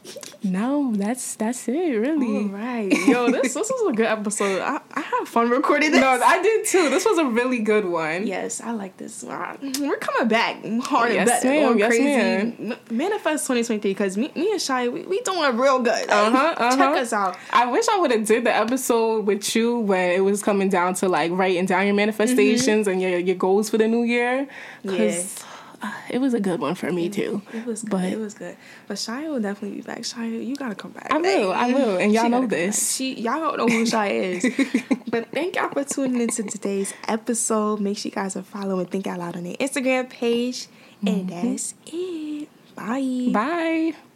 no, 0.44 0.92
that's 0.94 1.34
that's 1.34 1.66
it, 1.66 1.72
really. 1.72 2.44
All 2.44 2.44
right. 2.44 2.92
Yo, 3.08 3.28
this 3.28 3.54
this 3.54 3.68
was 3.68 3.92
a 3.92 3.96
good 3.96 4.06
episode. 4.06 4.60
I, 4.62 4.80
I 4.92 5.00
had 5.00 5.24
fun 5.26 5.50
recording 5.50 5.90
this. 5.90 6.00
No, 6.00 6.10
I 6.10 6.40
did 6.40 6.64
too. 6.64 6.88
This 6.90 7.04
was 7.04 7.18
a 7.18 7.24
really 7.24 7.58
good 7.58 7.86
one. 7.86 8.24
Yes, 8.24 8.60
I 8.60 8.70
like 8.70 8.98
this. 8.98 9.24
Uh, 9.24 9.56
We're 9.80 9.96
coming 9.96 10.28
back 10.28 10.64
hard 10.84 11.12
Yes, 11.12 11.42
and 11.44 11.50
better. 11.50 11.76
Yes, 11.76 11.88
crazy. 11.88 12.04
ma'am. 12.04 12.78
Manifest 12.88 13.48
2023 13.48 13.90
because 13.90 14.16
me, 14.16 14.30
me 14.36 14.52
and 14.52 14.62
Shy, 14.62 14.86
we, 14.86 15.02
we 15.02 15.20
doing 15.22 15.56
real 15.56 15.80
good. 15.80 16.08
Uh-huh, 16.08 16.54
uh-huh. 16.56 16.76
Check 16.76 17.02
us 17.02 17.12
out. 17.12 17.36
I 17.52 17.66
wish 17.66 17.88
I 17.88 17.98
would 17.98 18.12
have 18.12 18.26
did 18.26 18.44
the 18.44 18.54
episode 18.54 19.26
with 19.26 19.56
you 19.56 19.80
when 19.80 20.12
it 20.12 20.20
was 20.20 20.40
coming 20.40 20.68
down 20.68 20.94
to 20.94 21.08
like 21.08 21.32
writing 21.32 21.66
down 21.66 21.84
your 21.86 21.96
manifestations 21.96 22.86
and 22.86 23.02
your 23.02 23.18
your 23.18 23.34
goals 23.34 23.70
for 23.70 23.76
the 23.76 23.88
new 23.88 24.04
year. 24.04 24.46
Cause 24.86 25.42
uh, 25.82 25.92
it 26.10 26.18
was 26.18 26.34
a 26.34 26.40
good 26.40 26.60
one 26.60 26.74
for 26.74 26.90
me 26.92 27.08
too. 27.08 27.42
It 27.52 27.66
was 27.66 27.82
good. 27.82 27.90
But- 27.90 28.04
it 28.12 28.18
was 28.18 28.34
good. 28.34 28.56
But 28.88 28.96
Shia 28.96 29.28
will 29.28 29.40
definitely 29.40 29.76
be 29.78 29.82
back. 29.82 30.00
Shia, 30.00 30.44
you 30.46 30.56
gotta 30.56 30.74
come 30.74 30.92
back. 30.92 31.08
I 31.10 31.18
will, 31.18 31.52
I 31.52 31.72
will, 31.72 31.96
and 31.98 32.12
y'all 32.12 32.28
know 32.28 32.46
this. 32.46 32.94
She 32.96 33.14
y'all 33.14 33.40
don't 33.40 33.58
know 33.58 33.68
who 33.68 33.84
Shia 33.84 34.10
is. 34.44 34.82
but 35.08 35.30
thank 35.32 35.56
y'all 35.56 35.70
for 35.70 35.84
tuning 35.84 36.20
into 36.20 36.42
today's 36.44 36.92
episode. 37.08 37.80
Make 37.80 37.98
sure 37.98 38.10
you 38.10 38.14
guys 38.14 38.36
are 38.36 38.42
following 38.42 38.86
Think 38.86 39.06
Out 39.06 39.18
Loud 39.20 39.36
on 39.36 39.44
their 39.44 39.54
Instagram 39.54 40.08
page. 40.10 40.66
And 41.06 41.30
Mm-hmm. 41.30 41.48
that's 41.52 41.74
it. 41.86 42.48
Bye. 42.76 43.30
Bye. 43.32 44.09